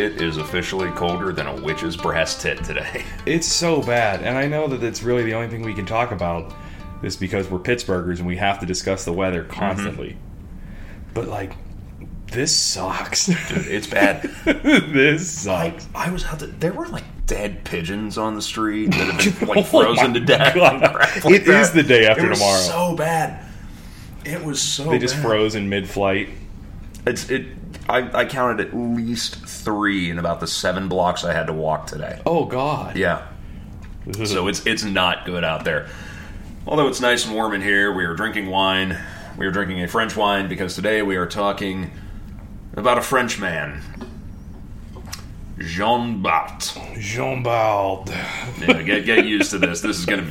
it 0.00 0.20
is 0.20 0.36
officially 0.36 0.90
colder 0.90 1.32
than 1.32 1.46
a 1.46 1.54
witch's 1.62 1.96
brass 1.96 2.40
tit 2.40 2.62
today. 2.64 3.04
It's 3.26 3.46
so 3.46 3.82
bad, 3.82 4.22
and 4.22 4.38
I 4.38 4.46
know 4.46 4.68
that 4.68 4.82
it's 4.84 5.02
really 5.02 5.24
the 5.24 5.34
only 5.34 5.48
thing 5.48 5.62
we 5.62 5.74
can 5.74 5.86
talk 5.86 6.12
about. 6.12 6.54
Is 7.02 7.16
because 7.16 7.50
we're 7.50 7.58
Pittsburghers 7.58 8.18
and 8.18 8.26
we 8.26 8.36
have 8.36 8.58
to 8.60 8.66
discuss 8.66 9.04
the 9.04 9.12
weather 9.12 9.42
mm-hmm. 9.42 9.52
constantly. 9.52 10.16
But 11.12 11.28
like, 11.28 11.52
this 12.32 12.56
sucks. 12.56 13.26
Dude, 13.48 13.66
it's 13.66 13.86
bad. 13.86 14.22
this 14.44 15.46
I, 15.46 15.70
sucks. 15.70 15.88
I 15.94 16.10
was 16.10 16.24
out 16.24 16.38
there. 16.38 16.48
There 16.48 16.72
were 16.72 16.86
like 16.86 17.04
dead 17.26 17.64
pigeons 17.64 18.16
on 18.16 18.34
the 18.34 18.42
street 18.42 18.92
that 18.92 19.22
have 19.22 19.40
been 19.40 19.48
like 19.48 19.58
Oh 19.58 19.62
frozen 19.62 20.12
my 20.12 20.18
to 20.18 20.24
death. 20.24 20.56
Like 20.56 21.24
It 21.26 21.48
is 21.48 21.72
the 21.72 21.82
day 21.82 22.06
after 22.06 22.26
It 22.26 22.30
was 22.30 22.38
tomorrow. 22.38 22.60
So 22.60 22.96
bad. 22.96 23.44
It 24.24 24.42
was 24.42 24.60
so. 24.60 24.90
They 24.90 24.98
just 24.98 25.14
bad. 25.16 25.22
froze 25.22 25.54
in 25.54 25.68
mid-flight. 25.68 26.28
It's 27.06 27.30
it. 27.30 27.46
I, 27.88 28.20
I 28.20 28.24
counted 28.24 28.66
at 28.66 28.76
least 28.76 29.36
three 29.36 30.10
in 30.10 30.18
about 30.18 30.40
the 30.40 30.46
seven 30.46 30.88
blocks 30.88 31.24
I 31.24 31.32
had 31.32 31.46
to 31.46 31.52
walk 31.52 31.86
today. 31.86 32.20
Oh 32.26 32.44
God. 32.44 32.96
Yeah. 32.96 33.26
So 34.24 34.48
it's 34.48 34.64
it's 34.66 34.84
not 34.84 35.24
good 35.24 35.44
out 35.44 35.64
there. 35.64 35.88
Although 36.66 36.88
it's 36.88 37.00
nice 37.00 37.24
and 37.24 37.34
warm 37.34 37.54
in 37.54 37.62
here, 37.62 37.92
we 37.92 38.04
are 38.04 38.14
drinking 38.14 38.46
wine. 38.48 38.98
We 39.36 39.46
are 39.46 39.50
drinking 39.50 39.82
a 39.82 39.88
French 39.88 40.16
wine 40.16 40.48
because 40.48 40.74
today 40.74 41.02
we 41.02 41.16
are 41.16 41.26
talking 41.26 41.90
about 42.74 42.98
a 42.98 43.02
French 43.02 43.38
man, 43.38 43.82
Jean 45.58 46.20
Bart. 46.20 46.76
Jean 46.98 47.42
Bald. 47.42 48.10
Yeah, 48.10 48.82
get 48.82 49.06
get 49.06 49.24
used 49.24 49.50
to 49.52 49.58
this. 49.58 49.80
This 49.80 49.98
is 49.98 50.04
gonna. 50.04 50.30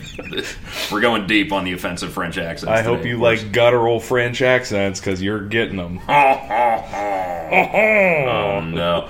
We're 0.92 1.02
going 1.02 1.26
deep 1.26 1.52
on 1.52 1.64
the 1.64 1.74
offensive 1.74 2.14
French 2.14 2.38
accents. 2.38 2.70
I 2.72 2.82
hope 2.84 2.98
today, 3.00 3.09
you 3.09 3.17
like 3.17 3.52
guttural 3.52 4.00
French 4.00 4.42
accents 4.44 5.00
because 5.00 5.22
you're 5.22 5.48
getting 5.48 5.78
them. 5.78 6.00
Oh 7.48 8.59
no. 8.62 9.09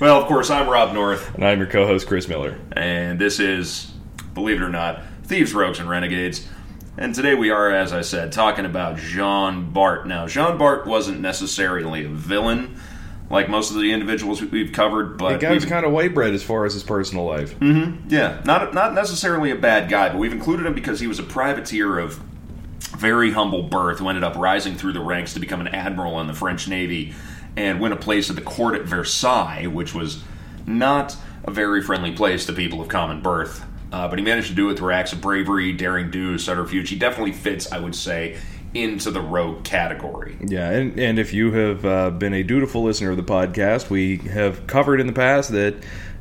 Well, 0.00 0.20
of 0.20 0.26
course, 0.28 0.48
I'm 0.50 0.68
Rob 0.68 0.94
North. 0.94 1.34
And 1.34 1.44
I'm 1.44 1.58
your 1.58 1.66
co-host 1.66 2.06
Chris 2.06 2.28
Miller. 2.28 2.58
and 2.72 3.18
this 3.18 3.40
is, 3.40 3.92
believe 4.32 4.60
it 4.60 4.62
or 4.64 4.68
not, 4.68 5.02
Thieves, 5.24 5.52
Rogues, 5.54 5.80
and 5.80 5.88
Renegades. 5.88 6.46
And 6.96 7.12
today 7.14 7.34
we 7.34 7.50
are, 7.50 7.70
as 7.70 7.92
I 7.92 8.02
said, 8.02 8.30
talking 8.30 8.64
about 8.64 8.96
Jean 8.98 9.70
Bart. 9.72 10.06
Now, 10.06 10.28
Jean 10.28 10.56
Bart 10.56 10.86
wasn't 10.86 11.20
necessarily 11.20 12.04
a 12.04 12.08
villain 12.08 12.78
like 13.34 13.48
most 13.48 13.70
of 13.70 13.76
the 13.80 13.92
individuals 13.92 14.40
we've 14.42 14.72
covered, 14.72 15.18
but 15.18 15.32
The 15.32 15.38
guy 15.38 15.52
was 15.52 15.64
kind 15.66 15.84
of 15.84 15.92
white 15.92 16.14
bread 16.14 16.32
as 16.32 16.42
far 16.42 16.64
as 16.64 16.72
his 16.74 16.82
personal 16.82 17.24
life. 17.26 17.54
yeah, 17.60 18.40
not 18.44 18.72
not 18.72 18.94
necessarily 18.94 19.50
a 19.50 19.56
bad 19.56 19.90
guy, 19.90 20.08
but 20.08 20.18
we've 20.18 20.32
included 20.32 20.64
him 20.66 20.74
because 20.74 21.00
he 21.00 21.06
was 21.06 21.18
a 21.18 21.22
privateer 21.24 21.98
of 21.98 22.20
very 22.96 23.32
humble 23.32 23.62
birth 23.64 23.98
who 23.98 24.08
ended 24.08 24.24
up 24.24 24.36
rising 24.36 24.76
through 24.76 24.92
the 24.92 25.00
ranks 25.00 25.34
to 25.34 25.40
become 25.40 25.60
an 25.60 25.68
admiral 25.68 26.20
in 26.20 26.26
the 26.28 26.34
French 26.34 26.68
Navy 26.68 27.12
and 27.56 27.80
win 27.80 27.92
a 27.92 27.96
place 27.96 28.30
at 28.30 28.36
the 28.36 28.42
court 28.42 28.74
at 28.74 28.82
Versailles, 28.82 29.66
which 29.66 29.94
was 29.94 30.22
not 30.66 31.16
a 31.44 31.50
very 31.50 31.82
friendly 31.82 32.12
place 32.12 32.46
to 32.46 32.52
people 32.52 32.80
of 32.80 32.88
common 32.88 33.20
birth. 33.20 33.64
Uh, 33.92 34.08
but 34.08 34.18
he 34.18 34.24
managed 34.24 34.48
to 34.48 34.54
do 34.54 34.70
it 34.70 34.78
through 34.78 34.90
acts 34.92 35.12
of 35.12 35.20
bravery, 35.20 35.72
daring 35.72 36.10
do, 36.10 36.36
subterfuge. 36.38 36.88
He 36.88 36.96
definitely 36.96 37.32
fits, 37.32 37.70
I 37.70 37.78
would 37.78 37.94
say, 37.94 38.38
into 38.74 39.10
the 39.10 39.20
rogue 39.20 39.64
category. 39.64 40.36
Yeah, 40.40 40.70
and, 40.70 40.98
and 40.98 41.18
if 41.18 41.32
you 41.32 41.52
have 41.52 41.84
uh, 41.84 42.10
been 42.10 42.34
a 42.34 42.42
dutiful 42.42 42.82
listener 42.82 43.10
of 43.10 43.16
the 43.16 43.22
podcast, 43.22 43.88
we 43.88 44.18
have 44.18 44.66
covered 44.66 45.00
in 45.00 45.06
the 45.06 45.12
past 45.12 45.52
that 45.52 45.76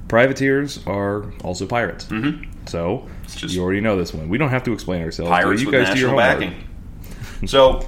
privateers 0.07 0.85
are 0.85 1.31
also 1.43 1.65
pirates. 1.65 2.05
Mm-hmm. 2.05 2.51
So 2.67 3.07
you 3.39 3.61
already 3.61 3.81
know 3.81 3.97
this 3.97 4.13
one. 4.13 4.29
We 4.29 4.37
don't 4.37 4.49
have 4.49 4.63
to 4.63 4.73
explain 4.73 5.01
ourselves. 5.01 5.29
Pirates 5.29 5.61
you 5.61 5.71
with 5.71 5.85
guys 5.85 5.93
do 5.93 5.99
your 5.99 6.15
backing. 6.15 6.67
So 7.45 7.85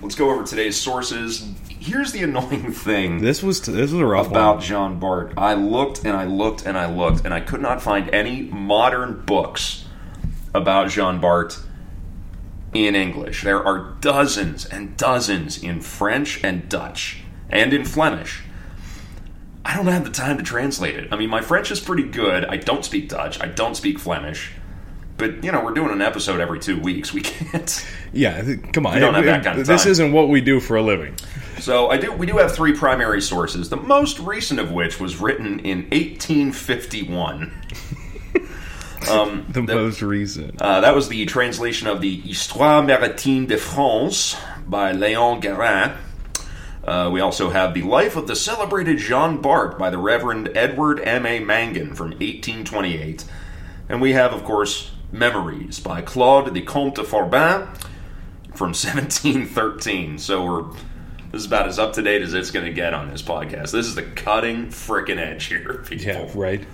let's 0.00 0.14
go 0.14 0.30
over 0.30 0.44
today's 0.44 0.80
sources. 0.80 1.44
Here's 1.68 2.12
the 2.12 2.22
annoying 2.22 2.70
thing. 2.72 3.20
This 3.20 3.42
was 3.42 3.60
this 3.62 3.90
was 3.90 4.00
a 4.00 4.06
rough 4.06 4.28
about 4.28 4.58
one. 4.58 4.64
Jean 4.64 4.98
Bart. 5.00 5.32
I 5.36 5.54
looked 5.54 6.04
and 6.04 6.16
I 6.16 6.24
looked 6.24 6.66
and 6.66 6.78
I 6.78 6.86
looked 6.86 7.24
and 7.24 7.34
I 7.34 7.40
could 7.40 7.60
not 7.60 7.82
find 7.82 8.14
any 8.14 8.42
modern 8.42 9.24
books 9.26 9.86
about 10.54 10.88
Jean 10.90 11.20
Bart 11.20 11.58
in 12.72 12.94
English. 12.94 13.42
There 13.42 13.64
are 13.64 13.94
dozens 14.00 14.64
and 14.64 14.96
dozens 14.96 15.62
in 15.62 15.80
French 15.80 16.42
and 16.42 16.68
Dutch 16.68 17.22
and 17.50 17.72
in 17.72 17.84
Flemish. 17.84 18.42
I 19.64 19.76
don't 19.76 19.86
have 19.86 20.04
the 20.04 20.10
time 20.10 20.38
to 20.38 20.42
translate 20.42 20.96
it. 20.96 21.12
I 21.12 21.16
mean, 21.16 21.30
my 21.30 21.40
French 21.40 21.70
is 21.70 21.80
pretty 21.80 22.04
good. 22.04 22.44
I 22.46 22.56
don't 22.56 22.84
speak 22.84 23.08
Dutch. 23.08 23.40
I 23.40 23.46
don't 23.46 23.76
speak 23.76 23.98
Flemish. 23.98 24.52
But, 25.18 25.44
you 25.44 25.52
know, 25.52 25.62
we're 25.62 25.74
doing 25.74 25.90
an 25.92 26.02
episode 26.02 26.40
every 26.40 26.58
two 26.58 26.80
weeks. 26.80 27.12
We 27.12 27.20
can't. 27.20 27.86
Yeah, 28.12 28.42
come 28.72 28.86
on. 28.86 28.94
We 28.94 29.00
don't 29.00 29.14
have 29.14 29.24
that 29.24 29.44
kind 29.44 29.60
of 29.60 29.66
this 29.66 29.86
isn't 29.86 30.12
what 30.12 30.28
we 30.28 30.40
do 30.40 30.58
for 30.58 30.76
a 30.76 30.82
living. 30.82 31.14
So 31.60 31.90
I 31.90 31.96
do. 31.96 32.12
We 32.12 32.26
do 32.26 32.38
have 32.38 32.52
three 32.52 32.72
primary 32.74 33.22
sources. 33.22 33.68
The 33.68 33.76
most 33.76 34.18
recent 34.18 34.58
of 34.58 34.72
which 34.72 34.98
was 34.98 35.20
written 35.20 35.60
in 35.60 35.82
1851. 35.90 37.52
um, 39.10 39.46
The 39.52 39.62
most 39.62 40.02
recent. 40.02 40.60
uh, 40.60 40.80
that 40.80 40.94
was 40.94 41.08
the 41.08 41.24
translation 41.26 41.88
of 41.88 42.00
the 42.00 42.20
Histoire 42.20 42.82
maritime 42.82 43.46
de 43.46 43.56
France 43.58 44.36
by 44.66 44.92
Léon 44.92 45.40
Guérin. 45.42 45.96
Uh, 46.84 47.08
we 47.12 47.20
also 47.20 47.50
have 47.50 47.74
the 47.74 47.82
life 47.82 48.16
of 48.16 48.26
the 48.26 48.34
celebrated 48.34 48.98
Jean 48.98 49.40
Bart 49.40 49.78
by 49.78 49.88
the 49.90 49.98
Reverend 49.98 50.50
Edward 50.56 51.00
M. 51.00 51.24
A. 51.26 51.38
Mangan 51.38 51.94
from 51.94 52.10
1828, 52.10 53.24
and 53.88 54.00
we 54.00 54.12
have, 54.14 54.32
of 54.32 54.42
course, 54.44 54.90
Memories 55.12 55.78
by 55.78 56.00
Claude 56.00 56.54
the 56.54 56.62
Comte 56.62 56.94
de 56.96 57.02
Forbin 57.04 57.68
from 58.54 58.68
1713. 58.72 60.18
So 60.18 60.44
we're 60.44 60.62
this 61.30 61.40
is 61.42 61.46
about 61.46 61.66
as 61.68 61.78
up 61.78 61.92
to 61.94 62.02
date 62.02 62.20
as 62.22 62.34
it's 62.34 62.50
going 62.50 62.66
to 62.66 62.72
get 62.72 62.92
on 62.94 63.10
this 63.10 63.22
podcast. 63.22 63.70
This 63.72 63.86
is 63.86 63.94
the 63.94 64.02
cutting 64.02 64.66
frickin' 64.66 65.18
edge 65.18 65.44
here, 65.46 65.82
people. 65.88 66.04
Yeah, 66.04 66.28
right. 66.34 66.64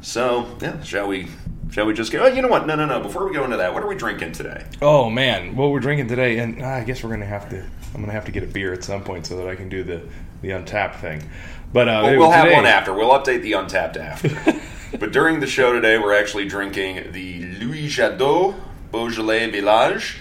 So 0.00 0.56
yeah, 0.60 0.82
shall 0.82 1.08
we? 1.08 1.28
Shall 1.70 1.86
we 1.86 1.92
just 1.94 2.10
go? 2.10 2.20
Oh, 2.20 2.26
you 2.26 2.40
know 2.42 2.48
what? 2.48 2.66
No, 2.66 2.74
no, 2.76 2.86
no. 2.86 3.00
Before 3.00 3.26
we 3.26 3.34
go 3.34 3.44
into 3.44 3.58
that, 3.58 3.74
what 3.74 3.82
are 3.82 3.86
we 3.86 3.94
drinking 3.94 4.32
today? 4.32 4.64
Oh 4.80 5.10
man, 5.10 5.54
what 5.54 5.70
we're 5.70 5.80
drinking 5.80 6.08
today, 6.08 6.38
and 6.38 6.62
ah, 6.62 6.76
I 6.76 6.84
guess 6.84 7.02
we're 7.04 7.10
gonna 7.10 7.26
have 7.26 7.48
to. 7.50 7.62
I'm 7.94 8.00
gonna 8.00 8.12
have 8.12 8.24
to 8.26 8.32
get 8.32 8.42
a 8.42 8.46
beer 8.46 8.72
at 8.72 8.84
some 8.84 9.02
point 9.02 9.26
so 9.26 9.36
that 9.36 9.46
I 9.48 9.54
can 9.54 9.68
do 9.68 9.82
the 9.84 10.02
the 10.42 10.48
Untappd 10.50 11.00
thing. 11.00 11.28
But 11.72 11.88
uh, 11.88 12.00
Well, 12.04 12.18
we'll 12.18 12.30
have 12.30 12.50
one 12.50 12.64
after. 12.66 12.94
We'll 12.94 13.10
update 13.10 13.42
the 13.42 13.52
Untappd 13.52 13.96
after. 13.98 14.60
but 14.98 15.12
during 15.12 15.40
the 15.40 15.46
show 15.46 15.72
today, 15.72 15.98
we're 15.98 16.14
actually 16.14 16.46
drinking 16.48 17.12
the 17.12 17.40
Louis 17.60 17.88
Jadot 17.88 18.54
Beaujolais 18.90 19.50
Village. 19.50 20.18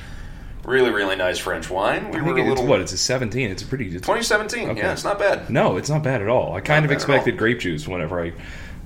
Really, 0.65 0.89
really 0.89 1.15
nice 1.15 1.37
French 1.37 1.69
wine. 1.69 2.11
We 2.11 2.19
I 2.19 2.21
were 2.23 2.35
think 2.35 2.39
a 2.39 2.41
it's 2.41 2.49
little 2.49 2.65
what? 2.65 2.81
It's 2.81 2.91
a 2.91 2.97
17. 2.97 3.49
It's 3.51 3.61
a 3.61 3.65
pretty. 3.65 3.85
It's, 3.85 3.95
2017. 3.95 4.71
Okay. 4.71 4.79
Yeah, 4.79 4.91
it's 4.91 5.05
not 5.05 5.17
bad. 5.17 5.49
no, 5.49 5.77
it's 5.77 5.89
not 5.89 6.03
bad 6.03 6.21
at 6.21 6.27
all. 6.27 6.55
I 6.55 6.59
kind 6.61 6.83
of 6.83 6.91
expected 6.91 7.37
grape 7.37 7.59
juice 7.59 7.87
whenever 7.87 8.21
I, 8.21 8.33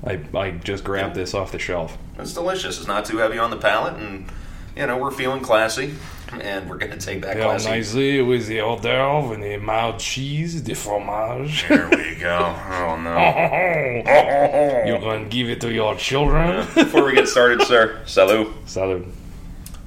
I, 0.05 0.19
I 0.33 0.51
just 0.51 0.83
grabbed 0.83 1.15
this 1.15 1.33
off 1.33 1.51
the 1.51 1.59
shelf. 1.59 1.97
It's 2.17 2.33
delicious. 2.33 2.77
It's 2.79 2.87
not 2.87 3.05
too 3.05 3.17
heavy 3.17 3.37
on 3.37 3.51
the 3.51 3.57
palate, 3.57 3.95
and 4.01 4.29
you 4.75 4.87
know 4.87 4.97
we're 4.97 5.11
feeling 5.11 5.41
classy, 5.41 5.93
and 6.31 6.69
we're 6.69 6.77
going 6.77 6.91
to 6.91 6.97
take 6.97 7.21
that 7.21 7.37
classy. 7.37 7.69
nicely 7.69 8.21
with 8.21 8.47
the 8.47 8.61
hors 8.61 8.81
d'oeuvre 8.81 9.33
and 9.33 9.43
the 9.43 9.57
mild 9.57 9.99
cheese, 9.99 10.63
the 10.63 10.73
fromage. 10.73 11.67
There 11.67 11.87
we 11.89 12.15
go. 12.15 12.55
Oh 12.69 12.99
no. 12.99 13.15
You're 14.87 14.99
gonna 14.99 15.25
give 15.25 15.49
it 15.49 15.61
to 15.61 15.71
your 15.71 15.95
children. 15.95 16.65
Before 16.73 17.05
we 17.05 17.13
get 17.13 17.27
started, 17.27 17.61
sir, 17.63 18.01
salut. 18.05 18.47
Salud. 18.65 19.11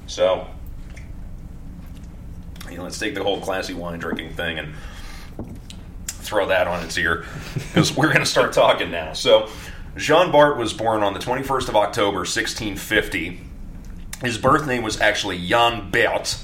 So, 0.07 0.47
you 2.69 2.77
know, 2.77 2.83
let's 2.83 2.99
take 2.99 3.15
the 3.15 3.23
whole 3.23 3.41
classy 3.41 3.73
wine 3.73 3.99
drinking 3.99 4.33
thing 4.33 4.59
and 4.59 4.73
throw 6.07 6.47
that 6.47 6.67
on 6.67 6.83
its 6.83 6.97
ear 6.97 7.25
because 7.53 7.95
we're 7.95 8.07
going 8.07 8.19
to 8.19 8.25
start 8.25 8.53
talking 8.53 8.91
now. 8.91 9.13
So, 9.13 9.49
Jean 9.97 10.29
Bart 10.29 10.57
was 10.57 10.73
born 10.73 11.03
on 11.03 11.13
the 11.13 11.19
21st 11.19 11.69
of 11.69 11.75
October, 11.77 12.17
1650. 12.17 13.39
His 14.21 14.37
birth 14.37 14.67
name 14.67 14.83
was 14.83 14.99
actually 14.99 15.45
Jan 15.47 15.89
Bert 15.89 16.37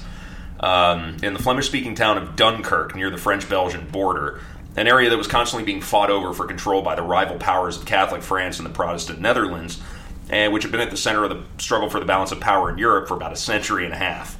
um, 0.60 1.18
in 1.22 1.34
the 1.34 1.42
Flemish 1.42 1.66
speaking 1.66 1.94
town 1.94 2.16
of 2.16 2.34
Dunkirk 2.34 2.94
near 2.96 3.10
the 3.10 3.18
French 3.18 3.46
Belgian 3.46 3.86
border, 3.88 4.40
an 4.74 4.88
area 4.88 5.10
that 5.10 5.18
was 5.18 5.26
constantly 5.26 5.66
being 5.66 5.82
fought 5.82 6.08
over 6.08 6.32
for 6.32 6.46
control 6.46 6.80
by 6.80 6.94
the 6.94 7.02
rival 7.02 7.36
powers 7.36 7.76
of 7.76 7.84
Catholic 7.84 8.22
France 8.22 8.58
and 8.58 8.64
the 8.64 8.72
Protestant 8.72 9.20
Netherlands, 9.20 9.82
and 10.30 10.50
which 10.54 10.62
had 10.62 10.72
been 10.72 10.80
at 10.80 10.90
the 10.90 10.96
center 10.96 11.22
of 11.24 11.30
the 11.30 11.42
struggle 11.62 11.90
for 11.90 12.00
the 12.00 12.06
balance 12.06 12.32
of 12.32 12.40
power 12.40 12.70
in 12.70 12.78
Europe 12.78 13.06
for 13.06 13.14
about 13.14 13.32
a 13.32 13.36
century 13.36 13.84
and 13.84 13.92
a 13.92 13.98
half. 13.98 14.38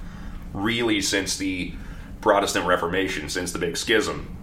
Really, 0.55 1.03
since 1.03 1.37
the 1.37 1.75
Protestant 2.23 2.67
Reformation, 2.67 3.29
since 3.29 3.53
the 3.53 3.59
Big 3.59 3.77
Schism. 3.77 4.35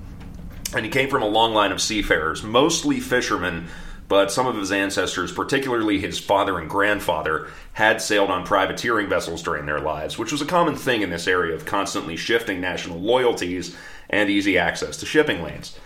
And 0.75 0.85
he 0.85 0.91
came 0.91 1.09
from 1.09 1.23
a 1.23 1.27
long 1.27 1.55
line 1.55 1.71
of 1.71 1.81
seafarers, 1.81 2.43
mostly 2.43 2.99
fishermen, 2.99 3.67
but 4.09 4.31
some 4.31 4.47
of 4.47 4.55
his 4.57 4.71
ancestors, 4.71 5.31
particularly 5.31 5.99
his 5.99 6.19
father 6.19 6.57
and 6.57 6.67
grandfather, 6.67 7.47
had 7.73 8.01
sailed 8.01 8.31
on 8.31 8.43
privateering 8.43 9.07
vessels 9.07 9.43
during 9.43 9.67
their 9.67 9.79
lives, 9.79 10.17
which 10.17 10.31
was 10.31 10.41
a 10.41 10.45
common 10.45 10.75
thing 10.75 11.03
in 11.03 11.11
this 11.11 11.27
area 11.27 11.53
of 11.53 11.63
constantly 11.63 12.17
shifting 12.17 12.59
national 12.59 12.99
loyalties 12.99 13.77
and 14.09 14.27
easy 14.27 14.57
access 14.57 14.97
to 14.97 15.05
shipping 15.05 15.43
lanes. 15.43 15.77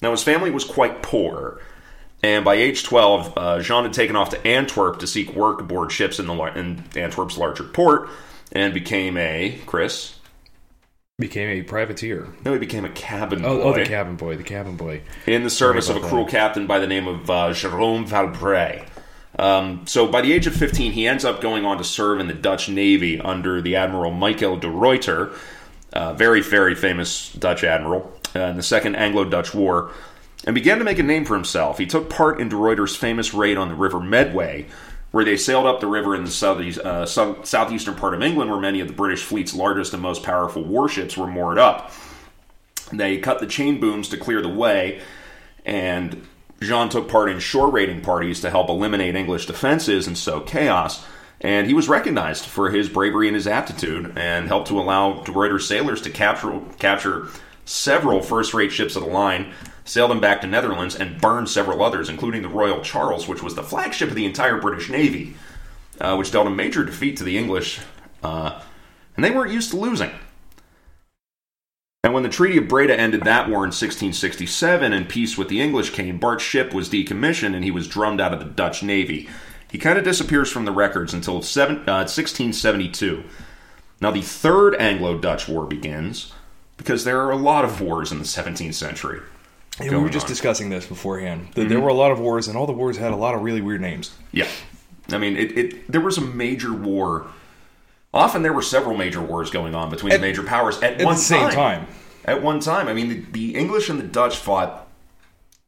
Now, 0.00 0.10
his 0.10 0.22
family 0.22 0.50
was 0.50 0.64
quite 0.64 1.02
poor, 1.02 1.60
and 2.22 2.46
by 2.46 2.54
age 2.54 2.82
12, 2.82 3.32
uh, 3.36 3.60
Jean 3.60 3.84
had 3.84 3.92
taken 3.92 4.16
off 4.16 4.30
to 4.30 4.46
Antwerp 4.46 4.98
to 5.00 5.06
seek 5.06 5.34
work 5.34 5.60
aboard 5.60 5.92
ships 5.92 6.18
in, 6.18 6.26
the, 6.26 6.34
in 6.58 6.82
Antwerp's 6.96 7.36
larger 7.36 7.64
port 7.64 8.08
and 8.52 8.72
became 8.72 9.18
a, 9.18 9.60
Chris, 9.66 10.15
Became 11.18 11.48
a 11.48 11.62
privateer. 11.62 12.28
No, 12.44 12.52
he 12.52 12.58
became 12.58 12.84
a 12.84 12.90
cabin 12.90 13.42
Oh, 13.42 13.56
boy 13.56 13.62
oh, 13.62 13.72
the 13.72 13.86
cabin 13.86 14.16
boy. 14.16 14.36
The 14.36 14.42
cabin 14.42 14.76
boy. 14.76 15.00
in 15.26 15.44
the 15.44 15.48
service 15.48 15.88
of 15.88 15.96
a 15.96 16.00
cruel 16.00 16.26
that. 16.26 16.30
captain 16.30 16.66
by 16.66 16.78
the 16.78 16.86
name 16.86 17.08
of 17.08 17.30
uh, 17.30 17.54
Jerome 17.54 18.06
Valpre. 18.06 18.86
Um, 19.38 19.86
so 19.86 20.06
by 20.06 20.20
the 20.20 20.34
age 20.34 20.46
of 20.46 20.54
15, 20.54 20.92
he 20.92 21.06
ends 21.06 21.24
up 21.24 21.40
going 21.40 21.64
on 21.64 21.78
to 21.78 21.84
serve 21.84 22.20
in 22.20 22.26
the 22.26 22.34
Dutch 22.34 22.68
Navy 22.68 23.18
under 23.18 23.62
the 23.62 23.76
Admiral 23.76 24.10
Michael 24.10 24.58
de 24.58 24.66
Ruyter, 24.68 25.34
uh, 25.94 26.12
very, 26.12 26.42
very 26.42 26.74
famous 26.74 27.32
Dutch 27.32 27.64
admiral, 27.64 28.12
uh, 28.34 28.40
in 28.40 28.56
the 28.58 28.62
Second 28.62 28.96
Anglo-Dutch 28.96 29.54
War, 29.54 29.92
and 30.44 30.54
began 30.54 30.76
to 30.76 30.84
make 30.84 30.98
a 30.98 31.02
name 31.02 31.24
for 31.24 31.32
himself. 31.34 31.78
He 31.78 31.86
took 31.86 32.10
part 32.10 32.42
in 32.42 32.50
de 32.50 32.56
Ruyter's 32.56 32.94
famous 32.94 33.32
raid 33.32 33.56
on 33.56 33.70
the 33.70 33.74
River 33.74 34.00
Medway, 34.00 34.66
where 35.16 35.24
they 35.24 35.38
sailed 35.38 35.64
up 35.64 35.80
the 35.80 35.86
river 35.86 36.14
in 36.14 36.24
the 36.24 36.80
uh, 36.84 37.06
southeastern 37.06 37.94
part 37.94 38.12
of 38.12 38.20
England, 38.20 38.50
where 38.50 38.60
many 38.60 38.80
of 38.80 38.86
the 38.86 38.92
British 38.92 39.22
fleet's 39.22 39.54
largest 39.54 39.94
and 39.94 40.02
most 40.02 40.22
powerful 40.22 40.62
warships 40.62 41.16
were 41.16 41.26
moored 41.26 41.56
up. 41.56 41.90
They 42.92 43.16
cut 43.16 43.38
the 43.38 43.46
chain 43.46 43.80
booms 43.80 44.10
to 44.10 44.18
clear 44.18 44.42
the 44.42 44.50
way, 44.50 45.00
and 45.64 46.26
Jean 46.60 46.90
took 46.90 47.08
part 47.08 47.30
in 47.30 47.38
shore 47.38 47.70
raiding 47.70 48.02
parties 48.02 48.42
to 48.42 48.50
help 48.50 48.68
eliminate 48.68 49.16
English 49.16 49.46
defenses 49.46 50.06
and 50.06 50.18
sow 50.18 50.40
chaos. 50.40 51.02
And 51.40 51.66
he 51.66 51.72
was 51.72 51.88
recognized 51.88 52.44
for 52.44 52.68
his 52.68 52.90
bravery 52.90 53.26
and 53.26 53.36
his 53.36 53.46
aptitude, 53.46 54.12
and 54.18 54.48
helped 54.48 54.68
to 54.68 54.78
allow 54.78 55.22
De 55.22 55.32
Ruyter's 55.32 55.66
sailors 55.66 56.02
to 56.02 56.10
capture 56.10 56.60
capture 56.78 57.28
several 57.64 58.20
first-rate 58.20 58.70
ships 58.70 58.96
of 58.96 59.02
the 59.02 59.08
line, 59.08 59.54
sail 59.86 60.08
them 60.08 60.20
back 60.20 60.42
to 60.42 60.46
Netherlands, 60.46 60.94
and 60.94 61.20
burned 61.20 61.48
several 61.48 61.82
others, 61.82 62.10
including 62.10 62.42
the 62.42 62.48
Royal 62.48 62.82
Charles, 62.82 63.26
which 63.26 63.42
was 63.42 63.54
the 63.54 63.62
flagship 63.62 64.10
of 64.10 64.14
the 64.14 64.26
entire 64.26 64.60
British 64.60 64.90
Navy, 64.90 65.34
uh, 66.00 66.16
which 66.16 66.30
dealt 66.30 66.46
a 66.46 66.50
major 66.50 66.84
defeat 66.84 67.16
to 67.16 67.24
the 67.24 67.38
English, 67.38 67.80
uh, 68.22 68.60
and 69.14 69.24
they 69.24 69.30
weren't 69.30 69.52
used 69.52 69.70
to 69.70 69.78
losing. 69.78 70.10
And 72.04 72.14
when 72.14 72.22
the 72.22 72.28
Treaty 72.28 72.58
of 72.58 72.68
Breda 72.68 72.98
ended 72.98 73.22
that 73.24 73.48
war 73.48 73.64
in 73.64 73.72
1667 73.72 74.92
and 74.92 75.08
peace 75.08 75.36
with 75.36 75.48
the 75.48 75.60
English 75.60 75.90
came, 75.90 76.18
Bart's 76.18 76.44
ship 76.44 76.72
was 76.72 76.88
decommissioned 76.88 77.54
and 77.54 77.64
he 77.64 77.72
was 77.72 77.88
drummed 77.88 78.20
out 78.20 78.32
of 78.32 78.38
the 78.38 78.44
Dutch 78.44 78.80
Navy. 78.82 79.28
He 79.72 79.78
kind 79.78 79.98
of 79.98 80.04
disappears 80.04 80.50
from 80.50 80.66
the 80.66 80.72
records 80.72 81.12
until 81.12 81.42
seven, 81.42 81.78
uh, 81.78 82.06
1672. 82.06 83.24
Now, 84.00 84.12
the 84.12 84.22
Third 84.22 84.76
Anglo 84.76 85.18
Dutch 85.18 85.48
War 85.48 85.66
begins 85.66 86.32
because 86.76 87.02
there 87.02 87.20
are 87.22 87.32
a 87.32 87.36
lot 87.36 87.64
of 87.64 87.80
wars 87.80 88.12
in 88.12 88.18
the 88.18 88.24
17th 88.24 88.74
century. 88.74 89.20
We 89.80 89.90
were 89.90 90.08
just 90.08 90.26
on. 90.26 90.30
discussing 90.30 90.70
this 90.70 90.86
beforehand. 90.86 91.48
That 91.54 91.68
There 91.68 91.76
mm-hmm. 91.78 91.82
were 91.82 91.88
a 91.90 91.94
lot 91.94 92.10
of 92.10 92.18
wars, 92.20 92.48
and 92.48 92.56
all 92.56 92.66
the 92.66 92.72
wars 92.72 92.96
had 92.96 93.12
a 93.12 93.16
lot 93.16 93.34
of 93.34 93.42
really 93.42 93.60
weird 93.60 93.80
names. 93.80 94.14
Yeah. 94.32 94.48
I 95.10 95.18
mean, 95.18 95.36
it, 95.36 95.56
it 95.56 95.92
there 95.92 96.00
was 96.00 96.18
a 96.18 96.22
major 96.22 96.72
war. 96.72 97.26
Often 98.14 98.42
there 98.42 98.52
were 98.52 98.62
several 98.62 98.96
major 98.96 99.20
wars 99.20 99.50
going 99.50 99.74
on 99.74 99.90
between 99.90 100.12
At- 100.12 100.20
the 100.20 100.26
major 100.26 100.42
powers 100.42 100.80
at, 100.82 101.00
At 101.00 101.04
one 101.04 101.14
the 101.14 101.20
same 101.20 101.50
time. 101.50 101.86
At 102.24 102.42
one 102.42 102.60
time. 102.60 102.88
I 102.88 102.92
mean, 102.94 103.08
the, 103.08 103.20
the 103.32 103.54
English 103.54 103.88
and 103.88 104.00
the 104.00 104.04
Dutch 104.06 104.36
fought 104.38 104.88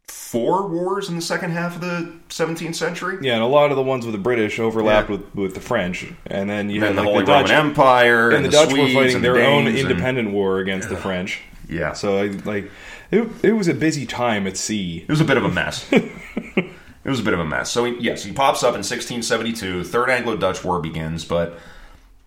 four 0.08 0.66
wars 0.66 1.08
in 1.08 1.16
the 1.16 1.22
second 1.22 1.52
half 1.52 1.74
of 1.76 1.80
the 1.80 2.12
17th 2.30 2.74
century. 2.74 3.18
Yeah, 3.20 3.34
and 3.34 3.42
a 3.42 3.46
lot 3.46 3.70
of 3.70 3.76
the 3.76 3.82
ones 3.82 4.04
with 4.04 4.14
the 4.14 4.20
British 4.20 4.58
overlapped 4.58 5.08
Yeah. 5.08 5.16
with, 5.16 5.34
with 5.34 5.54
the 5.54 5.60
French, 5.60 6.10
and 6.26 6.48
then 6.50 6.70
you 6.70 6.80
had 6.80 6.96
the 6.96 7.02
like 7.02 7.08
Holy 7.08 7.20
the 7.20 7.26
Dutch, 7.26 7.50
Roman 7.50 7.66
Empire 7.68 8.28
and, 8.28 8.36
and 8.36 8.44
the, 8.44 8.50
Dutch 8.50 8.70
Swedes 8.70 8.94
were 8.94 9.02
fighting 9.02 9.22
their 9.22 9.34
the 9.34 9.46
own 9.46 9.66
and- 9.66 9.78
independent 9.78 10.32
war 10.32 10.58
against 10.58 10.88
the 10.88 10.96
French. 10.96 11.42
yeah. 11.68 11.92
So 11.92 12.18
I, 12.18 12.26
like, 12.44 12.70
it, 13.10 13.28
it 13.42 13.52
was 13.52 13.68
a 13.68 13.74
busy 13.74 14.06
time 14.06 14.46
at 14.46 14.56
sea. 14.56 14.98
It 14.98 15.08
was 15.08 15.20
a 15.20 15.24
bit 15.24 15.36
of 15.36 15.44
a 15.44 15.48
mess. 15.48 15.86
it 15.92 16.74
was 17.04 17.20
a 17.20 17.22
bit 17.22 17.34
of 17.34 17.40
a 17.40 17.44
mess. 17.44 17.70
So, 17.70 17.84
he, 17.84 17.96
yes, 18.00 18.24
he 18.24 18.32
pops 18.32 18.62
up 18.62 18.74
in 18.74 18.80
1672. 18.80 19.84
Third 19.84 20.10
Anglo-Dutch 20.10 20.64
War 20.64 20.80
begins, 20.80 21.24
but 21.24 21.58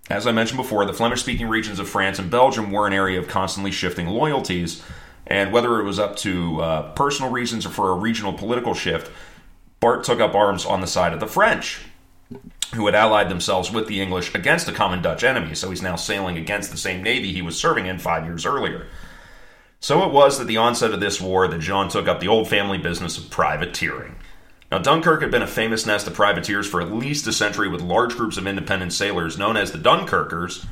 as 0.09 0.27
I 0.27 0.31
mentioned 0.31 0.57
before, 0.57 0.85
the 0.85 0.93
Flemish-speaking 0.93 1.47
regions 1.47 1.79
of 1.79 1.87
France 1.87 2.19
and 2.19 2.29
Belgium 2.29 2.71
were 2.71 2.87
an 2.87 2.93
area 2.93 3.19
of 3.19 3.27
constantly 3.27 3.71
shifting 3.71 4.07
loyalties, 4.07 4.83
and 5.27 5.53
whether 5.53 5.79
it 5.79 5.83
was 5.83 5.99
up 5.99 6.17
to 6.17 6.61
uh, 6.61 6.91
personal 6.93 7.31
reasons 7.31 7.65
or 7.65 7.69
for 7.69 7.91
a 7.91 7.95
regional 7.95 8.33
political 8.33 8.73
shift, 8.73 9.11
Bart 9.79 10.03
took 10.03 10.19
up 10.19 10.35
arms 10.35 10.65
on 10.65 10.81
the 10.81 10.87
side 10.87 11.13
of 11.13 11.19
the 11.19 11.27
French, 11.27 11.79
who 12.75 12.85
had 12.85 12.95
allied 12.95 13.29
themselves 13.29 13.71
with 13.71 13.87
the 13.87 14.01
English 14.01 14.33
against 14.35 14.67
a 14.67 14.71
common 14.71 15.01
Dutch 15.01 15.23
enemy. 15.23 15.55
So 15.55 15.69
he's 15.69 15.81
now 15.81 15.95
sailing 15.95 16.37
against 16.37 16.71
the 16.71 16.77
same 16.77 17.03
navy 17.03 17.31
he 17.31 17.41
was 17.41 17.57
serving 17.57 17.85
in 17.85 17.97
five 17.97 18.25
years 18.25 18.45
earlier. 18.45 18.87
So 19.83 20.03
it 20.03 20.13
was 20.13 20.39
at 20.39 20.45
the 20.45 20.57
onset 20.57 20.91
of 20.91 20.99
this 20.99 21.19
war 21.19 21.47
that 21.47 21.59
Jean 21.59 21.89
took 21.89 22.07
up 22.07 22.19
the 22.19 22.27
old 22.27 22.47
family 22.47 22.77
business 22.77 23.17
of 23.17 23.31
privateering. 23.31 24.15
Now, 24.71 24.77
Dunkirk 24.77 25.21
had 25.21 25.31
been 25.31 25.41
a 25.41 25.47
famous 25.47 25.87
nest 25.87 26.05
of 26.05 26.13
privateers 26.13 26.67
for 26.67 26.81
at 26.81 26.93
least 26.93 27.25
a 27.25 27.33
century, 27.33 27.67
with 27.67 27.81
large 27.81 28.15
groups 28.15 28.37
of 28.37 28.45
independent 28.45 28.93
sailors 28.93 29.39
known 29.39 29.57
as 29.57 29.71
the 29.71 29.79
Dunkirkers 29.79 30.67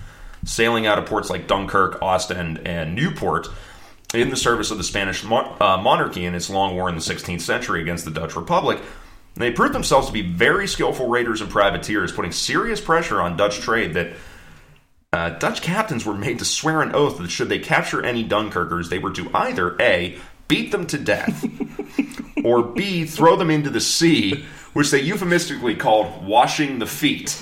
sailing 0.46 0.86
out 0.86 1.00
of 1.00 1.08
ports 1.08 1.32
like 1.32 1.48
Dunkirk, 1.48 2.00
Ostend, 2.04 2.60
and 2.68 2.96
Newport 2.96 3.48
in 4.14 4.30
the 4.30 4.38
service 4.38 4.70
of 4.70 4.78
the 4.78 4.84
Spanish 4.84 5.26
uh, 5.26 5.80
monarchy 5.82 6.26
in 6.26 6.36
its 6.36 6.50
long 6.50 6.76
war 6.76 6.88
in 6.88 6.96
the 6.96 7.02
16th 7.02 7.42
century 7.42 7.82
against 7.82 8.06
the 8.06 8.12
Dutch 8.12 8.36
Republic. 8.36 8.78
And 8.78 9.42
they 9.44 9.52
proved 9.52 9.74
themselves 9.74 10.06
to 10.08 10.14
be 10.14 10.22
very 10.22 10.68
skillful 10.68 11.08
raiders 11.08 11.42
and 11.42 11.50
privateers, 11.50 12.12
putting 12.12 12.32
serious 12.32 12.80
pressure 12.80 13.20
on 13.20 13.38
Dutch 13.38 13.60
trade 13.60 13.96
that 13.96 14.14
uh, 15.12 15.32
Dutch 15.32 15.62
captains 15.62 16.06
were 16.06 16.14
made 16.14 16.38
to 16.40 16.46
swear 16.46 16.82
an 16.82 16.94
oath 16.94 17.18
that 17.18 17.32
should 17.32 17.50
they 17.50 17.60
capture 17.60 18.04
any 18.04 18.24
Dunkirkers, 18.24 18.90
they 18.90 19.00
were 19.00 19.12
to 19.12 19.30
either 19.34 19.76
A, 19.82 20.18
beat 20.48 20.72
them 20.72 20.86
to 20.88 20.98
death, 20.98 21.46
or 22.44 22.62
B, 22.62 23.06
throw 23.06 23.36
them 23.36 23.50
into 23.50 23.70
the 23.70 23.82
sea, 23.82 24.46
which 24.74 24.92
they 24.92 25.02
euphemistically 25.02 25.76
called 25.76 26.26
washing 26.26 26.78
the 26.80 26.86
feet. 26.86 27.32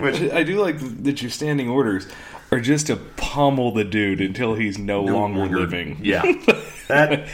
which, 0.00 0.20
I 0.32 0.42
do 0.42 0.60
like 0.60 0.78
that 1.04 1.22
your 1.22 1.30
standing 1.30 1.68
orders 1.68 2.08
are 2.50 2.60
just 2.60 2.88
to 2.88 2.96
pummel 2.96 3.70
the 3.72 3.84
dude 3.84 4.20
until 4.20 4.54
he's 4.54 4.76
no, 4.76 5.02
longer, 5.02 5.46
living. 5.60 5.98
Yeah. 6.02 6.22
That, 6.88 7.28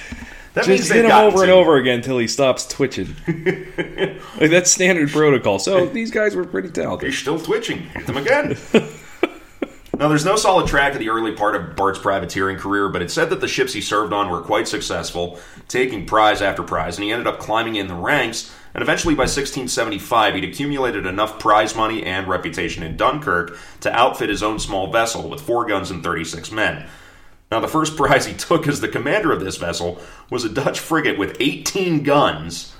that 0.54 0.64
Just 0.64 0.92
hit 0.92 1.04
him 1.04 1.10
over 1.10 1.42
and 1.42 1.50
over 1.50 1.76
again 1.76 1.96
until 1.96 2.18
he 2.18 2.28
stops 2.28 2.64
twitching. 2.66 3.14
like 3.26 4.50
that's 4.50 4.70
standard 4.70 5.10
protocol. 5.10 5.58
So 5.58 5.86
these 5.86 6.12
guys 6.12 6.36
were 6.36 6.44
pretty 6.44 6.70
talented. 6.70 7.06
They're 7.06 7.12
still 7.12 7.40
twitching. 7.40 7.78
Hit 7.78 8.06
them 8.06 8.16
again. 8.16 8.56
now, 9.98 10.06
there's 10.06 10.24
no 10.24 10.36
solid 10.36 10.68
track 10.68 10.92
of 10.92 11.00
the 11.00 11.08
early 11.08 11.32
part 11.32 11.56
of 11.56 11.74
Bart's 11.74 11.98
privateering 11.98 12.56
career, 12.56 12.88
but 12.88 13.02
it's 13.02 13.12
said 13.12 13.30
that 13.30 13.40
the 13.40 13.48
ships 13.48 13.72
he 13.72 13.80
served 13.80 14.12
on 14.12 14.30
were 14.30 14.42
quite 14.42 14.68
successful, 14.68 15.40
taking 15.66 16.06
prize 16.06 16.40
after 16.40 16.62
prize, 16.62 16.96
and 16.96 17.04
he 17.04 17.10
ended 17.10 17.26
up 17.26 17.40
climbing 17.40 17.74
in 17.74 17.88
the 17.88 17.94
ranks. 17.94 18.54
And 18.74 18.82
eventually, 18.82 19.14
by 19.14 19.22
1675, 19.22 20.36
he'd 20.36 20.44
accumulated 20.44 21.04
enough 21.04 21.40
prize 21.40 21.74
money 21.74 22.04
and 22.04 22.28
reputation 22.28 22.84
in 22.84 22.96
Dunkirk 22.96 23.58
to 23.80 23.92
outfit 23.92 24.28
his 24.28 24.42
own 24.42 24.60
small 24.60 24.92
vessel 24.92 25.28
with 25.28 25.40
four 25.40 25.66
guns 25.66 25.90
and 25.90 26.02
36 26.02 26.52
men. 26.52 26.86
Now, 27.54 27.60
the 27.60 27.68
first 27.68 27.96
prize 27.96 28.26
he 28.26 28.34
took 28.34 28.66
as 28.66 28.80
the 28.80 28.88
commander 28.88 29.30
of 29.30 29.38
this 29.38 29.58
vessel 29.58 30.00
was 30.28 30.44
a 30.44 30.48
Dutch 30.48 30.80
frigate 30.80 31.16
with 31.16 31.36
18 31.38 32.02
guns, 32.02 32.74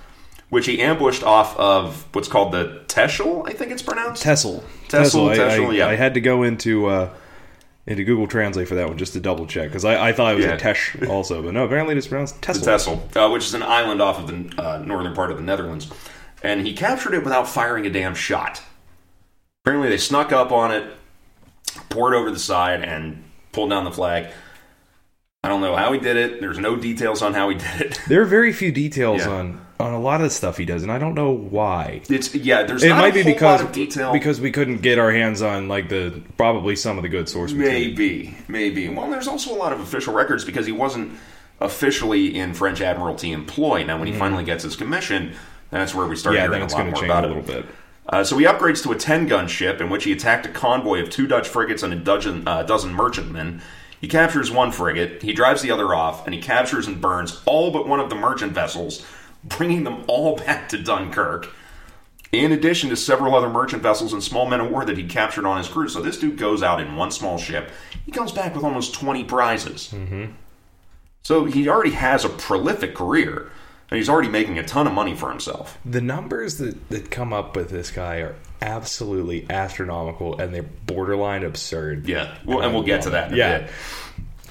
which 0.48 0.66
he 0.66 0.80
ambushed 0.80 1.22
off 1.22 1.56
of 1.56 2.08
what's 2.12 2.26
called 2.26 2.50
the 2.50 2.82
Teschel, 2.88 3.48
I 3.48 3.52
think 3.52 3.70
it's 3.70 3.82
pronounced. 3.82 4.24
Tessel. 4.24 4.64
Tessel, 4.88 5.28
I, 5.28 5.36
Tessel, 5.36 5.70
I, 5.70 5.74
yeah. 5.74 5.86
I 5.86 5.94
had 5.94 6.14
to 6.14 6.20
go 6.20 6.42
into 6.42 6.86
uh, 6.86 7.10
into 7.86 8.02
Google 8.02 8.26
Translate 8.26 8.66
for 8.66 8.74
that 8.74 8.88
one 8.88 8.98
just 8.98 9.12
to 9.12 9.20
double 9.20 9.46
check 9.46 9.68
because 9.68 9.84
I, 9.84 10.08
I 10.08 10.12
thought 10.12 10.32
it 10.32 10.36
was 10.38 10.44
Yeah. 10.44 10.54
a 10.54 10.58
Tesh 10.58 11.08
also, 11.08 11.40
but 11.40 11.54
no, 11.54 11.64
apparently 11.64 11.96
it's 11.96 12.08
pronounced 12.08 12.42
Tessel. 12.42 12.64
Texel, 12.64 13.08
uh, 13.14 13.30
which 13.30 13.44
is 13.44 13.54
an 13.54 13.62
island 13.62 14.02
off 14.02 14.18
of 14.18 14.26
the 14.26 14.60
uh, 14.60 14.78
northern 14.78 15.14
part 15.14 15.30
of 15.30 15.36
the 15.36 15.44
Netherlands. 15.44 15.88
And 16.42 16.66
he 16.66 16.72
captured 16.74 17.14
it 17.14 17.22
without 17.22 17.46
firing 17.48 17.86
a 17.86 17.90
damn 17.90 18.16
shot. 18.16 18.60
Apparently, 19.62 19.88
they 19.88 19.98
snuck 19.98 20.32
up 20.32 20.50
on 20.50 20.72
it, 20.72 20.92
poured 21.90 22.12
over 22.14 22.32
the 22.32 22.40
side, 22.40 22.82
and 22.82 23.22
pulled 23.52 23.70
down 23.70 23.84
the 23.84 23.92
flag. 23.92 24.32
I 25.44 25.48
don't 25.48 25.60
know 25.60 25.76
how 25.76 25.92
he 25.92 25.98
did 26.00 26.16
it. 26.16 26.40
There's 26.40 26.58
no 26.58 26.74
details 26.74 27.20
on 27.20 27.34
how 27.34 27.50
he 27.50 27.56
did 27.56 27.80
it. 27.82 28.00
There 28.08 28.22
are 28.22 28.26
very 28.26 28.52
few 28.52 28.72
details 28.72 29.20
Yeah. 29.26 29.32
on 29.32 29.60
on 29.80 29.92
a 29.92 30.00
lot 30.00 30.20
of 30.20 30.24
the 30.28 30.30
stuff 30.30 30.56
he 30.56 30.64
does, 30.64 30.82
and 30.84 30.90
I 30.90 30.98
don't 30.98 31.14
know 31.14 31.30
why. 31.30 32.00
It's 32.08 32.34
yeah. 32.34 32.62
There's 32.62 32.82
It 32.82 32.88
not 32.90 32.98
might 33.00 33.12
a 33.16 33.22
be 33.22 33.22
because 33.24 33.60
lot 33.60 33.68
of 33.68 33.72
detail. 33.72 34.12
because 34.12 34.40
we 34.40 34.50
couldn't 34.50 34.78
get 34.82 34.98
our 34.98 35.10
hands 35.12 35.42
on 35.42 35.68
like 35.68 35.88
the 35.88 36.22
probably 36.38 36.76
some 36.76 36.96
of 36.96 37.02
the 37.02 37.08
good 37.08 37.28
source 37.28 37.52
material. 37.52 37.80
Maybe, 37.80 38.36
maybe. 38.48 38.88
Well, 38.88 39.10
there's 39.10 39.28
also 39.28 39.52
a 39.54 39.58
lot 39.58 39.72
of 39.72 39.80
official 39.80 40.14
records 40.14 40.44
because 40.44 40.64
he 40.64 40.72
wasn't 40.72 41.12
officially 41.60 42.36
in 42.38 42.54
French 42.54 42.80
Admiralty 42.80 43.32
employ. 43.32 43.84
Now, 43.84 43.98
when 43.98 44.06
he 44.06 44.12
finally 44.12 44.44
gets 44.44 44.62
his 44.64 44.76
commission, 44.76 45.34
that's 45.70 45.94
where 45.94 46.06
we 46.06 46.16
start. 46.16 46.34
Yeah, 46.36 46.42
hearing 46.42 46.52
then 46.52 46.60
a 46.62 46.64
it's 46.64 46.74
lot 46.74 46.80
going 46.80 46.94
to 46.94 47.00
more 47.00 47.02
change 47.02 47.10
about 47.10 47.24
a 47.24 47.26
it. 47.26 47.36
little 47.36 47.62
bit. 47.62 47.66
Uh, 48.08 48.22
so 48.22 48.36
he 48.36 48.44
upgrades 48.44 48.82
to 48.82 48.92
a 48.92 48.96
10 48.96 49.26
gun 49.26 49.48
ship 49.48 49.80
in 49.80 49.88
which 49.88 50.04
he 50.04 50.12
attacked 50.12 50.44
a 50.44 50.50
convoy 50.50 51.00
of 51.02 51.08
two 51.08 51.26
Dutch 51.26 51.48
frigates 51.48 51.82
and 51.82 51.92
a 51.92 51.96
dozen, 51.96 52.46
uh, 52.46 52.62
dozen 52.62 52.92
merchantmen. 52.92 53.62
He 54.04 54.08
captures 54.08 54.50
one 54.50 54.70
frigate, 54.70 55.23
he 55.23 55.32
drives 55.32 55.62
the 55.62 55.70
other 55.70 55.94
off, 55.94 56.26
and 56.26 56.34
he 56.34 56.42
captures 56.42 56.87
and 56.87 57.00
burns 57.00 57.40
all 57.46 57.70
but 57.70 57.88
one 57.88 58.00
of 58.00 58.11
the 58.11 58.14
merchant 58.14 58.52
vessels, 58.52 59.02
bringing 59.42 59.84
them 59.84 60.04
all 60.08 60.37
back 60.46 60.68
to 60.68 60.82
Dunkirk. 60.82 61.49
In 62.30 62.52
addition 62.52 62.90
to 62.90 62.96
several 62.96 63.34
other 63.34 63.49
merchant 63.49 63.82
vessels 63.82 64.12
and 64.12 64.23
small 64.23 64.44
men 64.44 64.61
of 64.61 64.70
war 64.70 64.84
that 64.84 64.99
he 64.99 65.04
captured 65.04 65.46
on 65.46 65.56
his 65.56 65.68
cruise. 65.68 65.94
So 65.94 66.02
this 66.02 66.18
dude 66.18 66.37
goes 66.37 66.62
out 66.62 66.82
in 66.82 66.96
one 66.96 67.12
small 67.12 67.38
ship. 67.38 67.70
He 68.04 68.12
comes 68.12 68.30
back 68.30 68.54
with 68.54 68.62
almost 68.62 68.92
20 68.92 69.25
prizes. 69.25 69.88
Mm-hmm. 69.94 70.32
So 71.23 71.46
he 71.46 71.66
already 71.66 71.92
has 71.92 72.26
a 72.26 72.28
prolific 72.28 72.94
career. 72.94 73.50
And 73.94 73.98
he's 74.00 74.08
already 74.08 74.28
making 74.28 74.58
a 74.58 74.64
ton 74.64 74.88
of 74.88 74.92
money 74.92 75.14
for 75.14 75.30
himself. 75.30 75.78
The 75.84 76.00
numbers 76.00 76.58
that, 76.58 76.88
that 76.88 77.12
come 77.12 77.32
up 77.32 77.54
with 77.54 77.70
this 77.70 77.92
guy 77.92 78.16
are 78.16 78.34
absolutely 78.60 79.46
astronomical 79.48 80.40
and 80.40 80.52
they're 80.52 80.64
borderline 80.64 81.44
absurd. 81.44 82.08
Yeah, 82.08 82.36
well, 82.44 82.60
and 82.62 82.74
we'll 82.74 82.82
get 82.82 83.02
to 83.02 83.10
that. 83.10 83.28
In 83.28 83.34
a 83.34 83.36
Yeah. 83.36 83.58
bit. 83.58 83.70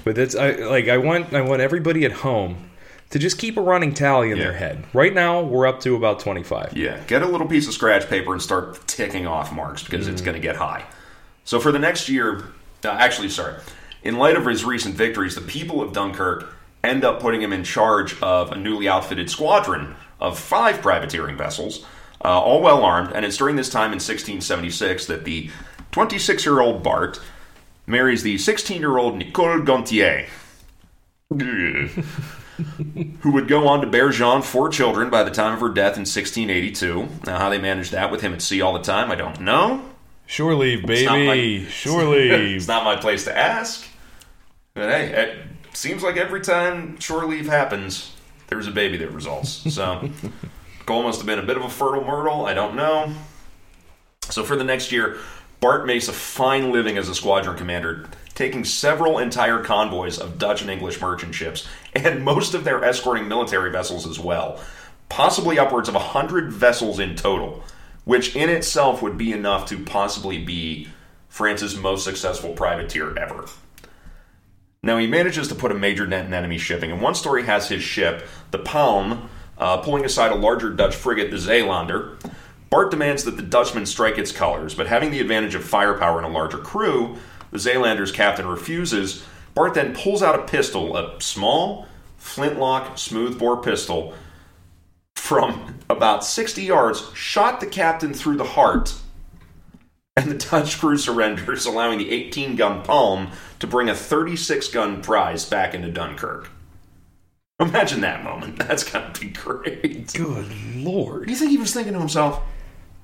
But 0.05 0.15
that's 0.15 0.33
I 0.35 0.51
like 0.51 0.88
I 0.88 0.97
want 0.97 1.33
I 1.33 1.41
want 1.41 1.62
everybody 1.62 2.05
at 2.05 2.12
home 2.13 2.69
to 3.09 3.19
just 3.19 3.38
keep 3.38 3.57
a 3.57 3.62
running 3.62 3.93
tally 3.93 4.31
in 4.31 4.39
their 4.39 4.53
head. 4.53 4.85
Right 4.93 5.13
now 5.13 5.41
we're 5.41 5.67
up 5.67 5.81
to 5.81 5.95
about 5.97 6.19
25. 6.21 6.77
Yeah, 6.77 7.00
get 7.07 7.21
a 7.21 7.25
little 7.25 7.47
piece 7.47 7.67
of 7.67 7.73
scratch 7.73 8.07
paper 8.09 8.31
and 8.31 8.41
start 8.41 8.88
ticking 8.88 9.27
off 9.27 9.51
marks 9.53 9.83
because 9.83 10.07
it's 10.07 10.21
Mm. 10.21 10.25
going 10.25 10.35
to 10.35 10.41
get 10.41 10.55
high. 10.55 10.83
So 11.43 11.59
for 11.59 11.71
the 11.73 11.79
next 11.79 12.07
year, 12.07 12.45
uh, 12.85 12.89
actually, 12.89 13.27
sorry, 13.29 13.55
in 14.03 14.17
light 14.17 14.38
of 14.38 14.45
his 14.45 14.63
recent 14.63 14.95
victories, 14.95 15.35
the 15.35 15.41
people 15.41 15.81
of 15.81 15.91
Dunkirk 15.91 16.53
end 16.83 17.03
up 17.05 17.19
putting 17.19 17.41
him 17.41 17.53
in 17.53 17.63
charge 17.63 18.19
of 18.21 18.51
a 18.51 18.57
newly 18.57 18.87
outfitted 18.87 19.29
squadron 19.29 19.95
of 20.19 20.37
five 20.37 20.81
privateering 20.81 21.37
vessels, 21.37 21.85
uh, 22.23 22.39
all 22.39 22.61
well 22.61 22.83
armed. 22.83 23.11
And 23.13 23.25
it's 23.25 23.37
during 23.37 23.55
this 23.55 23.69
time 23.69 23.87
in 23.87 23.99
1676 23.99 25.05
that 25.07 25.25
the 25.25 25.49
26 25.91 26.45
year 26.45 26.59
old 26.59 26.83
Bart 26.83 27.19
marries 27.87 28.23
the 28.23 28.37
16 28.37 28.79
year 28.79 28.97
old 28.97 29.17
Nicole 29.17 29.59
Gontier. 29.59 30.27
who 33.21 33.31
would 33.31 33.47
go 33.47 33.67
on 33.67 33.81
to 33.81 33.87
bear 33.87 34.09
Jean 34.09 34.41
four 34.41 34.69
children 34.69 35.09
by 35.09 35.23
the 35.23 35.31
time 35.31 35.53
of 35.53 35.59
her 35.61 35.69
death 35.69 35.95
in 35.95 36.01
1682. 36.01 37.07
Now, 37.25 37.39
how 37.39 37.49
they 37.49 37.57
managed 37.57 37.91
that 37.91 38.11
with 38.11 38.21
him 38.21 38.33
at 38.33 38.41
sea 38.41 38.61
all 38.61 38.73
the 38.73 38.79
time, 38.79 39.11
I 39.11 39.15
don't 39.15 39.41
know. 39.41 39.83
Not 40.83 40.87
baby. 40.87 41.25
my- 41.61 41.67
leave. 42.29 42.55
It's 42.57 42.67
not 42.67 42.83
my 42.85 42.95
place 42.95 43.23
to 43.25 43.35
ask. 43.35 43.87
But 44.75 44.89
hey, 44.89 45.43
seems 45.73 46.03
like 46.03 46.17
every 46.17 46.41
time 46.41 46.99
shore 46.99 47.25
leave 47.25 47.47
happens, 47.47 48.13
there's 48.47 48.67
a 48.67 48.71
baby 48.71 48.97
that 48.97 49.11
results. 49.11 49.63
So, 49.73 50.09
Cole 50.85 51.03
must 51.03 51.19
have 51.19 51.25
been 51.25 51.39
a 51.39 51.43
bit 51.43 51.57
of 51.57 51.63
a 51.63 51.69
fertile 51.69 52.03
myrtle. 52.03 52.45
I 52.45 52.53
don't 52.53 52.75
know. 52.75 53.13
So, 54.29 54.43
for 54.43 54.55
the 54.55 54.63
next 54.63 54.91
year, 54.91 55.17
Bart 55.59 55.85
makes 55.85 56.09
a 56.09 56.13
fine 56.13 56.71
living 56.71 56.97
as 56.97 57.07
a 57.07 57.15
squadron 57.15 57.57
commander, 57.57 58.09
taking 58.35 58.65
several 58.65 59.17
entire 59.17 59.63
convoys 59.63 60.19
of 60.19 60.37
Dutch 60.37 60.61
and 60.61 60.69
English 60.69 60.99
merchant 60.99 61.33
ships, 61.33 61.67
and 61.93 62.23
most 62.23 62.53
of 62.53 62.65
their 62.65 62.83
escorting 62.83 63.27
military 63.27 63.71
vessels 63.71 64.05
as 64.05 64.19
well. 64.19 64.59
Possibly 65.07 65.57
upwards 65.57 65.87
of 65.87 65.95
100 65.95 66.51
vessels 66.51 66.99
in 66.99 67.15
total, 67.15 67.63
which 68.03 68.35
in 68.35 68.49
itself 68.49 69.01
would 69.01 69.17
be 69.17 69.31
enough 69.31 69.67
to 69.69 69.77
possibly 69.83 70.43
be 70.43 70.89
France's 71.29 71.77
most 71.77 72.03
successful 72.03 72.53
privateer 72.53 73.17
ever. 73.17 73.45
Now, 74.85 74.97
he 74.97 75.07
manages 75.07 75.47
to 75.47 75.55
put 75.55 75.71
a 75.71 75.75
major 75.75 76.05
dent 76.05 76.27
in 76.27 76.33
enemy 76.33 76.57
shipping, 76.57 76.91
and 76.91 77.01
one 77.01 77.15
story 77.15 77.43
has 77.43 77.69
his 77.69 77.81
ship, 77.81 78.27
the 78.51 78.59
Palm, 78.59 79.29
uh, 79.57 79.77
pulling 79.77 80.03
aside 80.03 80.33
a 80.33 80.35
larger 80.35 80.69
Dutch 80.69 80.93
frigate, 80.93 81.31
the 81.31 81.37
Zeelander. 81.37 82.17
Bart 82.69 82.91
demands 82.91 83.23
that 83.23 83.37
the 83.37 83.43
Dutchman 83.43 83.85
strike 83.85 84.17
its 84.17 84.33
colors, 84.33 84.75
but 84.75 84.87
having 84.87 85.11
the 85.11 85.21
advantage 85.21 85.55
of 85.55 85.63
firepower 85.63 86.17
and 86.17 86.25
a 86.25 86.29
larger 86.29 86.57
crew, 86.57 87.17
the 87.51 87.59
Zeelander's 87.59 88.11
captain 88.11 88.45
refuses. 88.45 89.23
Bart 89.53 89.73
then 89.73 89.95
pulls 89.95 90.21
out 90.21 90.37
a 90.37 90.43
pistol, 90.43 90.97
a 90.97 91.21
small, 91.21 91.87
flintlock, 92.17 92.97
smoothbore 92.97 93.61
pistol, 93.61 94.13
from 95.15 95.79
about 95.89 96.25
60 96.25 96.61
yards, 96.63 97.09
shot 97.13 97.61
the 97.61 97.67
captain 97.67 98.13
through 98.13 98.35
the 98.35 98.43
heart, 98.43 98.93
and 100.15 100.29
the 100.29 100.36
Dutch 100.36 100.79
crew 100.79 100.98
surrenders, 100.98 101.65
allowing 101.65 101.98
the 101.98 102.12
18 102.12 102.55
gun 102.55 102.84
Palm 102.84 103.29
to 103.60 103.67
bring 103.67 103.89
a 103.89 103.96
36 103.96 104.67
gun 104.70 105.01
prize 105.01 105.46
back 105.46 105.74
into 105.74 105.89
Dunkirk. 105.91 106.50
Imagine 107.60 108.01
that 108.01 108.24
moment. 108.24 108.58
That's 108.67 108.84
gotta 108.84 109.20
be 109.20 109.27
great. 109.29 110.13
Good 110.13 110.51
lord. 110.75 111.25
Do 111.25 111.32
you 111.32 111.38
think 111.38 111.51
he 111.51 111.58
was 111.58 111.74
thinking 111.74 111.93
to 111.93 112.00
himself, 112.00 112.41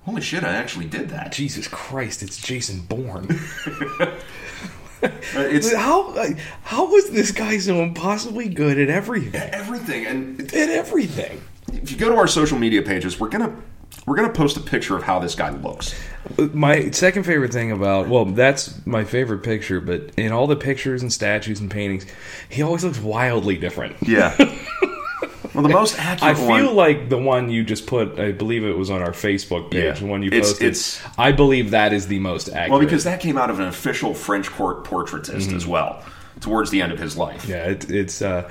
holy 0.04 0.22
shit, 0.22 0.44
I 0.44 0.54
actually 0.54 0.86
did 0.86 1.10
that? 1.10 1.32
Jesus 1.32 1.68
Christ, 1.68 2.22
it's 2.22 2.38
Jason 2.38 2.82
Bourne. 2.82 3.40
It's 5.02 5.74
how 5.74 6.14
how 6.64 6.92
was 6.92 7.10
this 7.12 7.32
guy 7.32 7.58
so 7.58 7.82
impossibly 7.82 8.50
good 8.50 8.78
at 8.78 8.90
everything? 8.90 9.34
everything. 9.54 10.06
And 10.06 10.42
At 10.54 10.70
everything. 10.70 11.42
if 11.72 11.90
you 11.90 11.96
go 11.96 12.10
to 12.10 12.16
our 12.18 12.28
social 12.28 12.58
media 12.58 12.82
pages, 12.82 13.18
we're 13.18 13.30
gonna 13.30 13.56
we're 14.10 14.16
gonna 14.16 14.34
post 14.34 14.58
a 14.58 14.60
picture 14.60 14.98
of 14.98 15.04
how 15.04 15.20
this 15.20 15.36
guy 15.36 15.52
looks. 15.52 15.94
My 16.38 16.90
second 16.90 17.24
favorite 17.24 17.54
thing 17.54 17.72
about 17.72 18.10
well, 18.10 18.26
that's 18.26 18.84
my 18.88 19.04
favorite 19.04 19.44
picture, 19.44 19.80
but 19.80 20.10
in 20.18 20.32
all 20.32 20.48
the 20.48 20.56
pictures 20.56 21.04
and 21.04 21.14
statues 21.14 21.60
and 21.60 21.70
paintings, 21.70 22.08
he 22.50 22.64
always 22.64 22.84
looks 22.84 23.00
wildly 23.00 23.56
different. 23.58 23.96
Yeah. 24.02 24.36
well, 25.54 25.62
the 25.62 25.70
most 25.70 26.00
accurate. 26.00 26.24
I 26.24 26.34
feel 26.34 26.66
one. 26.68 26.76
like 26.76 27.10
the 27.10 27.20
one 27.20 27.52
you 27.52 27.64
just 27.64 27.86
put, 27.86 28.20
I 28.20 28.32
believe 28.32 28.64
it 28.64 28.76
was 28.76 28.90
on 28.90 29.04
our 29.04 29.12
Facebook 29.12 29.70
page, 29.70 29.84
Yeah. 29.84 29.92
the 29.94 30.06
one 30.08 30.24
you 30.24 30.30
It's- 30.30 30.50
posted. 30.54 30.68
it's- 30.70 31.02
I 31.18 31.32
believe 31.32 31.70
that 31.72 31.94
is 31.94 32.08
the 32.08 32.18
most 32.18 32.50
accurate. 32.50 32.72
Well, 32.72 32.80
because 32.80 33.04
that 33.04 33.20
came 33.20 33.38
out 33.38 33.52
of 33.52 33.60
an 33.60 33.68
official 33.68 34.16
French 34.16 34.50
court 34.50 34.86
portraitist 34.86 35.54
as 35.56 35.68
well, 35.68 36.04
towards 36.42 36.72
the 36.72 36.82
end 36.82 36.92
of 36.92 36.98
his 37.00 37.16
life. 37.16 37.46
yeah, 37.48 37.66
it, 37.66 37.92
it's 37.92 38.24
uh, 38.24 38.50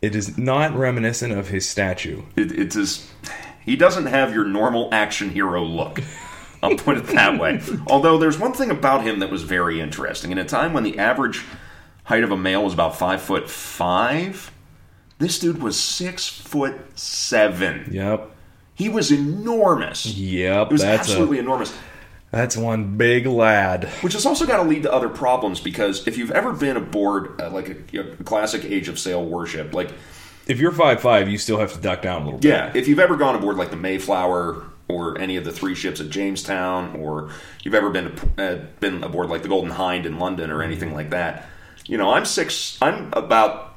it 0.00 0.16
is 0.16 0.36
not 0.36 0.74
reminiscent 0.74 1.32
of 1.32 1.46
his 1.48 1.68
statue. 1.68 2.22
It, 2.34 2.50
it's 2.50 2.74
just 2.74 3.04
he 3.64 3.76
doesn't 3.76 4.06
have 4.06 4.32
your 4.34 4.44
normal 4.44 4.88
action 4.92 5.30
hero 5.30 5.62
look. 5.62 6.00
I'll 6.62 6.76
put 6.76 6.96
it 6.96 7.06
that 7.08 7.40
way. 7.40 7.60
Although 7.88 8.18
there's 8.18 8.38
one 8.38 8.52
thing 8.52 8.70
about 8.70 9.02
him 9.02 9.18
that 9.18 9.30
was 9.30 9.42
very 9.42 9.80
interesting. 9.80 10.30
In 10.30 10.38
a 10.38 10.44
time 10.44 10.72
when 10.72 10.84
the 10.84 10.98
average 10.98 11.44
height 12.04 12.22
of 12.22 12.30
a 12.30 12.36
male 12.36 12.62
was 12.64 12.72
about 12.74 12.96
five 12.96 13.20
foot 13.20 13.50
five, 13.50 14.52
this 15.18 15.38
dude 15.38 15.60
was 15.62 15.78
six 15.78 16.28
foot 16.28 16.76
seven. 16.98 17.88
Yep, 17.90 18.30
He 18.74 18.88
was 18.88 19.10
enormous. 19.10 20.06
yep. 20.06 20.66
It 20.68 20.72
was 20.72 20.82
that's 20.82 21.08
absolutely 21.08 21.38
a, 21.38 21.40
enormous. 21.42 21.76
that's 22.30 22.56
one 22.56 22.96
big 22.96 23.26
lad. 23.26 23.84
Which 24.02 24.12
has 24.12 24.24
also 24.24 24.46
got 24.46 24.58
to 24.62 24.68
lead 24.68 24.84
to 24.84 24.92
other 24.92 25.08
problems 25.08 25.60
because 25.60 26.06
if 26.06 26.16
you've 26.16 26.30
ever 26.32 26.52
been 26.52 26.76
aboard 26.76 27.40
uh, 27.40 27.50
like 27.50 27.92
a, 27.92 27.98
a 27.98 28.16
classic 28.24 28.64
Age 28.64 28.86
of 28.88 28.98
Sail 29.00 29.24
warship, 29.24 29.74
like 29.74 29.90
If 30.46 30.58
you're 30.58 30.72
five 30.72 31.00
five, 31.00 31.28
you 31.28 31.38
still 31.38 31.58
have 31.58 31.72
to 31.72 31.80
duck 31.80 32.02
down 32.02 32.22
a 32.22 32.24
little 32.24 32.40
bit. 32.40 32.48
Yeah, 32.48 32.72
if 32.74 32.88
you've 32.88 32.98
ever 32.98 33.16
gone 33.16 33.34
aboard 33.34 33.56
like 33.56 33.70
the 33.70 33.76
Mayflower 33.76 34.64
or 34.88 35.18
any 35.18 35.36
of 35.36 35.44
the 35.44 35.52
three 35.52 35.74
ships 35.74 36.00
at 36.00 36.10
Jamestown, 36.10 36.96
or 36.96 37.30
you've 37.62 37.74
ever 37.74 37.90
been 37.90 38.18
uh, 38.38 38.58
been 38.80 39.02
aboard 39.04 39.28
like 39.28 39.42
the 39.42 39.48
Golden 39.48 39.70
Hind 39.70 40.06
in 40.06 40.18
London 40.18 40.50
or 40.50 40.62
anything 40.62 40.92
like 40.92 41.10
that, 41.10 41.46
you 41.86 41.96
know, 41.96 42.10
I'm 42.10 42.24
six. 42.24 42.78
I'm 42.82 43.12
about 43.12 43.76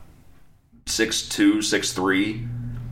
six 0.85 1.27
two, 1.27 1.61
six 1.61 1.93
three, 1.93 2.47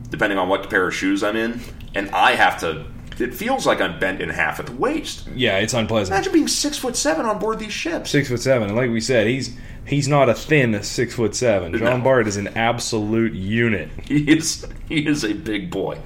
depending 0.08 0.38
on 0.38 0.48
what 0.48 0.68
pair 0.70 0.86
of 0.86 0.94
shoes 0.94 1.22
I'm 1.22 1.36
in, 1.36 1.60
and 1.94 2.10
I 2.10 2.32
have 2.32 2.60
to. 2.60 2.86
It 3.18 3.34
feels 3.34 3.66
like 3.66 3.80
I'm 3.80 3.98
bent 3.98 4.20
in 4.20 4.28
half 4.28 4.58
at 4.58 4.66
the 4.66 4.72
waist. 4.72 5.28
yeah, 5.34 5.58
it's 5.58 5.74
unpleasant. 5.74 6.14
Imagine 6.14 6.32
being 6.32 6.48
six 6.48 6.76
foot 6.78 6.96
seven 6.96 7.26
on 7.26 7.38
board 7.38 7.58
these 7.58 7.72
ships. 7.72 8.10
Six 8.10 8.28
foot 8.28 8.40
seven, 8.40 8.68
and 8.68 8.76
like 8.76 8.90
we 8.90 9.00
said, 9.00 9.26
he's 9.26 9.56
he's 9.86 10.08
not 10.08 10.28
a 10.28 10.34
thin 10.34 10.82
six 10.82 11.14
foot 11.14 11.34
seven. 11.34 11.72
John 11.78 11.98
No. 11.98 12.04
Bart 12.04 12.26
is 12.26 12.36
an 12.36 12.48
absolute 12.48 13.32
unit. 13.34 13.90
He 14.06 14.30
is 14.36 14.66
he 14.88 15.06
is 15.06 15.24
a 15.24 15.32
big 15.32 15.70
boy. 15.70 15.98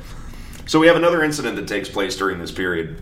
So 0.66 0.78
we 0.78 0.86
have 0.86 0.96
another 0.96 1.24
incident 1.24 1.56
that 1.56 1.66
takes 1.66 1.88
place 1.88 2.14
during 2.16 2.38
this 2.40 2.52
period 2.52 3.00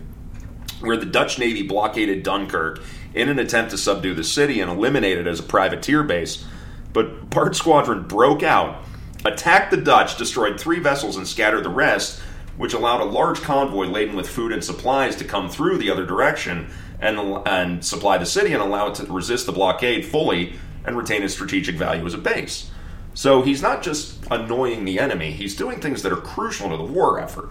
where 0.79 0.95
the 0.95 1.05
Dutch 1.05 1.37
Navy 1.37 1.63
blockaded 1.63 2.23
Dunkirk 2.23 2.81
in 3.13 3.27
an 3.29 3.39
attempt 3.39 3.71
to 3.71 3.77
subdue 3.77 4.13
the 4.13 4.23
city 4.23 4.61
and 4.61 4.69
eliminate 4.71 5.17
it 5.17 5.27
as 5.27 5.39
a 5.39 5.43
privateer 5.43 6.03
base. 6.03 6.45
But 6.93 7.29
Bart's 7.29 7.57
squadron 7.57 8.03
broke 8.03 8.41
out, 8.43 8.83
attacked 9.25 9.71
the 9.71 9.77
Dutch, 9.77 10.17
destroyed 10.17 10.59
three 10.59 10.79
vessels, 10.79 11.17
and 11.17 11.27
scattered 11.27 11.63
the 11.65 11.69
rest, 11.69 12.21
which 12.57 12.73
allowed 12.73 13.01
a 13.01 13.05
large 13.05 13.41
convoy 13.41 13.85
laden 13.85 14.15
with 14.15 14.27
food 14.27 14.51
and 14.51 14.63
supplies 14.63 15.15
to 15.15 15.23
come 15.23 15.49
through 15.49 15.77
the 15.77 15.89
other 15.89 16.05
direction 16.05 16.69
and, 16.99 17.19
and 17.47 17.85
supply 17.85 18.17
the 18.17 18.25
city 18.25 18.53
and 18.53 18.61
allow 18.61 18.87
it 18.87 18.95
to 18.95 19.05
resist 19.05 19.45
the 19.45 19.51
blockade 19.51 20.05
fully 20.05 20.53
and 20.85 20.97
retain 20.97 21.23
its 21.23 21.33
strategic 21.33 21.75
value 21.75 22.05
as 22.05 22.13
a 22.13 22.17
base. 22.17 22.71
So 23.13 23.41
he's 23.41 23.61
not 23.61 23.83
just 23.83 24.23
annoying 24.29 24.85
the 24.85 24.99
enemy, 24.99 25.31
he's 25.31 25.55
doing 25.55 25.79
things 25.79 26.03
that 26.03 26.11
are 26.11 26.17
crucial 26.17 26.69
to 26.69 26.77
the 26.77 26.83
war 26.83 27.19
effort. 27.19 27.49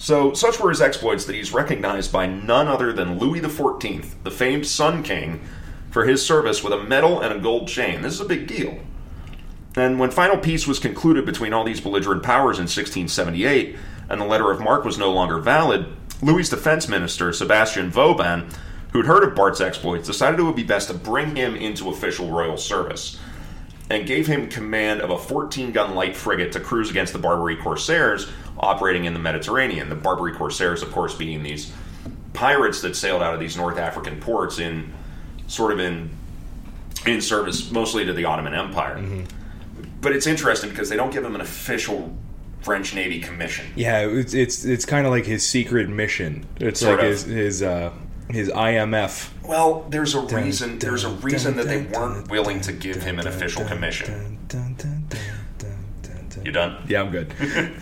So, 0.00 0.32
such 0.32 0.60
were 0.60 0.70
his 0.70 0.80
exploits 0.80 1.24
that 1.24 1.34
he's 1.34 1.52
recognized 1.52 2.12
by 2.12 2.26
none 2.26 2.68
other 2.68 2.92
than 2.92 3.18
Louis 3.18 3.40
XIV, 3.40 4.22
the 4.22 4.30
famed 4.30 4.64
Sun 4.64 5.02
King, 5.02 5.40
for 5.90 6.04
his 6.04 6.24
service 6.24 6.62
with 6.62 6.72
a 6.72 6.84
medal 6.84 7.20
and 7.20 7.34
a 7.34 7.40
gold 7.40 7.66
chain. 7.66 8.02
This 8.02 8.14
is 8.14 8.20
a 8.20 8.24
big 8.24 8.46
deal. 8.46 8.78
And 9.78 9.98
when 9.98 10.10
final 10.10 10.36
peace 10.36 10.66
was 10.66 10.78
concluded 10.78 11.24
between 11.24 11.52
all 11.52 11.64
these 11.64 11.80
belligerent 11.80 12.22
powers 12.22 12.58
in 12.58 12.64
1678, 12.64 13.76
and 14.08 14.20
the 14.20 14.24
letter 14.24 14.50
of 14.50 14.60
marque 14.60 14.84
was 14.84 14.98
no 14.98 15.12
longer 15.12 15.38
valid, 15.38 15.86
Louis's 16.20 16.50
defense 16.50 16.88
minister, 16.88 17.32
Sebastian 17.32 17.90
Vauban, 17.90 18.48
who'd 18.92 19.06
heard 19.06 19.22
of 19.22 19.34
Bart's 19.34 19.60
exploits, 19.60 20.06
decided 20.06 20.40
it 20.40 20.42
would 20.42 20.56
be 20.56 20.64
best 20.64 20.88
to 20.88 20.94
bring 20.94 21.36
him 21.36 21.54
into 21.54 21.90
official 21.90 22.30
royal 22.30 22.56
service 22.56 23.18
and 23.90 24.06
gave 24.06 24.26
him 24.26 24.48
command 24.48 25.00
of 25.00 25.10
a 25.10 25.18
14 25.18 25.72
gun 25.72 25.94
light 25.94 26.16
frigate 26.16 26.52
to 26.52 26.60
cruise 26.60 26.90
against 26.90 27.12
the 27.12 27.18
Barbary 27.18 27.56
Corsairs 27.56 28.30
operating 28.58 29.04
in 29.04 29.12
the 29.12 29.18
Mediterranean. 29.18 29.88
The 29.88 29.94
Barbary 29.94 30.32
Corsairs, 30.32 30.82
of 30.82 30.92
course, 30.92 31.14
being 31.14 31.42
these 31.42 31.72
pirates 32.32 32.82
that 32.82 32.96
sailed 32.96 33.22
out 33.22 33.34
of 33.34 33.40
these 33.40 33.56
North 33.56 33.78
African 33.78 34.20
ports 34.20 34.58
in 34.58 34.92
sort 35.46 35.72
of 35.72 35.80
in 35.80 36.10
in 37.06 37.20
service 37.20 37.70
mostly 37.70 38.04
to 38.04 38.12
the 38.12 38.24
Ottoman 38.24 38.54
Empire. 38.54 38.96
Mm-hmm. 38.96 39.37
But 40.00 40.12
it's 40.12 40.26
interesting 40.26 40.70
because 40.70 40.88
they 40.88 40.96
don't 40.96 41.12
give 41.12 41.24
him 41.24 41.34
an 41.34 41.40
official 41.40 42.16
French 42.60 42.94
Navy 42.94 43.20
commission. 43.20 43.66
Yeah, 43.76 44.00
it's 44.06 44.34
it's 44.34 44.64
it's 44.64 44.84
kind 44.84 45.06
of 45.06 45.12
like 45.12 45.24
his 45.24 45.46
secret 45.46 45.88
mission. 45.88 46.46
It's 46.60 46.80
Sort 46.80 46.98
like 46.98 47.06
of. 47.06 47.12
his 47.12 47.22
his 47.24 47.62
uh 47.62 47.92
his 48.30 48.48
IMF. 48.50 49.30
Well, 49.42 49.86
there's 49.88 50.14
a 50.14 50.20
reason. 50.20 50.78
There's 50.78 51.04
a 51.04 51.08
dun, 51.10 51.20
reason 51.20 51.56
that 51.56 51.66
they 51.66 51.78
weren't 51.82 51.92
dun, 51.92 52.24
willing 52.28 52.60
to 52.62 52.72
give 52.72 53.02
him 53.02 53.18
an 53.18 53.26
official 53.26 53.64
commission. 53.64 54.38
You 56.44 56.52
done? 56.52 56.76
Yeah, 56.88 57.02
I'm 57.02 57.10
good. 57.10 57.32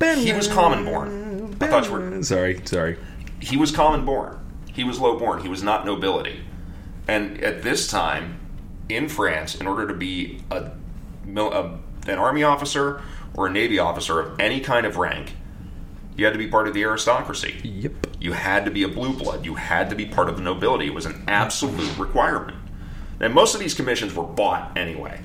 A- 0.00 0.14
he 0.14 0.32
was 0.32 0.48
common 0.48 0.84
born. 0.84 1.56
I 1.60 1.66
thought 1.66 1.86
you 1.86 1.92
were. 1.92 2.22
Sorry, 2.22 2.60
sorry. 2.64 2.98
He 3.40 3.56
was 3.56 3.70
common 3.70 4.04
born. 4.04 4.38
He 4.72 4.84
was 4.84 4.98
low 5.00 5.18
born. 5.18 5.42
He 5.42 5.48
was 5.48 5.62
not 5.62 5.84
nobility. 5.86 6.40
And 7.08 7.42
at 7.42 7.62
this 7.62 7.88
time, 7.88 8.38
in 8.88 9.08
France, 9.08 9.54
in 9.54 9.66
order 9.66 9.86
to 9.88 9.94
be 9.94 10.40
a, 10.50 10.70
a 11.36 11.78
an 12.08 12.18
army 12.18 12.42
officer 12.44 13.02
or 13.34 13.48
a 13.48 13.50
navy 13.50 13.78
officer 13.78 14.20
of 14.20 14.38
any 14.40 14.60
kind 14.60 14.86
of 14.86 14.96
rank, 14.96 15.34
you 16.16 16.24
had 16.24 16.32
to 16.32 16.38
be 16.38 16.46
part 16.46 16.68
of 16.68 16.74
the 16.74 16.82
aristocracy. 16.84 17.56
Yep. 17.64 18.06
You 18.20 18.32
had 18.32 18.64
to 18.64 18.70
be 18.70 18.82
a 18.84 18.88
blue 18.88 19.12
blood. 19.12 19.44
You 19.44 19.56
had 19.56 19.90
to 19.90 19.96
be 19.96 20.06
part 20.06 20.28
of 20.28 20.36
the 20.36 20.42
nobility. 20.42 20.86
It 20.86 20.94
was 20.94 21.04
an 21.06 21.24
absolute 21.28 21.98
requirement. 21.98 22.56
And 23.20 23.34
most 23.34 23.54
of 23.54 23.60
these 23.60 23.74
commissions 23.74 24.14
were 24.14 24.22
bought 24.24 24.76
anyway. 24.78 25.20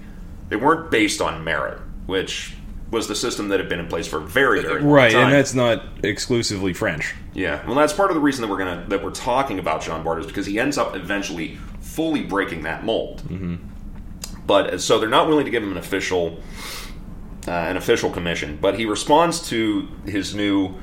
They 0.50 0.56
weren't 0.58 0.92
based 0.92 1.22
on 1.22 1.44
merit, 1.44 1.80
which 2.08 2.56
was 2.90 3.08
the 3.08 3.16
system 3.16 3.48
that 3.50 3.60
had 3.62 3.70
been 3.70 3.80
in 3.80 3.88
place 3.88 4.06
for 4.08 4.20
very, 4.20 4.62
very 4.62 4.82
long 4.82 4.92
Right, 4.92 5.12
time. 5.14 5.26
and 5.26 5.34
that's 5.34 5.54
not 5.54 5.82
exclusively 6.04 6.74
French. 6.74 7.14
yeah. 7.34 7.66
Well, 7.66 7.76
that's 7.76 7.94
part 7.94 8.10
of 8.10 8.16
the 8.16 8.22
reason 8.22 8.42
that 8.42 8.50
we're 8.50 8.58
gonna 8.58 8.84
that 8.90 9.02
we're 9.02 9.12
talking 9.12 9.60
about 9.60 9.82
Jean 9.82 10.04
Bart 10.04 10.20
is 10.20 10.26
because 10.26 10.46
he 10.46 10.60
ends 10.60 10.78
up 10.78 10.94
eventually 10.96 11.58
fully 11.92 12.24
breaking 12.24 12.64
that 12.64 12.86
mold. 12.86 13.22
Mm-hmm. 13.28 13.56
But 14.46 14.74
uh, 14.74 14.78
so 14.78 15.00
they're 15.00 15.10
not 15.10 15.28
willing 15.28 15.46
to 15.46 15.52
give 15.52 15.62
him 15.62 15.72
an 15.72 15.78
official 15.78 16.40
uh, 17.48 17.52
an 17.52 17.76
official 17.76 18.10
commission, 18.12 18.58
but 18.62 18.78
he 18.78 18.86
responds 18.86 19.48
to 19.50 19.88
his 20.06 20.36
new 20.36 20.76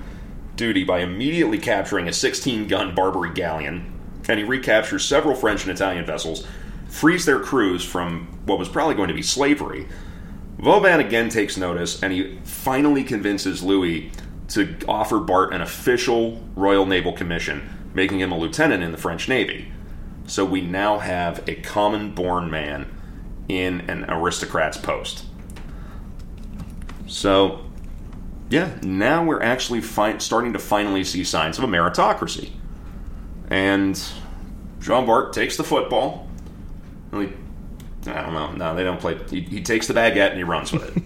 duty 0.56 0.82
by 0.82 0.98
immediately 0.98 1.56
capturing 1.56 2.08
a 2.08 2.12
16 2.12 2.66
gun 2.66 2.94
Barbary 2.94 3.32
galleon, 3.32 3.92
and 4.28 4.38
he 4.38 4.44
recaptures 4.44 5.04
several 5.04 5.36
French 5.36 5.62
and 5.62 5.72
Italian 5.72 6.04
vessels, 6.04 6.46
frees 6.88 7.24
their 7.24 7.38
crews 7.38 7.84
from 7.84 8.26
what 8.44 8.58
was 8.58 8.68
probably 8.68 8.96
going 8.96 9.08
to 9.08 9.14
be 9.14 9.22
slavery. 9.22 9.86
Vauban 10.58 10.98
again 10.98 11.28
takes 11.28 11.56
notice, 11.56 12.02
and 12.02 12.12
he 12.12 12.38
finally 12.42 13.04
convinces 13.04 13.62
Louis 13.62 14.10
to 14.48 14.76
offer 14.88 15.20
Bart 15.20 15.54
an 15.54 15.60
official 15.62 16.42
Royal 16.56 16.86
Naval 16.86 17.12
Commission, 17.12 17.70
making 17.94 18.18
him 18.18 18.32
a 18.32 18.38
lieutenant 18.38 18.82
in 18.82 18.90
the 18.90 18.98
French 18.98 19.28
Navy. 19.28 19.70
So 20.28 20.44
we 20.44 20.60
now 20.60 20.98
have 20.98 21.42
a 21.48 21.54
common 21.56 22.14
born 22.14 22.50
man 22.50 22.86
in 23.48 23.80
an 23.90 24.04
aristocrat's 24.08 24.76
post. 24.76 25.24
So, 27.06 27.64
yeah, 28.50 28.78
now 28.82 29.24
we're 29.24 29.42
actually 29.42 29.80
fi- 29.80 30.18
starting 30.18 30.52
to 30.52 30.58
finally 30.58 31.02
see 31.02 31.24
signs 31.24 31.56
of 31.58 31.64
a 31.64 31.66
meritocracy. 31.66 32.50
And 33.48 33.98
Jean 34.80 35.06
Bart 35.06 35.32
takes 35.32 35.56
the 35.56 35.64
football. 35.64 36.28
and 37.12 37.28
he- 37.30 37.34
I 38.10 38.22
don't 38.22 38.34
know. 38.34 38.52
No, 38.52 38.74
they 38.76 38.84
don't 38.84 39.00
play. 39.00 39.18
He, 39.28 39.40
he 39.40 39.62
takes 39.62 39.86
the 39.86 39.94
baguette 39.94 40.30
and 40.30 40.38
he 40.38 40.44
runs 40.44 40.72
with 40.72 40.94
it. 40.94 41.02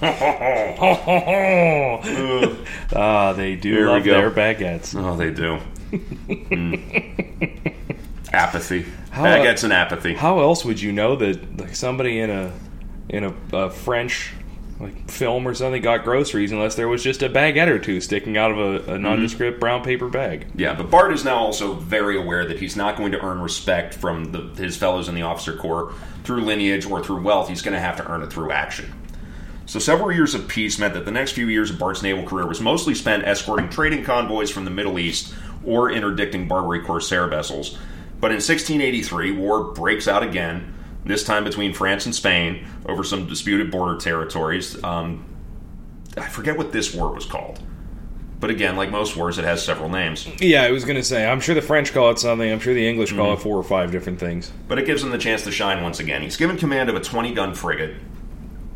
Ah, 2.94 3.32
they 3.34 3.54
do 3.56 3.72
Here 3.72 3.88
love 3.88 4.04
their 4.04 4.30
baguettes. 4.30 4.94
oh, 4.98 5.16
they 5.16 5.30
do. 5.30 5.58
Mm. 5.90 7.27
Apathy. 8.32 8.86
How- 9.10 9.24
Baguettes 9.24 9.64
uh, 9.64 9.66
and 9.66 9.72
apathy. 9.72 10.14
How 10.14 10.40
else 10.40 10.64
would 10.64 10.80
you 10.80 10.92
know 10.92 11.16
that 11.16 11.58
like 11.58 11.74
somebody 11.74 12.20
in 12.20 12.30
a 12.30 12.52
in 13.08 13.24
a, 13.24 13.34
a 13.52 13.70
French 13.70 14.32
like 14.80 15.10
film 15.10 15.46
or 15.46 15.54
something 15.54 15.82
got 15.82 16.04
groceries 16.04 16.52
unless 16.52 16.76
there 16.76 16.88
was 16.88 17.02
just 17.02 17.22
a 17.22 17.28
baguette 17.28 17.66
or 17.66 17.78
two 17.78 18.00
sticking 18.00 18.36
out 18.36 18.52
of 18.52 18.58
a, 18.58 18.62
a 18.62 18.80
mm-hmm. 18.80 19.02
nondescript 19.02 19.58
brown 19.58 19.82
paper 19.82 20.08
bag? 20.08 20.46
Yeah, 20.54 20.74
but 20.74 20.90
Bart 20.90 21.12
is 21.12 21.24
now 21.24 21.36
also 21.36 21.74
very 21.74 22.16
aware 22.16 22.46
that 22.46 22.60
he's 22.60 22.76
not 22.76 22.96
going 22.96 23.12
to 23.12 23.20
earn 23.20 23.40
respect 23.40 23.94
from 23.94 24.30
the, 24.32 24.62
his 24.62 24.76
fellows 24.76 25.08
in 25.08 25.14
the 25.14 25.22
officer 25.22 25.56
corps 25.56 25.92
through 26.22 26.42
lineage 26.42 26.86
or 26.86 27.02
through 27.02 27.22
wealth. 27.22 27.48
He's 27.48 27.62
going 27.62 27.74
to 27.74 27.80
have 27.80 27.96
to 27.96 28.08
earn 28.08 28.22
it 28.22 28.32
through 28.32 28.52
action. 28.52 28.92
So, 29.66 29.78
several 29.78 30.12
years 30.12 30.34
of 30.34 30.48
peace 30.48 30.78
meant 30.78 30.94
that 30.94 31.04
the 31.04 31.10
next 31.10 31.32
few 31.32 31.46
years 31.46 31.70
of 31.70 31.78
Bart's 31.78 32.02
naval 32.02 32.24
career 32.24 32.46
was 32.46 32.60
mostly 32.60 32.94
spent 32.94 33.26
escorting 33.26 33.68
trading 33.68 34.02
convoys 34.02 34.50
from 34.50 34.64
the 34.64 34.70
Middle 34.70 34.98
East 34.98 35.34
or 35.64 35.90
interdicting 35.90 36.48
Barbary 36.48 36.80
corsair 36.80 37.26
vessels. 37.26 37.76
But 38.20 38.30
in 38.32 38.36
1683, 38.36 39.32
war 39.32 39.72
breaks 39.72 40.08
out 40.08 40.22
again, 40.22 40.74
this 41.04 41.24
time 41.24 41.44
between 41.44 41.72
France 41.72 42.04
and 42.06 42.14
Spain 42.14 42.66
over 42.86 43.04
some 43.04 43.26
disputed 43.26 43.70
border 43.70 43.98
territories. 43.98 44.82
Um, 44.82 45.24
I 46.16 46.28
forget 46.28 46.58
what 46.58 46.72
this 46.72 46.92
war 46.94 47.12
was 47.14 47.24
called. 47.24 47.60
But 48.40 48.50
again, 48.50 48.76
like 48.76 48.90
most 48.90 49.16
wars, 49.16 49.38
it 49.38 49.44
has 49.44 49.64
several 49.64 49.88
names. 49.88 50.28
Yeah, 50.40 50.62
I 50.62 50.70
was 50.70 50.84
gonna 50.84 51.02
say. 51.02 51.26
I'm 51.26 51.40
sure 51.40 51.54
the 51.56 51.62
French 51.62 51.92
call 51.92 52.10
it 52.10 52.18
something. 52.20 52.50
I'm 52.50 52.60
sure 52.60 52.72
the 52.74 52.88
English 52.88 53.12
call 53.12 53.26
Mm-hmm. 53.32 53.40
it 53.40 53.42
four 53.42 53.56
or 53.56 53.64
five 53.64 53.90
different 53.90 54.20
things. 54.20 54.52
but 54.68 54.78
it 54.78 54.86
gives 54.86 55.02
him 55.02 55.10
the 55.10 55.18
chance 55.18 55.42
to 55.44 55.50
shine 55.50 55.82
once 55.82 55.98
again. 55.98 56.22
He's 56.22 56.36
given 56.36 56.56
command 56.56 56.88
of 56.88 56.94
a 56.96 57.00
20 57.00 57.34
gun 57.34 57.52
frigate, 57.54 57.96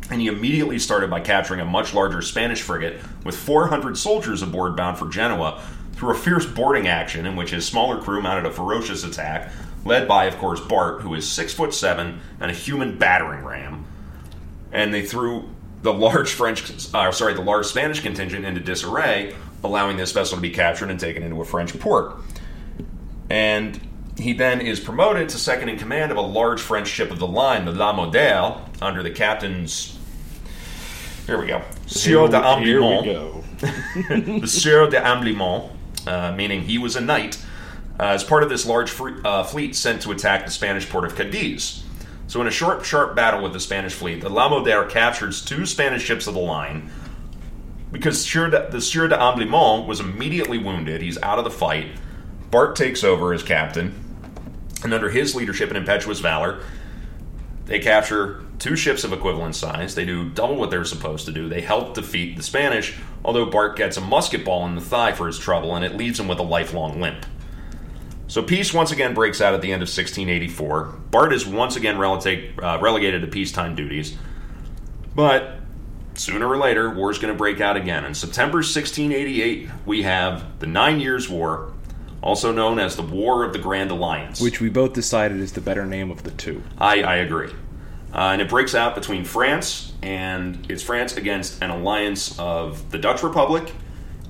and 0.09 0.19
he 0.19 0.27
immediately 0.27 0.79
started 0.79 1.09
by 1.09 1.21
capturing 1.21 1.61
a 1.61 1.65
much 1.65 1.93
larger 1.93 2.21
Spanish 2.21 2.61
frigate 2.61 2.99
with 3.23 3.35
400 3.37 3.97
soldiers 3.97 4.41
aboard 4.41 4.75
bound 4.75 4.97
for 4.97 5.07
Genoa 5.07 5.61
through 6.03 6.11
a 6.11 6.17
fierce 6.17 6.45
boarding 6.45 6.87
action 6.87 7.25
in 7.25 7.35
which 7.35 7.51
his 7.51 7.65
smaller 7.65 8.01
crew 8.01 8.21
mounted 8.21 8.45
a 8.45 8.51
ferocious 8.51 9.03
attack, 9.03 9.51
led 9.85 10.07
by, 10.07 10.25
of 10.25 10.37
course, 10.37 10.59
Bart, 10.59 11.01
who 11.01 11.13
is 11.15 11.27
six 11.27 11.53
foot 11.53 11.73
seven 11.73 12.19
and 12.39 12.51
a 12.51 12.53
human 12.53 12.97
battering 12.97 13.43
ram. 13.43 13.85
And 14.71 14.93
they 14.93 15.05
threw 15.05 15.49
the 15.81 15.93
large 15.93 16.31
French, 16.33 16.71
uh, 16.93 17.11
sorry, 17.11 17.33
the 17.33 17.41
large 17.41 17.65
Spanish 17.65 18.01
contingent 18.01 18.45
into 18.45 18.59
disarray, 18.59 19.35
allowing 19.63 19.97
this 19.97 20.11
vessel 20.11 20.37
to 20.37 20.41
be 20.41 20.49
captured 20.49 20.89
and 20.89 20.99
taken 20.99 21.23
into 21.23 21.41
a 21.41 21.45
French 21.45 21.77
port 21.79 22.17
and 23.29 23.79
he 24.17 24.33
then 24.33 24.61
is 24.61 24.79
promoted 24.79 25.29
to 25.29 25.37
second 25.37 25.69
in 25.69 25.77
command 25.77 26.11
of 26.11 26.17
a 26.17 26.21
large 26.21 26.61
French 26.61 26.87
ship 26.87 27.09
of 27.09 27.17
the 27.17 27.27
line, 27.27 27.65
the 27.65 27.71
La 27.71 27.93
Modèle, 27.93 28.61
under 28.79 29.01
the 29.01 29.09
captain's. 29.09 29.97
Here 31.25 31.39
we 31.39 31.47
go. 31.47 31.63
Sieur 31.87 32.27
de 32.27 32.37
we 32.37 32.43
Amblimont. 32.43 33.05
go. 33.05 33.43
the 34.39 34.47
Sieur 34.47 34.87
de 34.87 34.97
Amblimont, 34.97 35.71
meaning 36.05 36.63
he 36.63 36.77
was 36.77 36.95
a 36.95 37.01
knight, 37.01 37.43
uh, 37.99 38.03
as 38.03 38.23
part 38.23 38.43
of 38.43 38.49
this 38.49 38.65
large 38.65 38.89
free, 38.89 39.13
uh, 39.23 39.43
fleet 39.43 39.75
sent 39.75 40.01
to 40.01 40.11
attack 40.11 40.45
the 40.45 40.51
Spanish 40.51 40.89
port 40.89 41.05
of 41.05 41.15
Cadiz. 41.15 41.83
So, 42.27 42.41
in 42.41 42.47
a 42.47 42.51
short, 42.51 42.85
sharp 42.85 43.15
battle 43.15 43.43
with 43.43 43.53
the 43.53 43.59
Spanish 43.59 43.93
fleet, 43.93 44.21
the 44.21 44.29
La 44.29 44.49
Modère 44.49 44.89
captures 44.89 45.43
two 45.43 45.65
Spanish 45.65 46.03
ships 46.03 46.25
of 46.25 46.33
the 46.33 46.39
line. 46.39 46.89
Because 47.91 48.25
Sieur 48.25 48.49
de, 48.49 48.67
the 48.71 48.81
Sieur 48.81 49.07
de 49.07 49.15
Amblimont 49.15 49.85
was 49.85 49.99
immediately 49.99 50.57
wounded, 50.57 51.01
he's 51.01 51.21
out 51.21 51.37
of 51.37 51.43
the 51.43 51.51
fight. 51.51 51.87
Bart 52.49 52.75
takes 52.75 53.03
over 53.03 53.33
as 53.33 53.43
captain, 53.43 53.93
and 54.83 54.93
under 54.93 55.09
his 55.09 55.35
leadership 55.35 55.69
and 55.69 55.77
impetuous 55.77 56.19
valor, 56.19 56.61
they 57.65 57.79
capture 57.79 58.43
two 58.63 58.77
ships 58.77 59.03
of 59.03 59.11
equivalent 59.11 59.53
size. 59.57 59.93
They 59.93 60.05
do 60.05 60.29
double 60.29 60.55
what 60.55 60.69
they're 60.69 60.85
supposed 60.85 61.25
to 61.25 61.33
do. 61.33 61.49
They 61.49 61.59
help 61.59 61.95
defeat 61.95 62.37
the 62.37 62.43
Spanish, 62.43 62.97
although 63.25 63.45
Bart 63.45 63.75
gets 63.75 63.97
a 63.97 64.01
musket 64.01 64.45
ball 64.45 64.65
in 64.65 64.75
the 64.75 64.81
thigh 64.81 65.11
for 65.11 65.27
his 65.27 65.37
trouble, 65.37 65.75
and 65.75 65.83
it 65.83 65.97
leaves 65.97 66.17
him 66.17 66.29
with 66.29 66.39
a 66.39 66.43
lifelong 66.43 67.01
limp. 67.01 67.25
So 68.27 68.41
peace 68.41 68.73
once 68.73 68.89
again 68.89 69.13
breaks 69.13 69.41
out 69.41 69.53
at 69.53 69.61
the 69.61 69.73
end 69.73 69.83
of 69.83 69.89
1684. 69.89 70.83
Bart 71.11 71.33
is 71.33 71.45
once 71.45 71.75
again 71.75 71.97
uh, 71.97 72.79
relegated 72.81 73.21
to 73.21 73.27
peacetime 73.27 73.75
duties, 73.75 74.17
but 75.13 75.59
sooner 76.13 76.47
or 76.47 76.55
later, 76.55 76.89
war's 76.89 77.19
going 77.19 77.33
to 77.33 77.37
break 77.37 77.59
out 77.59 77.75
again. 77.75 78.05
In 78.05 78.13
September 78.13 78.59
1688, 78.59 79.69
we 79.85 80.03
have 80.03 80.59
the 80.59 80.67
Nine 80.67 81.01
Years' 81.01 81.27
War, 81.27 81.73
also 82.21 82.53
known 82.53 82.79
as 82.79 82.95
the 82.95 83.03
War 83.03 83.43
of 83.43 83.51
the 83.51 83.59
Grand 83.59 83.91
Alliance. 83.91 84.39
Which 84.39 84.61
we 84.61 84.69
both 84.69 84.93
decided 84.93 85.41
is 85.41 85.51
the 85.51 85.59
better 85.59 85.85
name 85.85 86.09
of 86.09 86.23
the 86.23 86.31
two. 86.31 86.63
I, 86.77 87.03
I 87.03 87.15
agree. 87.15 87.51
Uh, 88.13 88.29
and 88.31 88.41
it 88.41 88.49
breaks 88.49 88.75
out 88.75 88.93
between 88.93 89.25
France 89.25 89.93
and 90.03 90.69
it's 90.69 90.83
France 90.83 91.17
against 91.17 91.63
an 91.63 91.71
alliance 91.71 92.37
of 92.37 92.91
the 92.91 92.99
Dutch 92.99 93.23
Republic, 93.23 93.73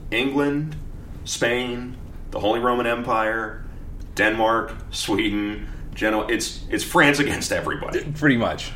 England, 0.09 0.77
Spain, 1.25 1.97
the 2.31 2.39
Holy 2.39 2.59
Roman 2.59 2.87
Empire, 2.87 3.65
Denmark, 4.15 4.73
Sweden, 4.91 5.67
Genoa. 5.93 6.27
It's 6.29 6.61
it's 6.69 6.83
France 6.83 7.19
against 7.19 7.51
everybody. 7.51 8.03
Pretty 8.17 8.37
much. 8.37 8.71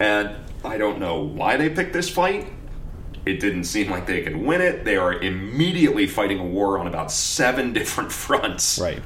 And 0.00 0.36
I 0.64 0.76
don't 0.76 0.98
know 0.98 1.22
why 1.22 1.56
they 1.56 1.68
picked 1.68 1.92
this 1.92 2.08
fight. 2.08 2.48
It 3.24 3.38
didn't 3.38 3.64
seem 3.64 3.90
like 3.90 4.06
they 4.06 4.22
could 4.22 4.36
win 4.36 4.60
it. 4.60 4.84
They 4.84 4.96
are 4.96 5.12
immediately 5.12 6.08
fighting 6.08 6.40
a 6.40 6.44
war 6.44 6.78
on 6.78 6.88
about 6.88 7.12
seven 7.12 7.72
different 7.78 8.10
fronts. 8.10 8.78
Right. 8.80 9.02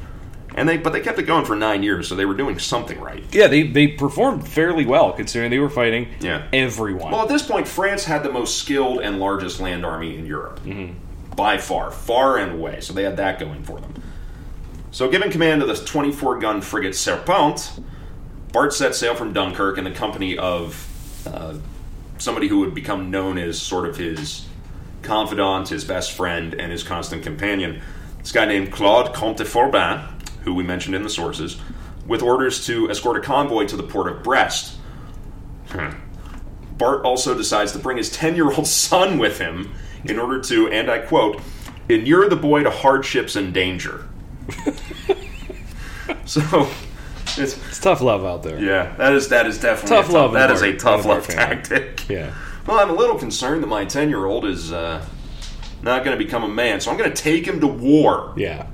And 0.56 0.66
they 0.68 0.78
but 0.78 0.92
they 0.94 1.00
kept 1.00 1.18
it 1.18 1.24
going 1.24 1.44
for 1.44 1.54
nine 1.54 1.82
years, 1.82 2.08
so 2.08 2.14
they 2.14 2.24
were 2.24 2.34
doing 2.34 2.58
something 2.58 2.98
right. 3.00 3.22
Yeah, 3.32 3.46
they, 3.46 3.64
they 3.64 3.88
performed 3.88 4.48
fairly 4.48 4.86
well 4.86 5.12
considering 5.12 5.50
they 5.50 5.58
were 5.58 5.68
fighting 5.68 6.08
Yeah. 6.20 6.46
everyone. 6.52 7.12
Well, 7.12 7.22
at 7.22 7.28
this 7.28 7.42
point, 7.42 7.68
France 7.68 8.04
had 8.04 8.22
the 8.22 8.32
most 8.32 8.58
skilled 8.58 9.00
and 9.00 9.18
largest 9.20 9.60
land 9.60 9.84
army 9.84 10.16
in 10.16 10.24
Europe. 10.26 10.60
By 11.36 11.58
far, 11.58 11.90
far 11.90 12.38
and 12.38 12.52
away. 12.52 12.80
So 12.80 12.94
they 12.94 13.02
had 13.02 13.18
that 13.18 13.38
going 13.38 13.62
for 13.64 13.78
them. 13.78 13.92
So, 14.90 15.10
given 15.10 15.30
command 15.30 15.60
of 15.60 15.68
the 15.68 15.74
24 15.76 16.38
gun 16.38 16.62
frigate 16.62 16.96
Serpent, 16.96 17.78
Bart 18.52 18.72
set 18.72 18.94
sail 18.94 19.14
from 19.14 19.34
Dunkirk 19.34 19.76
in 19.76 19.84
the 19.84 19.90
company 19.90 20.38
of 20.38 20.88
uh, 21.26 21.56
somebody 22.16 22.48
who 22.48 22.60
would 22.60 22.74
become 22.74 23.10
known 23.10 23.36
as 23.36 23.60
sort 23.60 23.86
of 23.86 23.98
his 23.98 24.46
confidant, 25.02 25.68
his 25.68 25.84
best 25.84 26.12
friend, 26.12 26.54
and 26.54 26.72
his 26.72 26.82
constant 26.82 27.22
companion. 27.22 27.82
This 28.20 28.32
guy 28.32 28.46
named 28.46 28.72
Claude 28.72 29.12
Comte 29.14 29.36
de 29.36 29.44
Forbin, 29.44 30.02
who 30.46 30.54
we 30.54 30.62
mentioned 30.62 30.94
in 30.94 31.02
the 31.02 31.10
sources, 31.10 31.58
with 32.06 32.22
orders 32.22 32.64
to 32.66 32.88
escort 32.88 33.16
a 33.18 33.20
convoy 33.20 33.66
to 33.66 33.76
the 33.76 33.82
port 33.82 34.06
of 34.10 34.22
Brest. 34.22 34.76
Hmm. 35.68 35.90
Bart 36.78 37.04
also 37.04 37.34
decides 37.36 37.72
to 37.72 37.78
bring 37.80 37.96
his 37.98 38.10
10 38.16 38.34
year 38.36 38.50
old 38.50 38.66
son 38.66 39.18
with 39.18 39.38
him 39.38 39.74
in 40.04 40.18
order 40.18 40.40
to, 40.42 40.68
and 40.68 40.88
I 40.90 41.00
quote, 41.00 41.42
inure 41.88 42.28
the 42.28 42.36
boy 42.36 42.62
to 42.62 42.70
hardships 42.70 43.34
and 43.36 43.52
danger. 43.52 44.08
so, 46.24 46.68
it's, 47.36 47.56
It's 47.68 47.80
tough 47.80 48.00
love 48.00 48.24
out 48.24 48.44
there. 48.44 48.60
yeah, 48.62 48.94
that 48.96 49.12
is 49.12 49.28
that 49.28 49.46
is 49.48 49.58
definitely 49.58 49.96
Tough 49.96 50.08
a 50.08 50.12
love 50.12 50.32
That 50.32 50.50
on 50.50 50.54
is 50.56 50.62
the 50.62 50.68
a 50.68 50.76
tough 50.76 51.00
on 51.00 51.02
the 51.02 51.04
part 51.08 51.16
love 51.16 51.26
family. 51.26 51.56
tactic. 51.56 52.08
Yeah. 52.08 52.32
Well, 52.66 52.78
I'm 52.78 52.90
a 52.90 52.94
little 52.94 53.18
concerned 53.18 53.62
that 53.64 53.68
my 53.68 53.84
10 53.84 54.08
year 54.08 54.24
old 54.26 54.44
is 54.44 54.72
uh, 54.72 55.04
not 55.82 56.04
going 56.04 56.16
to 56.16 56.24
become 56.24 56.44
a 56.44 56.48
man, 56.48 56.80
so 56.80 56.90
I'm 56.92 56.96
going 56.96 57.10
to 57.12 57.16
take 57.20 57.44
him 57.46 57.58
to 57.60 57.66
war. 57.66 58.32
Yeah. 58.36 58.66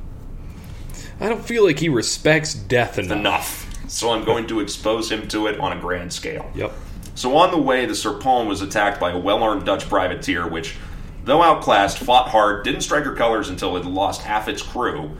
I 1.22 1.28
don't 1.28 1.44
feel 1.44 1.64
like 1.64 1.78
he 1.78 1.88
respects 1.88 2.52
death 2.52 2.98
enough. 2.98 3.16
Enough. 3.16 3.90
So 3.90 4.10
I'm 4.10 4.24
going 4.24 4.48
to 4.48 4.58
expose 4.58 5.10
him 5.10 5.28
to 5.28 5.46
it 5.46 5.60
on 5.60 5.76
a 5.76 5.80
grand 5.80 6.12
scale. 6.12 6.50
Yep. 6.54 6.72
So 7.14 7.36
on 7.36 7.52
the 7.52 7.58
way, 7.58 7.86
the 7.86 7.94
Serpent 7.94 8.48
was 8.48 8.60
attacked 8.60 8.98
by 8.98 9.12
a 9.12 9.18
well-armed 9.18 9.64
Dutch 9.64 9.88
privateer, 9.88 10.48
which, 10.48 10.76
though 11.24 11.40
outclassed, 11.40 11.98
fought 11.98 12.30
hard, 12.30 12.64
didn't 12.64 12.80
strike 12.80 13.04
her 13.04 13.14
colors 13.14 13.50
until 13.50 13.76
it 13.76 13.84
lost 13.84 14.22
half 14.22 14.48
its 14.48 14.62
crew. 14.62 15.12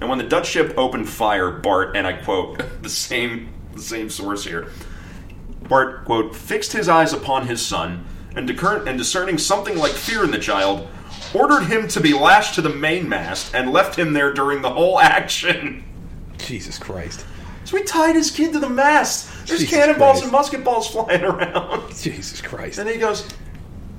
And 0.00 0.08
when 0.08 0.18
the 0.18 0.24
Dutch 0.24 0.48
ship 0.48 0.74
opened 0.76 1.08
fire, 1.08 1.50
Bart, 1.50 1.96
and 1.96 2.06
I 2.06 2.12
quote 2.12 2.62
the 2.82 2.88
same 2.88 3.48
the 3.72 3.80
same 3.80 4.10
source 4.10 4.44
here, 4.44 4.68
Bart 5.68 6.04
quote 6.04 6.36
fixed 6.36 6.72
his 6.72 6.88
eyes 6.88 7.12
upon 7.12 7.48
his 7.48 7.64
son, 7.64 8.04
and, 8.36 8.46
discern- 8.46 8.86
and 8.88 8.98
discerning 8.98 9.38
something 9.38 9.76
like 9.76 9.92
fear 9.92 10.24
in 10.24 10.30
the 10.30 10.38
child, 10.38 10.88
ordered 11.34 11.64
him 11.64 11.88
to 11.88 12.00
be 12.00 12.12
lashed 12.14 12.54
to 12.56 12.62
the 12.62 12.68
mainmast 12.70 13.54
and 13.54 13.72
left 13.72 13.98
him 13.98 14.12
there 14.12 14.32
during 14.32 14.62
the 14.62 14.70
whole 14.70 14.98
action. 15.00 15.84
Jesus 16.38 16.78
Christ. 16.78 17.24
So 17.64 17.76
he 17.76 17.84
tied 17.84 18.16
his 18.16 18.30
kid 18.30 18.52
to 18.54 18.58
the 18.58 18.68
mast. 18.68 19.46
There's 19.46 19.60
Jesus 19.60 19.70
cannonballs 19.70 20.14
Christ. 20.14 20.22
and 20.24 20.32
musket 20.32 20.64
balls 20.64 20.88
flying 20.90 21.22
around. 21.22 21.94
Jesus 21.96 22.40
Christ. 22.40 22.78
And 22.78 22.88
he 22.90 22.96
goes, 22.98 23.26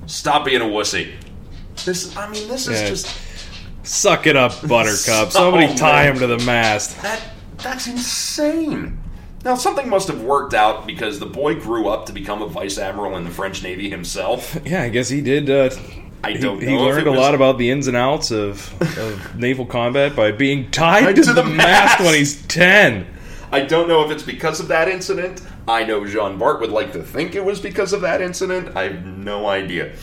"Stop 0.06 0.44
being 0.44 0.60
a 0.60 0.64
wussy." 0.64 1.12
This, 1.84 2.14
I 2.16 2.28
mean, 2.30 2.46
this 2.48 2.68
is 2.68 2.80
Yeah. 2.80 2.88
just 2.88 3.08
Suck 3.82 4.26
it 4.26 4.36
up, 4.36 4.52
Buttercup. 4.66 5.26
Oh, 5.28 5.30
Somebody 5.30 5.66
Oh, 5.66 5.76
tie 5.76 6.04
him 6.04 6.18
to 6.20 6.26
the 6.26 6.38
mast. 6.38 7.00
that. 7.02 7.20
That's 7.58 7.86
insane. 7.86 8.98
Now 9.44 9.54
something 9.56 9.88
must 9.88 10.08
have 10.08 10.22
worked 10.22 10.54
out 10.54 10.86
because 10.86 11.18
the 11.20 11.26
boy 11.26 11.54
grew 11.56 11.88
up 11.88 12.06
to 12.06 12.12
become 12.12 12.40
a 12.40 12.46
vice 12.46 12.78
admiral 12.78 13.16
in 13.16 13.24
the 13.24 13.30
French 13.30 13.62
Navy 13.62 13.90
himself. 13.90 14.58
Yeah, 14.64 14.82
I 14.82 14.88
guess 14.88 15.08
he 15.10 15.20
did. 15.20 15.50
Uh, 15.50 15.70
I 16.22 16.32
he, 16.32 16.38
don't 16.38 16.60
he 16.60 16.66
know. 16.68 16.88
if 16.88 16.94
learned 16.94 17.06
a 17.06 17.10
was- 17.10 17.20
lot 17.20 17.34
about 17.34 17.58
the 17.58 17.70
ins 17.70 17.86
and 17.86 17.96
outs 17.96 18.30
of, 18.30 18.72
of 18.98 19.36
naval 19.38 19.66
combat 19.66 20.16
by 20.16 20.32
being 20.32 20.70
tied 20.70 21.14
to 21.16 21.22
to, 21.22 21.32
the 21.34 21.42
the, 21.42 21.44
mast 21.44 21.98
mast. 21.98 22.00
when 22.00 22.14
he's 22.14 22.40
10. 22.46 23.06
I 23.52 23.60
don't 23.60 23.86
know 23.86 24.02
if 24.02 24.10
it's 24.10 24.22
because 24.22 24.58
of 24.60 24.68
that 24.68 24.88
incident. 24.88 25.42
I 25.68 25.84
know 25.84 26.06
Jean 26.06 26.38
Bart 26.38 26.60
would 26.60 26.70
like 26.70 26.92
to 26.94 27.02
think 27.02 27.34
it 27.34 27.44
was 27.44 27.60
because 27.60 27.92
of 27.92 28.00
that 28.00 28.22
incident. 28.22 28.74
I 28.74 28.84
have 28.84 29.04
no 29.04 29.46
idea. 29.46 29.94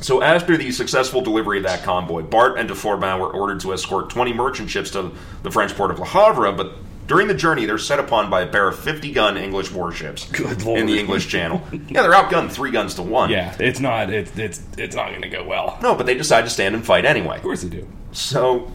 So 0.00 0.22
after 0.22 0.56
the 0.56 0.72
successful 0.72 1.20
delivery 1.20 1.58
of 1.58 1.64
that 1.64 1.82
convoy, 1.82 2.22
Bart 2.22 2.58
and 2.58 2.66
de 2.66 2.74
Forbin 2.74 3.20
were 3.20 3.30
ordered 3.30 3.60
to 3.60 3.74
escort 3.74 4.08
20 4.08 4.32
merchant 4.32 4.70
ships 4.70 4.90
to 4.92 5.12
the 5.42 5.50
French 5.50 5.74
port 5.76 5.90
of 5.90 5.98
Le 5.98 6.06
Havre, 6.06 6.52
but 6.52 6.72
during 7.10 7.26
the 7.26 7.34
journey, 7.34 7.66
they're 7.66 7.76
set 7.76 7.98
upon 7.98 8.30
by 8.30 8.42
a 8.42 8.46
pair 8.46 8.68
of 8.68 8.76
50-gun 8.76 9.36
English 9.36 9.72
warships 9.72 10.30
Good 10.30 10.62
in 10.62 10.86
the 10.86 10.96
English 10.96 11.26
Channel. 11.26 11.60
yeah, 11.72 12.02
they're 12.02 12.12
outgunned 12.12 12.52
three 12.52 12.70
guns 12.70 12.94
to 12.94 13.02
one. 13.02 13.30
Yeah, 13.30 13.52
it's 13.58 13.80
not. 13.80 14.10
It's 14.10 14.30
it's 14.38 14.62
it's 14.78 14.94
not 14.94 15.08
going 15.08 15.22
to 15.22 15.28
go 15.28 15.42
well. 15.42 15.76
No, 15.82 15.96
but 15.96 16.06
they 16.06 16.14
decide 16.14 16.42
to 16.42 16.50
stand 16.50 16.76
and 16.76 16.86
fight 16.86 17.04
anyway. 17.04 17.38
Of 17.38 17.42
course 17.42 17.62
they 17.62 17.68
do. 17.68 17.88
So 18.12 18.70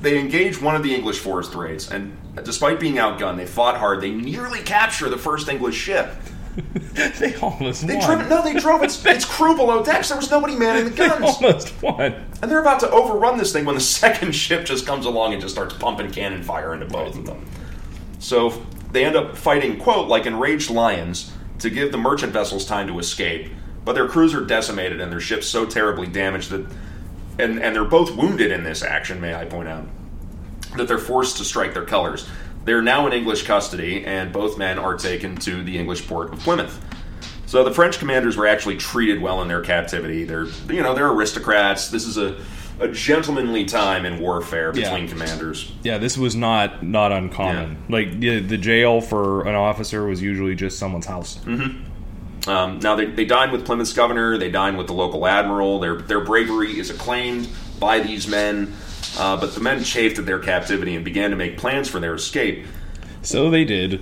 they 0.00 0.18
engage 0.18 0.60
one 0.60 0.74
of 0.74 0.82
the 0.82 0.92
English 0.92 1.20
forest 1.20 1.54
raids, 1.54 1.88
and 1.88 2.16
despite 2.42 2.80
being 2.80 2.96
outgunned, 2.96 3.36
they 3.36 3.46
fought 3.46 3.76
hard. 3.76 4.00
They 4.00 4.10
nearly 4.10 4.62
capture 4.62 5.08
the 5.08 5.16
first 5.16 5.48
English 5.48 5.76
ship. 5.76 6.16
they 7.18 7.34
almost 7.36 7.86
They 7.86 7.96
won. 7.96 8.18
drove, 8.18 8.28
no, 8.30 8.42
they 8.42 8.58
drove 8.58 8.82
its, 8.82 9.04
its 9.06 9.24
crew 9.24 9.54
below 9.56 9.82
decks. 9.84 10.08
There 10.08 10.16
was 10.16 10.30
nobody 10.30 10.56
manning 10.56 10.84
the 10.84 10.90
They 10.90 11.08
guns. 11.08 11.36
almost 11.36 11.82
won. 11.82 12.12
And 12.42 12.50
they're 12.50 12.60
about 12.60 12.80
to 12.80 12.90
overrun 12.90 13.36
this 13.38 13.52
thing 13.52 13.64
when 13.64 13.74
the 13.74 13.80
second 14.00 14.32
ship 14.34 14.64
just 14.64 14.86
comes 14.86 15.06
along 15.06 15.32
and 15.32 15.42
just 15.42 15.54
starts 15.54 15.74
pumping 15.74 16.10
cannon 16.10 16.42
fire 16.42 16.72
into 16.74 16.86
both 16.86 17.16
of 17.16 17.26
them. 17.26 17.44
So 18.18 18.62
they 18.92 19.04
end 19.04 19.16
up 19.16 19.36
fighting, 19.36 19.78
quote, 19.78 20.08
like 20.08 20.26
enraged 20.26 20.70
lions 20.70 21.32
to 21.58 21.70
give 21.70 21.92
the 21.92 21.98
merchant 21.98 22.32
vessels 22.32 22.64
time 22.64 22.86
to 22.88 22.98
escape. 22.98 23.50
But 23.84 23.92
their 23.94 24.08
crews 24.08 24.34
are 24.34 24.44
decimated 24.44 25.00
and 25.00 25.12
their 25.12 25.20
ships 25.20 25.46
so 25.46 25.66
terribly 25.66 26.06
damaged 26.06 26.50
that. 26.50 26.66
And, 27.38 27.60
and 27.62 27.76
they're 27.76 27.84
both 27.84 28.16
wounded 28.16 28.50
in 28.50 28.64
this 28.64 28.82
action, 28.82 29.20
may 29.20 29.34
I 29.34 29.44
point 29.44 29.68
out, 29.68 29.86
that 30.78 30.88
they're 30.88 30.96
forced 30.98 31.36
to 31.36 31.44
strike 31.44 31.74
their 31.74 31.84
colors. 31.84 32.26
They're 32.66 32.82
now 32.82 33.06
in 33.06 33.12
English 33.14 33.44
custody, 33.44 34.04
and 34.04 34.32
both 34.32 34.58
men 34.58 34.78
are 34.78 34.96
taken 34.96 35.36
to 35.36 35.62
the 35.62 35.78
English 35.78 36.06
port 36.06 36.32
of 36.32 36.40
Plymouth. 36.40 36.78
So 37.46 37.62
the 37.64 37.70
French 37.70 37.98
commanders 38.00 38.36
were 38.36 38.46
actually 38.48 38.76
treated 38.76 39.22
well 39.22 39.40
in 39.40 39.48
their 39.48 39.62
captivity. 39.62 40.24
They're 40.24 40.46
you 40.68 40.82
know 40.82 40.92
they're 40.94 41.08
aristocrats. 41.10 41.88
This 41.90 42.04
is 42.04 42.18
a, 42.18 42.36
a 42.80 42.88
gentlemanly 42.88 43.64
time 43.66 44.04
in 44.04 44.18
warfare 44.18 44.72
between 44.72 45.04
Yeah. 45.04 45.10
commanders. 45.10 45.72
Yeah, 45.84 45.98
this 45.98 46.18
was 46.18 46.34
not 46.34 46.82
not 46.82 47.12
uncommon. 47.12 47.84
Like 47.88 48.18
the, 48.18 48.40
the 48.40 48.58
jail 48.58 49.00
for 49.00 49.46
an 49.46 49.54
officer 49.54 50.04
was 50.04 50.20
usually 50.20 50.56
just 50.56 50.76
someone's 50.78 51.06
house. 51.06 51.38
Um, 52.48 52.78
now 52.80 52.94
they, 52.94 53.06
they 53.06 53.24
dine 53.24 53.50
with 53.50 53.64
Plymouth's 53.64 53.92
governor. 53.92 54.38
They 54.38 54.50
dine 54.50 54.76
with 54.76 54.86
the 54.88 54.92
local 54.92 55.26
admiral. 55.26 55.78
Their 55.80 55.96
their 55.96 56.20
bravery 56.20 56.78
is 56.78 56.90
acclaimed 56.90 57.48
by 57.80 58.00
these 58.00 58.26
men. 58.28 58.72
Uh, 59.18 59.36
but 59.38 59.54
the 59.54 59.60
men 59.60 59.82
chafed 59.82 60.18
at 60.18 60.26
their 60.26 60.38
captivity 60.38 60.94
and 60.94 61.04
began 61.04 61.30
to 61.30 61.36
make 61.36 61.56
plans 61.58 61.88
for 61.88 62.00
their 62.00 62.14
escape. 62.14 62.66
So 63.22 63.50
they 63.50 63.64
did. 63.64 64.00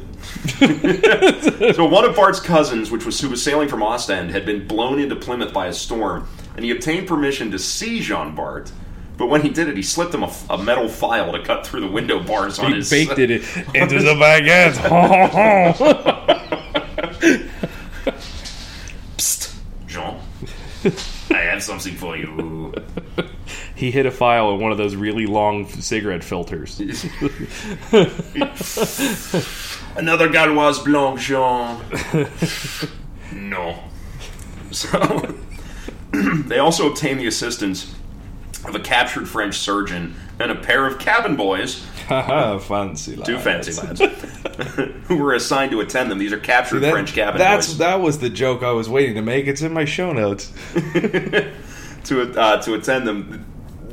So 1.74 1.86
one 1.86 2.04
of 2.04 2.14
Bart's 2.16 2.40
cousins, 2.40 2.90
which 2.90 3.04
was 3.06 3.20
who 3.20 3.28
was 3.30 3.42
sailing 3.42 3.68
from 3.68 3.82
Ostend, 3.82 4.30
had 4.30 4.44
been 4.44 4.66
blown 4.66 4.98
into 5.00 5.16
Plymouth 5.16 5.52
by 5.52 5.66
a 5.68 5.72
storm, 5.72 6.28
and 6.56 6.64
he 6.64 6.70
obtained 6.70 7.06
permission 7.08 7.50
to 7.52 7.58
see 7.58 8.00
Jean 8.00 8.34
Bart. 8.34 8.70
But 9.16 9.26
when 9.28 9.42
he 9.42 9.48
did 9.48 9.68
it, 9.68 9.76
he 9.76 9.82
slipped 9.82 10.12
him 10.14 10.22
a, 10.24 10.32
a 10.50 10.58
metal 10.62 10.88
file 10.88 11.32
to 11.32 11.42
cut 11.42 11.66
through 11.66 11.80
the 11.80 11.88
window 11.88 12.20
bars 12.22 12.58
on 12.58 12.70
He 12.70 12.76
his. 12.78 12.90
baked 12.90 13.18
it 13.18 13.30
into 13.74 14.00
the 14.02 14.14
baguette. 14.14 14.74
Psst, 19.16 19.54
Jean, 19.86 20.16
I 21.30 21.38
have 21.40 21.62
something 21.62 21.94
for 21.94 22.16
you. 22.16 22.72
He 23.74 23.90
hit 23.90 24.06
a 24.06 24.10
file 24.10 24.52
in 24.52 24.60
one 24.60 24.72
of 24.72 24.78
those 24.78 24.94
really 24.94 25.26
long 25.26 25.68
cigarette 25.68 26.24
filters. 26.24 26.78
Another 29.96 30.28
Gauloise 30.28 30.78
Blanc, 30.80 31.18
Jean. 31.20 31.80
no. 33.50 33.78
So 34.70 35.34
they 36.12 36.58
also 36.58 36.90
obtained 36.90 37.20
the 37.20 37.26
assistance 37.26 37.94
of 38.64 38.74
a 38.74 38.80
captured 38.80 39.28
French 39.28 39.56
surgeon 39.56 40.14
and 40.38 40.50
a 40.50 40.54
pair 40.54 40.86
of 40.86 40.98
cabin 40.98 41.36
boys 41.36 41.84
Haha, 42.08 42.58
fancy 42.58 43.16
lads. 43.16 43.28
Two 43.28 43.38
fancy 43.38 43.72
lads 43.72 44.00
who 45.06 45.16
were 45.16 45.34
assigned 45.34 45.70
to 45.70 45.80
attend 45.80 46.10
them. 46.10 46.18
These 46.18 46.32
are 46.32 46.38
captured 46.38 46.80
That- 46.80 46.92
French 46.92 47.12
cabin 47.14 47.38
that's 47.38 47.68
boys 47.68 47.78
that 47.78 48.00
was 48.00 48.18
the 48.18 48.30
joke 48.30 48.62
I 48.62 48.72
was 48.72 48.88
waiting 48.88 49.14
to 49.14 49.22
make. 49.22 49.46
It's 49.46 49.62
in 49.62 49.72
my 49.72 49.84
show 49.84 50.12
notes. 50.12 50.52
to 50.74 51.52
uh, 52.38 52.60
to 52.62 52.74
attend 52.74 53.06
them. 53.06 53.46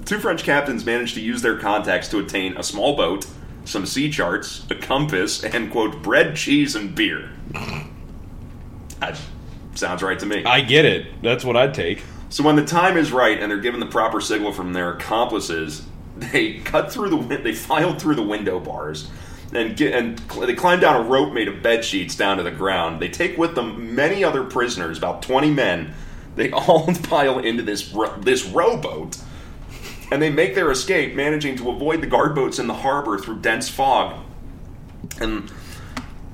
Two 0.06 0.20
French 0.20 0.44
captains 0.44 0.86
managed 0.86 1.16
to 1.16 1.22
use 1.22 1.42
their 1.42 1.58
contacts 1.58 2.08
to 2.10 2.20
obtain 2.20 2.58
a 2.58 2.64
small 2.64 2.96
boat, 2.96 3.26
some 3.66 3.86
sea 3.86 4.10
charts, 4.10 4.66
a 4.70 4.76
compass, 4.76 5.44
and 5.44 5.72
quote 5.72 6.02
bread, 6.02 6.36
cheese, 6.36 6.76
and 6.76 6.94
beer. 6.96 7.30
That 9.00 9.20
sounds 9.76 10.04
right 10.04 10.20
to 10.20 10.26
me. 10.26 10.44
I 10.44 10.62
get 10.62 10.86
it. 10.86 11.22
That's 11.22 11.44
what 11.46 11.56
I'd 11.58 11.74
take. 11.74 12.04
So 12.30 12.44
when 12.44 12.56
the 12.56 12.66
time 12.66 12.98
is 12.98 13.12
right 13.12 13.40
and 13.40 13.52
they're 13.52 13.60
given 13.60 13.80
the 13.80 13.86
proper 13.88 14.22
signal 14.22 14.54
from 14.54 14.74
their 14.74 14.92
accomplices, 14.94 15.86
they 16.18 16.60
cut 16.60 16.92
through 16.92 17.10
the 17.10 17.18
win- 17.18 17.44
they 17.44 17.54
filed 17.54 18.02
through 18.02 18.16
the 18.16 18.22
window 18.24 18.60
bars 18.60 19.10
and 19.54 19.76
get 19.76 19.94
and 19.94 20.20
cl- 20.32 20.46
they 20.48 20.54
climb 20.54 20.80
down 20.80 21.06
a 21.06 21.10
rope 21.10 21.34
made 21.34 21.48
of 21.50 21.62
bed 21.62 21.84
sheets 21.84 22.16
down 22.16 22.38
to 22.38 22.44
the 22.44 22.52
ground. 22.52 23.02
They 23.02 23.10
take 23.10 23.38
with 23.38 23.56
them 23.56 23.96
many 23.96 24.24
other 24.24 24.44
prisoners, 24.44 24.98
about 24.98 25.22
twenty 25.22 25.52
men. 25.52 25.94
They 26.36 26.52
all 26.54 26.88
pile 27.04 27.40
into 27.40 27.64
this 27.64 27.92
ro- 27.92 28.16
this 28.22 28.46
rowboat, 28.46 29.18
and 30.12 30.22
they 30.22 30.30
make 30.30 30.54
their 30.54 30.70
escape, 30.70 31.16
managing 31.16 31.56
to 31.56 31.70
avoid 31.70 32.02
the 32.02 32.08
guard 32.08 32.36
boats 32.36 32.60
in 32.60 32.68
the 32.68 32.74
harbor 32.76 33.18
through 33.18 33.40
dense 33.40 33.70
fog. 33.70 34.20
And 35.20 35.52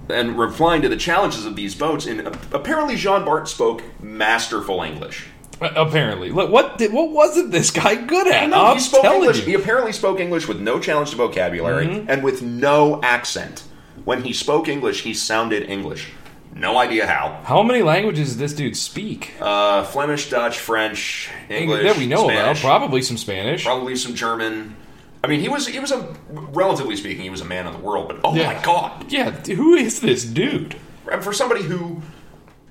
and 0.10 0.40
replying 0.40 0.82
to 0.82 0.90
the 0.90 0.98
challenges 0.98 1.46
of 1.46 1.56
these 1.56 1.76
boats, 1.76 2.06
in 2.06 2.26
apparently 2.54 2.96
Jean 2.96 3.26
Bart 3.26 3.48
spoke 3.48 3.84
masterful 4.02 4.82
English. 4.82 5.28
Apparently, 5.60 6.32
Look, 6.32 6.52
what 6.52 6.78
did, 6.78 6.94
what 6.94 7.12
wasn't 7.12 7.52
this 7.52 7.72
guy 7.72 7.96
good 7.96 8.28
at? 8.28 8.50
No, 8.50 8.74
he 8.74 8.80
spoke 8.80 9.04
English. 9.04 9.44
He 9.44 9.56
apparently 9.56 9.92
spoke 9.92 10.20
English 10.20 10.48
with 10.48 10.60
no 10.60 10.80
challenge 10.80 11.10
to 11.12 11.16
vocabulary 11.16 11.88
mm-hmm. 11.88 12.10
and 12.10 12.24
with 12.24 12.42
no 12.42 13.02
accent. 13.02 13.64
When 14.06 14.24
he 14.24 14.34
spoke 14.34 14.68
English, 14.68 15.02
he 15.02 15.14
sounded 15.14 15.70
English. 15.70 16.12
No 16.58 16.78
idea 16.78 17.06
how. 17.06 17.42
How 17.44 17.62
many 17.64 17.84
languages 17.84 18.30
does 18.30 18.38
this 18.38 18.54
dude 18.54 18.76
speak? 18.76 19.34
Uh, 19.40 19.84
Flemish, 19.84 20.30
Dutch, 20.30 20.58
French, 20.60 21.30
English. 21.50 21.84
that 21.84 21.98
we 21.98 22.08
know 22.08 22.28
Spanish, 22.28 22.60
about. 22.62 22.80
Probably 22.80 23.02
some 23.02 23.18
Spanish. 23.18 23.64
probably 23.64 23.96
some 23.96 24.16
German. 24.16 24.76
I 25.24 25.28
mean, 25.28 25.40
he 25.40 25.50
was 25.50 25.68
he 25.68 25.80
was 25.80 25.92
a 25.92 26.16
relatively 26.32 26.96
speaking, 26.96 27.24
he 27.24 27.30
was 27.30 27.42
a 27.42 27.46
man 27.46 27.68
of 27.68 27.74
the 27.74 27.80
world. 27.80 28.08
But 28.08 28.20
oh 28.24 28.36
Yeah. 28.36 28.54
my 28.54 28.62
god! 28.64 29.12
Yeah, 29.12 29.32
who 29.32 29.76
is 29.76 30.00
this 30.02 30.24
dude? 30.26 30.76
And 31.12 31.24
for 31.24 31.32
somebody 31.34 31.64
who 31.64 32.02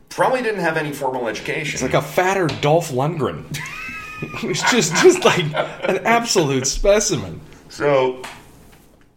probably 0.09 0.42
didn't 0.42 0.61
have 0.61 0.77
any 0.77 0.92
formal 0.92 1.29
education, 1.29 1.75
It's 1.75 1.83
like 1.83 1.94
a 1.94 2.03
fatter 2.07 2.46
Dolph 2.61 2.90
Lundgren. 2.90 3.44
It's 4.42 4.62
just 4.70 4.94
just 5.03 5.22
like 5.27 5.40
an 5.44 5.99
absolute 6.07 6.66
specimen. 6.66 7.38
So, 7.68 8.22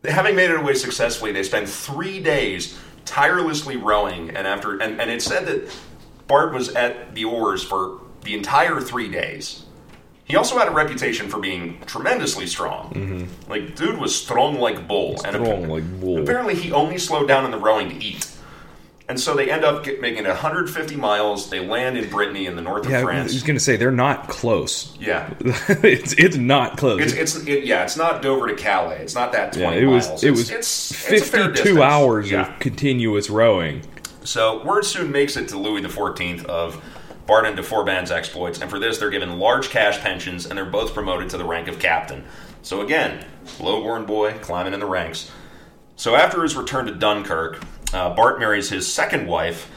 having 0.04 0.36
made 0.36 0.50
it 0.50 0.60
away 0.60 0.74
successfully, 0.74 1.32
they 1.32 1.44
spend 1.44 1.70
three 1.70 2.20
days 2.22 2.78
tirelessly 3.10 3.76
rowing, 3.76 4.30
and 4.30 4.46
after 4.48 4.78
and, 4.80 5.02
and 5.02 5.10
it 5.10 5.22
said 5.22 5.46
that 5.48 5.76
Bart 6.28 6.54
was 6.54 6.70
at 6.76 7.16
the 7.16 7.26
oars 7.26 7.64
for 7.64 8.02
the 8.24 8.36
entire 8.36 8.80
three 8.80 9.10
days. 9.10 9.66
He 10.26 10.36
also 10.36 10.60
had 10.60 10.68
a 10.68 10.72
reputation 10.72 11.28
for 11.28 11.40
being 11.40 11.82
tremendously 11.88 12.46
strong. 12.46 13.28
Like, 13.50 13.76
dude 13.76 13.98
was 13.98 14.16
strong 14.16 14.60
like 14.60 14.88
bull. 14.88 15.20
and 15.26 15.36
Mm-hmm. 15.36 15.46
Strong 15.46 15.70
like 15.70 16.00
bull. 16.00 16.22
Apparently, 16.22 16.54
he 16.54 16.72
only 16.72 17.00
slowed 17.00 17.28
down 17.28 17.46
in 17.46 17.52
the 17.52 17.58
rowing 17.58 17.90
to 17.90 17.96
eat. 17.96 18.30
And 19.10 19.20
so 19.20 19.36
they 19.36 19.50
end 19.50 19.66
up 19.66 19.84
get, 19.84 20.00
making 20.02 20.26
150 20.26 20.96
miles. 20.96 21.50
They 21.50 21.60
land 21.66 21.98
in 21.98 22.08
Brittany 22.10 22.46
in 22.46 22.56
the 22.56 22.62
north 22.62 22.86
of 22.86 22.92
Yeah, 22.92 23.00
I 23.00 23.04
France. 23.04 23.34
was 23.34 23.42
going 23.42 23.56
to 23.56 23.60
say 23.60 23.76
they're 23.76 23.92
not 23.92 24.28
close. 24.30 24.96
yeah, 25.00 25.34
it's 25.42 26.14
it's 26.14 26.38
not 26.38 26.78
close. 26.78 27.02
it's 27.02 27.14
it's 27.14 27.48
it, 27.48 27.64
yeah, 27.66 27.82
it's 27.84 27.98
not 27.98 28.22
Dover 28.22 28.46
to 28.48 28.56
Calais. 28.56 29.00
It's 29.02 29.16
not 29.16 29.32
that 29.32 29.56
yeah, 29.58 29.64
twenty 29.64 29.82
it 29.82 29.86
was 29.88 30.08
miles. 30.08 30.24
it 30.24 30.28
It's- 30.28 30.38
was 30.38 30.52
it's, 30.52 30.92
it's 31.12 31.30
52 31.30 31.54
distance. 31.54 31.80
hours 31.80 32.30
Yeah. 32.32 32.54
of 32.54 32.60
continuous 32.60 33.32
rowing. 33.32 33.82
So 34.24 34.64
word 34.64 34.86
soon 34.86 35.12
makes 35.12 35.36
it 35.38 35.48
to 35.50 35.58
Louis 35.58 35.82
XIV 35.82 36.46
of 36.46 36.80
Bart 37.26 37.46
and 37.48 37.56
de 37.56 37.64
Forbin's 37.64 38.12
exploits, 38.12 38.62
and 38.62 38.70
for 38.70 38.78
this 38.78 39.00
they're 39.00 39.10
given 39.10 39.40
large 39.40 39.70
cash 39.70 40.00
pensions, 40.02 40.46
and 40.46 40.56
they're 40.56 40.66
both 40.66 40.94
promoted 40.94 41.30
to 41.32 41.38
the 41.40 41.46
rank 41.46 41.68
of 41.68 41.80
captain. 41.80 42.24
So 42.62 42.82
again, 42.82 43.26
lowborn 43.60 44.06
boy 44.06 44.34
climbing 44.42 44.74
in 44.76 44.80
the 44.80 44.86
ranks. 44.86 45.32
So 45.96 46.16
after 46.16 46.44
his 46.44 46.56
return 46.56 46.86
to 46.86 46.94
Dunkirk, 46.94 47.62
uh, 47.94 48.14
Bart 48.14 48.40
marries 48.40 48.70
his 48.70 48.92
second 48.92 49.28
wife. 49.28 49.70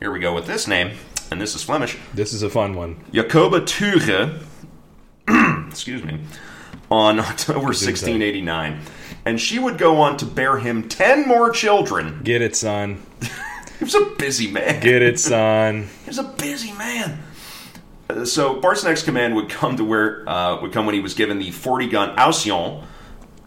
Here 0.00 0.10
we 0.10 0.20
go 0.20 0.34
with 0.34 0.46
this 0.46 0.66
name, 0.68 0.96
and 1.30 1.40
this 1.40 1.54
is 1.54 1.62
Flemish. 1.62 1.96
This 2.12 2.32
is 2.32 2.42
a 2.42 2.50
fun 2.50 2.74
one. 2.74 3.02
Jacoba 3.12 3.60
Tuge, 3.62 4.42
excuse 5.68 6.02
me, 6.04 6.20
on 6.90 7.18
October 7.20 7.60
1689. 7.60 8.80
And 9.26 9.40
she 9.40 9.58
would 9.58 9.78
go 9.78 10.00
on 10.02 10.18
to 10.18 10.26
bear 10.26 10.58
him 10.58 10.86
10 10.86 11.26
more 11.26 11.50
children. 11.50 12.20
Get 12.22 12.42
it, 12.42 12.56
son. 12.56 13.02
He 13.78 13.84
was 13.84 13.96
a 13.96 14.04
busy 14.16 14.48
man. 14.52 14.80
Get 14.80 15.02
it, 15.02 15.18
son. 15.18 15.88
He 16.04 16.08
was 16.08 16.18
a 16.18 16.22
busy 16.22 16.70
man. 16.72 17.18
Uh, 18.08 18.24
So 18.24 18.60
Bart's 18.60 18.84
next 18.84 19.02
command 19.02 19.34
would 19.34 19.48
come 19.50 19.76
to 19.76 19.84
where 19.84 20.26
uh, 20.28 20.60
would 20.62 20.72
come 20.72 20.86
when 20.86 20.94
he 20.94 21.00
was 21.00 21.12
given 21.12 21.40
the 21.40 21.50
40 21.50 21.88
gun 21.88 22.16
Alcyon 22.16 22.84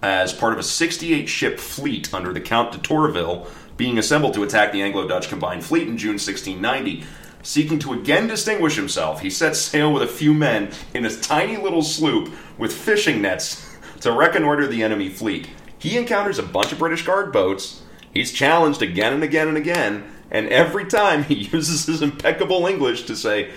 as 0.03 0.33
part 0.33 0.51
of 0.51 0.59
a 0.59 0.63
68 0.63 1.29
ship 1.29 1.59
fleet 1.59 2.13
under 2.13 2.33
the 2.33 2.41
Count 2.41 2.73
de 2.73 2.77
Tourville, 2.77 3.47
being 3.77 3.97
assembled 3.97 4.33
to 4.33 4.43
attack 4.43 4.71
the 4.71 4.81
Anglo-Dutch 4.81 5.29
combined 5.29 5.63
fleet 5.63 5.87
in 5.87 5.97
June 5.97 6.13
1690. 6.13 7.03
Seeking 7.43 7.79
to 7.79 7.93
again 7.93 8.27
distinguish 8.27 8.75
himself, 8.75 9.21
he 9.21 9.29
set 9.29 9.55
sail 9.55 9.93
with 9.93 10.03
a 10.03 10.07
few 10.07 10.33
men 10.33 10.71
in 10.93 11.05
a 11.05 11.15
tiny 11.15 11.55
little 11.55 11.83
sloop 11.83 12.33
with 12.57 12.73
fishing 12.73 13.21
nets 13.21 13.77
to 14.01 14.11
reconnoiter 14.11 14.67
the 14.67 14.83
enemy 14.83 15.09
fleet. 15.09 15.47
He 15.77 15.97
encounters 15.97 16.39
a 16.39 16.43
bunch 16.43 16.71
of 16.71 16.79
British 16.79 17.05
guard 17.05 17.31
boats. 17.31 17.83
He's 18.13 18.33
challenged 18.33 18.81
again 18.81 19.13
and 19.13 19.23
again 19.23 19.47
and 19.47 19.57
again, 19.57 20.11
and 20.31 20.49
every 20.49 20.85
time 20.85 21.23
he 21.23 21.35
uses 21.53 21.85
his 21.85 22.01
impeccable 22.01 22.65
English 22.67 23.03
to 23.03 23.15
say, 23.15 23.51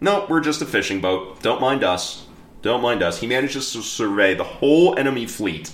no, 0.00 0.26
we're 0.28 0.40
just 0.40 0.62
a 0.62 0.66
fishing 0.66 1.00
boat. 1.00 1.42
Don't 1.42 1.60
mind 1.60 1.82
us. 1.82 2.26
Don't 2.62 2.82
mind 2.82 3.02
us. 3.02 3.20
He 3.20 3.26
manages 3.26 3.72
to 3.72 3.82
survey 3.82 4.34
the 4.34 4.44
whole 4.44 4.96
enemy 4.98 5.26
fleet, 5.26 5.72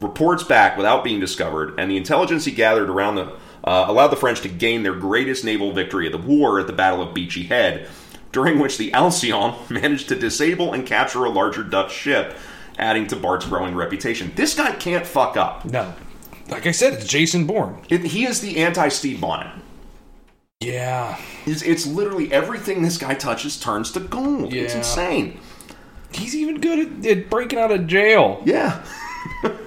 reports 0.00 0.42
back 0.42 0.76
without 0.76 1.04
being 1.04 1.20
discovered, 1.20 1.78
and 1.78 1.90
the 1.90 1.96
intelligence 1.96 2.44
he 2.44 2.52
gathered 2.52 2.90
around 2.90 3.16
the 3.16 3.36
uh, 3.64 3.86
allowed 3.88 4.08
the 4.08 4.16
French 4.16 4.40
to 4.42 4.48
gain 4.48 4.82
their 4.82 4.94
greatest 4.94 5.44
naval 5.44 5.72
victory 5.72 6.06
of 6.06 6.12
the 6.12 6.18
war 6.18 6.60
at 6.60 6.66
the 6.68 6.72
Battle 6.72 7.02
of 7.02 7.12
Beachy 7.12 7.44
Head, 7.44 7.88
during 8.30 8.58
which 8.58 8.78
the 8.78 8.92
Alcyon 8.94 9.56
managed 9.70 10.08
to 10.08 10.14
disable 10.14 10.72
and 10.72 10.86
capture 10.86 11.24
a 11.24 11.30
larger 11.30 11.64
Dutch 11.64 11.92
ship, 11.92 12.36
adding 12.78 13.06
to 13.08 13.16
Bart's 13.16 13.46
growing 13.46 13.74
reputation. 13.74 14.32
This 14.36 14.54
guy 14.54 14.72
can't 14.72 15.06
fuck 15.06 15.36
up. 15.36 15.64
No. 15.64 15.94
Like 16.48 16.66
I 16.66 16.70
said, 16.70 16.94
it's 16.94 17.06
Jason 17.06 17.46
Bourne. 17.46 17.82
It, 17.88 18.04
he 18.04 18.24
is 18.24 18.40
the 18.40 18.58
anti-Stede 18.58 19.20
Bonnet. 19.20 19.52
Yeah. 20.60 21.18
It's, 21.44 21.62
it's 21.62 21.86
literally 21.86 22.32
everything 22.32 22.82
this 22.82 22.98
guy 22.98 23.14
touches 23.14 23.58
turns 23.58 23.90
to 23.92 24.00
gold. 24.00 24.54
It's 24.54 24.74
insane. 24.74 25.40
He's 26.12 26.36
even 26.36 26.60
good 26.60 27.04
at, 27.04 27.06
at 27.06 27.30
breaking 27.30 27.58
out 27.58 27.72
of 27.72 27.88
jail. 27.88 28.42
Yeah. 28.44 28.84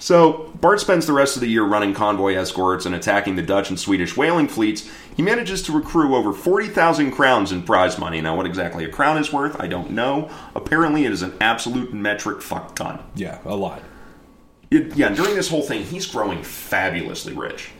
so 0.00 0.50
Bart 0.60 0.80
spends 0.80 1.06
the 1.06 1.12
rest 1.12 1.36
of 1.36 1.42
the 1.42 1.48
year 1.48 1.62
running 1.62 1.94
convoy 1.94 2.34
escorts 2.34 2.86
and 2.86 2.94
attacking 2.94 3.36
the 3.36 3.42
Dutch 3.42 3.68
and 3.68 3.78
Swedish 3.78 4.16
whaling 4.16 4.48
fleets. 4.48 4.90
He 5.14 5.22
manages 5.22 5.62
to 5.64 5.76
accrue 5.76 6.16
over 6.16 6.32
40,000 6.32 7.12
crowns 7.12 7.52
in 7.52 7.62
prize 7.62 7.98
money. 7.98 8.20
Now, 8.20 8.34
what 8.34 8.46
exactly 8.46 8.84
a 8.84 8.88
crown 8.88 9.18
is 9.18 9.32
worth, 9.32 9.60
I 9.60 9.66
don't 9.66 9.90
know. 9.90 10.30
Apparently, 10.54 11.04
it 11.04 11.12
is 11.12 11.20
an 11.22 11.34
absolute 11.40 11.92
metric 11.92 12.40
fuck 12.42 12.74
ton. 12.74 12.98
Yeah, 13.14 13.38
a 13.44 13.54
lot. 13.54 13.82
It- 14.70 14.96
yeah, 14.96 15.08
and 15.08 15.16
during 15.16 15.36
this 15.36 15.50
whole 15.50 15.62
thing, 15.62 15.84
he's 15.84 16.06
growing 16.06 16.42
fabulously 16.42 17.34
rich. 17.34 17.70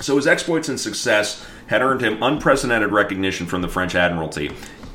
So 0.00 0.16
his 0.16 0.26
exploits 0.26 0.68
and 0.68 0.80
success 0.80 1.46
had 1.66 1.82
earned 1.82 2.00
him 2.00 2.22
unprecedented 2.22 2.92
recognition 2.92 3.46
from 3.46 3.62
the 3.62 3.68
French 3.68 3.94
Admiralty. 3.94 4.46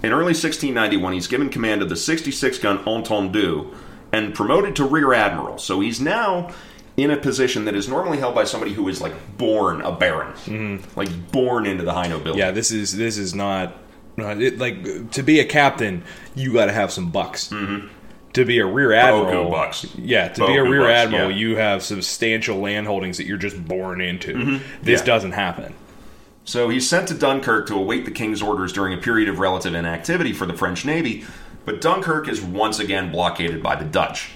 In 0.02 0.12
early 0.12 0.34
1691, 0.34 1.14
he's 1.14 1.28
given 1.28 1.50
command 1.50 1.82
of 1.82 1.90
the 1.90 1.96
66-gun 1.96 2.80
Entendu 2.80 3.74
and 4.12 4.34
promoted 4.34 4.76
to 4.78 4.86
rear 4.86 5.14
admiral. 5.14 5.58
So 5.58 5.80
he's 5.80 6.00
now 6.02 6.52
in 6.98 7.12
a 7.12 7.18
position 7.18 7.66
that 7.66 7.76
is 7.76 7.88
normally 7.88 8.18
held 8.18 8.36
by 8.36 8.44
somebody 8.44 8.74
who 8.74 8.88
is 8.90 9.02
like 9.02 9.14
born 9.38 9.82
a 9.82 9.92
baron, 9.92 10.84
like 10.96 11.32
born 11.32 11.66
into 11.66 11.84
the 11.84 11.94
high 11.94 12.08
nobility. 12.08 12.40
Yeah, 12.40 12.52
this 12.52 12.72
is 12.72 12.96
this 12.98 13.18
is 13.18 13.34
not, 13.34 13.74
not 14.18 14.42
it, 14.42 14.58
like 14.58 15.12
to 15.12 15.24
be 15.24 15.40
a 15.40 15.46
captain. 15.46 16.04
You 16.36 16.54
got 16.54 16.66
to 16.66 16.74
have 16.74 16.92
some 16.92 17.12
bucks. 17.12 17.50
Mm-hmm. 17.50 17.88
To 18.34 18.46
be 18.46 18.60
a 18.60 18.66
rear 18.66 18.94
admiral, 18.94 19.50
bucks. 19.50 19.88
yeah. 19.96 20.28
To 20.28 20.46
be 20.46 20.56
a 20.56 20.64
rear 20.64 20.82
bucks, 20.82 20.92
admiral, 20.92 21.32
yeah. 21.32 21.38
you 21.38 21.56
have 21.56 21.82
substantial 21.82 22.60
land 22.60 22.86
holdings 22.86 23.18
that 23.18 23.26
you're 23.26 23.40
just 23.40 23.66
born 23.68 24.02
into. 24.02 24.60
This 24.84 25.00
Yeah. 25.00 25.06
doesn't 25.06 25.32
happen. 25.32 25.74
So 26.46 26.70
he's 26.70 26.88
sent 26.88 27.08
to 27.08 27.16
Dunkirk 27.16 27.68
to 27.68 27.76
await 27.76 28.06
the 28.06 28.12
king's 28.12 28.42
orders 28.44 28.72
during 28.72 28.94
a 28.94 28.98
period 28.98 29.30
of 29.30 29.40
relative 29.40 29.74
inactivity 29.74 30.32
for 30.32 30.46
the 30.46 30.54
French 30.54 30.86
Navy, 30.86 31.26
but 31.70 31.82
Dunkirk 31.82 32.28
is 32.28 32.42
once 32.42 32.80
again 32.80 33.12
blockaded 33.12 33.62
by 33.62 33.76
the 33.76 33.86
Dutch. 33.86 34.32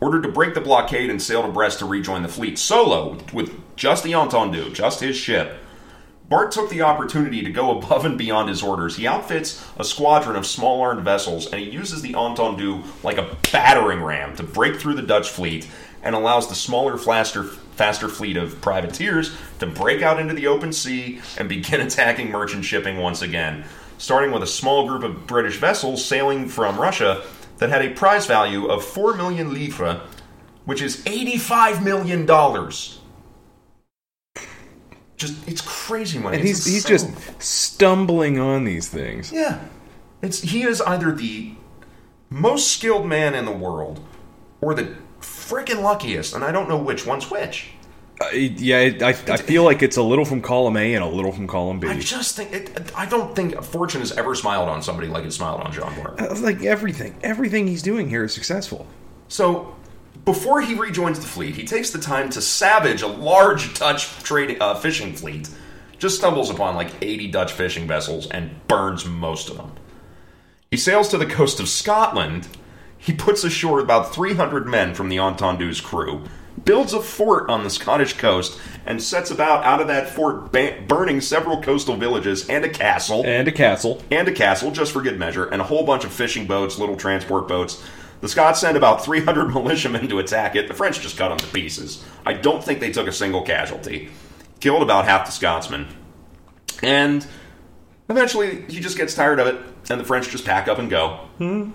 Ordered 0.00 0.22
to 0.22 0.28
break 0.28 0.54
the 0.54 0.60
blockade 0.60 1.10
and 1.10 1.20
sail 1.20 1.42
to 1.42 1.48
Brest 1.48 1.80
to 1.80 1.84
rejoin 1.84 2.22
the 2.22 2.28
fleet 2.28 2.60
solo 2.60 3.18
with 3.32 3.52
just 3.74 4.04
the 4.04 4.12
Entendu, 4.12 4.72
just 4.72 5.00
his 5.00 5.16
ship. 5.16 5.58
Bart 6.28 6.52
took 6.52 6.70
the 6.70 6.82
opportunity 6.82 7.42
to 7.42 7.50
go 7.50 7.76
above 7.76 8.04
and 8.04 8.16
beyond 8.16 8.48
his 8.48 8.62
orders. 8.62 8.96
He 8.96 9.08
outfits 9.08 9.66
a 9.80 9.84
squadron 9.84 10.36
of 10.36 10.46
small 10.46 10.80
armed 10.80 11.02
vessels 11.02 11.48
and 11.48 11.60
he 11.60 11.68
uses 11.68 12.02
the 12.02 12.12
Entendu 12.12 12.84
like 13.02 13.18
a 13.18 13.36
battering 13.50 14.00
ram 14.00 14.36
to 14.36 14.44
break 14.44 14.78
through 14.78 14.94
the 14.94 15.02
Dutch 15.02 15.28
fleet 15.28 15.66
and 16.04 16.14
allows 16.14 16.48
the 16.48 16.54
smaller, 16.54 16.96
faster, 16.96 17.42
faster 17.42 18.08
fleet 18.08 18.36
of 18.36 18.60
privateers 18.60 19.36
to 19.58 19.66
break 19.66 20.02
out 20.02 20.20
into 20.20 20.34
the 20.34 20.46
open 20.46 20.72
sea 20.72 21.20
and 21.36 21.48
begin 21.48 21.80
attacking 21.86 22.30
merchant 22.30 22.64
shipping 22.64 22.98
once 22.98 23.22
again, 23.22 23.64
starting 24.00 24.32
with 24.32 24.42
a 24.42 24.46
small 24.46 24.88
group 24.88 25.02
of 25.02 25.26
British 25.26 25.58
vessels 25.58 26.02
sailing 26.02 26.48
from 26.48 26.80
Russia 26.80 27.22
that 27.58 27.68
had 27.68 27.84
a 27.84 27.90
prize 27.90 28.24
value 28.24 28.66
of 28.66 28.82
4 28.82 29.14
million 29.14 29.52
livres, 29.52 30.00
which 30.64 30.80
is 30.80 31.04
$85 31.04 31.84
million. 31.84 32.26
Just, 35.18 35.46
it's 35.46 35.60
crazy 35.60 36.18
money. 36.18 36.38
And 36.38 36.48
It's 36.48 36.64
he's 36.64 36.74
he's 36.74 36.84
just 36.86 37.42
stumbling 37.42 38.40
on 38.40 38.64
these 38.64 38.88
things. 38.88 39.30
Yeah. 39.30 39.62
It's 40.22 40.40
he 40.40 40.62
is 40.62 40.80
either 40.80 41.12
the 41.12 41.52
most 42.30 42.72
skilled 42.72 43.06
man 43.06 43.34
in 43.34 43.44
the 43.44 43.52
world 43.52 44.00
or 44.62 44.72
the 44.72 44.96
freaking 45.20 45.82
luckiest, 45.82 46.34
and 46.34 46.42
I 46.42 46.52
don't 46.52 46.70
know 46.70 46.78
which 46.78 47.04
one's 47.04 47.30
which. 47.30 47.72
Uh, 48.20 48.28
yeah, 48.32 48.80
it, 48.80 49.02
I, 49.02 49.08
I 49.08 49.36
feel 49.38 49.64
like 49.64 49.82
it's 49.82 49.96
a 49.96 50.02
little 50.02 50.26
from 50.26 50.42
column 50.42 50.76
A 50.76 50.94
and 50.94 51.02
a 51.02 51.08
little 51.08 51.32
from 51.32 51.46
column 51.46 51.80
B. 51.80 51.88
I 51.88 51.98
just 51.98 52.36
think 52.36 52.52
it, 52.52 52.92
I 52.94 53.06
don't 53.06 53.34
think 53.34 53.62
fortune 53.62 54.00
has 54.00 54.12
ever 54.12 54.34
smiled 54.34 54.68
on 54.68 54.82
somebody 54.82 55.08
like 55.08 55.24
it 55.24 55.32
smiled 55.32 55.62
on 55.62 55.72
John 55.72 55.94
Moore. 55.96 56.14
Uh, 56.20 56.38
like 56.40 56.62
everything, 56.62 57.16
everything 57.22 57.66
he's 57.66 57.82
doing 57.82 58.10
here 58.10 58.24
is 58.24 58.34
successful. 58.34 58.86
So 59.28 59.74
before 60.26 60.60
he 60.60 60.74
rejoins 60.74 61.18
the 61.18 61.26
fleet, 61.26 61.54
he 61.54 61.64
takes 61.64 61.90
the 61.90 61.98
time 61.98 62.28
to 62.30 62.42
savage 62.42 63.00
a 63.00 63.06
large 63.06 63.78
Dutch 63.78 64.08
trading 64.22 64.60
uh, 64.60 64.74
fishing 64.74 65.14
fleet. 65.14 65.48
Just 65.98 66.18
stumbles 66.18 66.50
upon 66.50 66.74
like 66.74 66.90
80 67.00 67.28
Dutch 67.28 67.52
fishing 67.52 67.86
vessels 67.86 68.26
and 68.30 68.66
burns 68.68 69.06
most 69.06 69.48
of 69.48 69.56
them. 69.56 69.72
He 70.70 70.76
sails 70.76 71.08
to 71.08 71.18
the 71.18 71.26
coast 71.26 71.58
of 71.58 71.68
Scotland. 71.68 72.48
He 72.98 73.14
puts 73.14 73.44
ashore 73.44 73.80
about 73.80 74.14
300 74.14 74.66
men 74.66 74.94
from 74.94 75.08
the 75.08 75.16
Entendu's 75.16 75.80
crew, 75.80 76.24
builds 76.64 76.92
a 76.92 77.00
fort 77.00 77.48
on 77.50 77.64
the 77.64 77.70
Scottish 77.70 78.14
coast 78.18 78.58
and 78.86 79.02
sets 79.02 79.30
about 79.30 79.64
out 79.64 79.80
of 79.80 79.86
that 79.88 80.08
fort 80.08 80.52
ba- 80.52 80.78
burning 80.86 81.20
several 81.20 81.62
coastal 81.62 81.96
villages 81.96 82.48
and 82.48 82.64
a 82.64 82.68
castle 82.68 83.24
And 83.24 83.46
a 83.48 83.52
castle. 83.52 84.02
and 84.10 84.26
a 84.28 84.32
castle 84.32 84.70
just 84.70 84.92
for 84.92 85.02
good 85.02 85.18
measure 85.18 85.44
and 85.46 85.60
a 85.60 85.64
whole 85.64 85.84
bunch 85.84 86.04
of 86.04 86.12
fishing 86.12 86.46
boats, 86.46 86.78
little 86.78 86.96
transport 86.96 87.48
boats. 87.48 87.82
The 88.20 88.28
Scots 88.28 88.60
sent 88.60 88.76
about 88.76 89.04
300 89.04 89.48
militiamen 89.54 90.08
to 90.08 90.18
attack 90.18 90.54
it. 90.56 90.68
The 90.68 90.74
French 90.74 91.00
just 91.00 91.16
cut 91.16 91.30
them 91.30 91.38
to 91.38 91.46
pieces. 91.46 92.04
I 92.26 92.34
don't 92.34 92.62
think 92.62 92.80
they 92.80 92.92
took 92.92 93.06
a 93.06 93.12
single 93.12 93.42
casualty. 93.42 94.10
Killed 94.60 94.82
about 94.82 95.06
half 95.06 95.24
the 95.26 95.32
Scotsmen. 95.32 95.86
And 96.82 97.26
eventually 98.08 98.62
he 98.68 98.80
just 98.80 98.96
gets 98.96 99.14
tired 99.14 99.40
of 99.40 99.46
it 99.46 99.56
and 99.90 100.00
the 100.00 100.04
French 100.04 100.28
just 100.28 100.44
pack 100.44 100.68
up 100.68 100.78
and 100.78 100.90
go. 100.90 101.20
Hmm. 101.38 101.70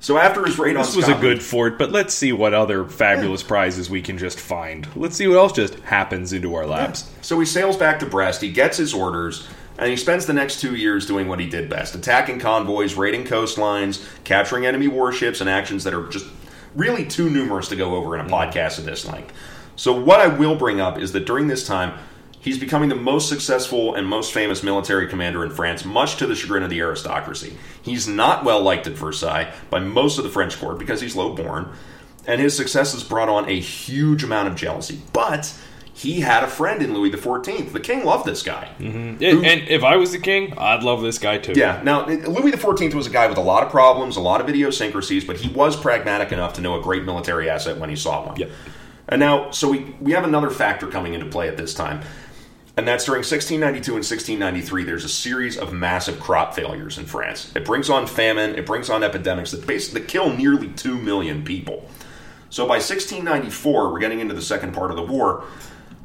So 0.00 0.16
after 0.16 0.44
his 0.46 0.58
raid 0.58 0.76
on 0.76 0.82
This 0.84 0.96
was 0.96 1.08
a 1.08 1.14
good 1.14 1.42
fort, 1.42 1.78
but 1.78 1.92
let's 1.92 2.14
see 2.14 2.32
what 2.32 2.54
other 2.54 2.86
fabulous 2.86 3.42
prizes 3.42 3.90
we 3.90 4.00
can 4.00 4.16
just 4.16 4.40
find. 4.40 4.88
Let's 4.96 5.14
see 5.14 5.28
what 5.28 5.36
else 5.36 5.52
just 5.52 5.78
happens 5.80 6.32
into 6.32 6.54
our 6.54 6.66
laps. 6.66 7.10
So 7.20 7.38
he 7.38 7.44
sails 7.44 7.76
back 7.76 8.00
to 8.00 8.06
Brest, 8.06 8.40
he 8.40 8.50
gets 8.50 8.78
his 8.78 8.94
orders, 8.94 9.46
and 9.78 9.90
he 9.90 9.96
spends 9.96 10.24
the 10.24 10.32
next 10.32 10.60
two 10.60 10.74
years 10.74 11.06
doing 11.06 11.28
what 11.28 11.38
he 11.38 11.46
did 11.46 11.68
best 11.68 11.94
attacking 11.94 12.38
convoys, 12.38 12.94
raiding 12.94 13.24
coastlines, 13.24 14.02
capturing 14.24 14.64
enemy 14.64 14.88
warships, 14.88 15.42
and 15.42 15.50
actions 15.50 15.84
that 15.84 15.92
are 15.92 16.08
just 16.08 16.26
really 16.74 17.04
too 17.04 17.28
numerous 17.28 17.68
to 17.68 17.76
go 17.76 17.94
over 17.94 18.14
in 18.14 18.24
a 18.24 18.28
mm. 18.28 18.30
podcast 18.30 18.78
of 18.78 18.86
this 18.86 19.06
length. 19.06 19.34
So, 19.76 19.98
what 19.98 20.20
I 20.20 20.28
will 20.28 20.56
bring 20.56 20.80
up 20.80 20.98
is 20.98 21.12
that 21.12 21.26
during 21.26 21.48
this 21.48 21.66
time, 21.66 21.98
he's 22.40 22.58
becoming 22.58 22.88
the 22.88 22.94
most 22.94 23.28
successful 23.28 23.94
and 23.94 24.06
most 24.06 24.32
famous 24.32 24.62
military 24.62 25.06
commander 25.06 25.44
in 25.44 25.50
France, 25.50 25.84
much 25.84 26.16
to 26.16 26.26
the 26.26 26.34
chagrin 26.34 26.62
of 26.62 26.70
the 26.70 26.80
aristocracy. 26.80 27.56
He's 27.82 28.08
not 28.08 28.44
well 28.44 28.60
liked 28.62 28.86
at 28.86 28.94
Versailles 28.94 29.52
by 29.70 29.80
most 29.80 30.18
of 30.18 30.24
the 30.24 30.30
French 30.30 30.58
court 30.58 30.78
because 30.78 31.00
he's 31.00 31.16
low 31.16 31.34
born, 31.34 31.70
and 32.26 32.40
his 32.40 32.56
success 32.56 32.92
has 32.92 33.04
brought 33.04 33.28
on 33.28 33.48
a 33.48 33.58
huge 33.58 34.24
amount 34.24 34.48
of 34.48 34.56
jealousy. 34.56 35.00
But 35.12 35.54
he 36.00 36.20
had 36.20 36.42
a 36.42 36.46
friend 36.46 36.82
in 36.82 36.94
Louis 36.94 37.10
XIV. 37.10 37.72
The 37.72 37.80
king 37.80 38.04
loved 38.04 38.24
this 38.24 38.42
guy. 38.42 38.70
Mm-hmm. 38.78 39.22
And, 39.22 39.44
and 39.44 39.68
if 39.68 39.84
I 39.84 39.96
was 39.96 40.12
the 40.12 40.18
king, 40.18 40.54
I'd 40.56 40.82
love 40.82 41.02
this 41.02 41.18
guy 41.18 41.36
too. 41.36 41.52
Yeah. 41.54 41.82
Now, 41.82 42.06
Louis 42.06 42.52
XIV 42.52 42.94
was 42.94 43.06
a 43.06 43.10
guy 43.10 43.26
with 43.26 43.36
a 43.36 43.42
lot 43.42 43.64
of 43.64 43.70
problems, 43.70 44.16
a 44.16 44.20
lot 44.20 44.40
of 44.40 44.48
idiosyncrasies, 44.48 45.26
but 45.26 45.36
he 45.36 45.52
was 45.52 45.76
pragmatic 45.76 46.32
enough 46.32 46.54
to 46.54 46.62
know 46.62 46.80
a 46.80 46.82
great 46.82 47.04
military 47.04 47.50
asset 47.50 47.76
when 47.76 47.90
he 47.90 47.96
saw 47.96 48.26
one. 48.26 48.36
Yep. 48.36 48.50
And 49.10 49.20
now, 49.20 49.50
so 49.50 49.68
we, 49.68 49.94
we 50.00 50.12
have 50.12 50.24
another 50.24 50.48
factor 50.48 50.86
coming 50.86 51.12
into 51.12 51.26
play 51.26 51.48
at 51.48 51.58
this 51.58 51.74
time, 51.74 52.00
and 52.80 52.88
that's 52.88 53.04
during 53.04 53.18
1692 53.18 53.90
and 53.90 53.96
1693, 53.96 54.84
there's 54.84 55.04
a 55.04 55.08
series 55.10 55.58
of 55.58 55.70
massive 55.70 56.18
crop 56.18 56.54
failures 56.54 56.96
in 56.96 57.04
France. 57.04 57.52
It 57.54 57.62
brings 57.62 57.90
on 57.90 58.06
famine, 58.06 58.54
it 58.54 58.64
brings 58.64 58.88
on 58.88 59.02
epidemics 59.02 59.50
that 59.50 59.66
basically 59.66 60.00
kill 60.00 60.34
nearly 60.34 60.68
2 60.68 60.96
million 60.96 61.44
people. 61.44 61.90
So 62.48 62.64
by 62.64 62.76
1694, 62.76 63.92
we're 63.92 63.98
getting 63.98 64.20
into 64.20 64.32
the 64.32 64.40
second 64.40 64.72
part 64.72 64.90
of 64.90 64.96
the 64.96 65.02
war. 65.02 65.44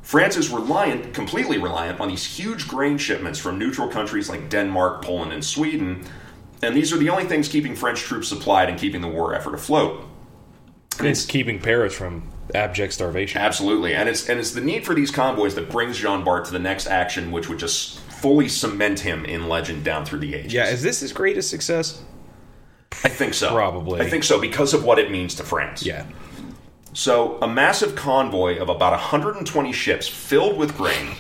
France 0.02 0.36
is 0.36 0.50
reliant, 0.50 1.14
completely 1.14 1.58
reliant, 1.60 2.02
on 2.02 2.10
these 2.10 2.26
huge 2.26 2.68
grain 2.68 2.98
shipments 2.98 3.40
from 3.40 3.58
neutral 3.58 3.88
countries 3.88 4.30
like 4.30 4.50
Denmark, 4.50 5.02
Poland, 5.02 5.32
and 5.32 5.46
Sweden. 5.46 6.04
And 6.62 6.76
these 6.76 6.92
are 6.92 6.98
the 6.98 7.08
only 7.08 7.24
things 7.24 7.48
keeping 7.48 7.74
French 7.74 8.02
troops 8.02 8.28
supplied 8.28 8.70
and 8.70 8.78
keeping 8.78 9.00
the 9.00 9.08
war 9.08 9.34
effort 9.34 9.56
afloat. 9.56 10.06
It's 11.00 11.26
keeping 11.26 11.62
Paris 11.62 11.94
from 11.94 12.30
abject 12.54 12.94
starvation. 12.94 13.42
Absolutely, 13.42 13.94
and 13.96 14.08
it's 14.08 14.30
and 14.30 14.40
it's 14.40 14.52
the 14.52 14.62
need 14.62 14.86
for 14.86 14.94
these 14.94 15.12
convoys 15.12 15.56
that 15.56 15.70
brings 15.70 15.98
Jean 15.98 16.24
Bart 16.24 16.46
to 16.46 16.52
the 16.52 16.60
next 16.60 16.88
action, 16.88 17.32
which 17.32 17.50
would 17.50 17.60
just 17.60 18.00
fully 18.00 18.48
cement 18.48 19.00
him 19.00 19.26
in 19.26 19.50
legend 19.50 19.84
down 19.84 20.06
through 20.06 20.20
the 20.20 20.36
ages. 20.36 20.54
Yeah, 20.54 20.70
is 20.70 20.84
this 20.84 21.00
his 21.00 21.14
greatest 21.14 21.50
success? 21.50 22.02
I 23.04 23.10
think 23.10 23.34
so. 23.34 23.52
Probably. 23.52 24.02
I 24.02 24.10
think 24.10 24.24
so 24.24 24.40
because 24.40 24.74
of 24.74 24.84
what 24.84 25.00
it 25.00 25.12
means 25.12 25.36
to 25.36 25.44
France. 25.44 25.86
Yeah. 25.86 26.06
So, 26.94 27.38
a 27.42 27.48
massive 27.48 27.96
convoy 27.96 28.58
of 28.58 28.70
about 28.70 28.94
120 28.94 29.74
ships 29.74 30.08
filled 30.08 30.58
with 30.58 30.78
grain 30.78 31.16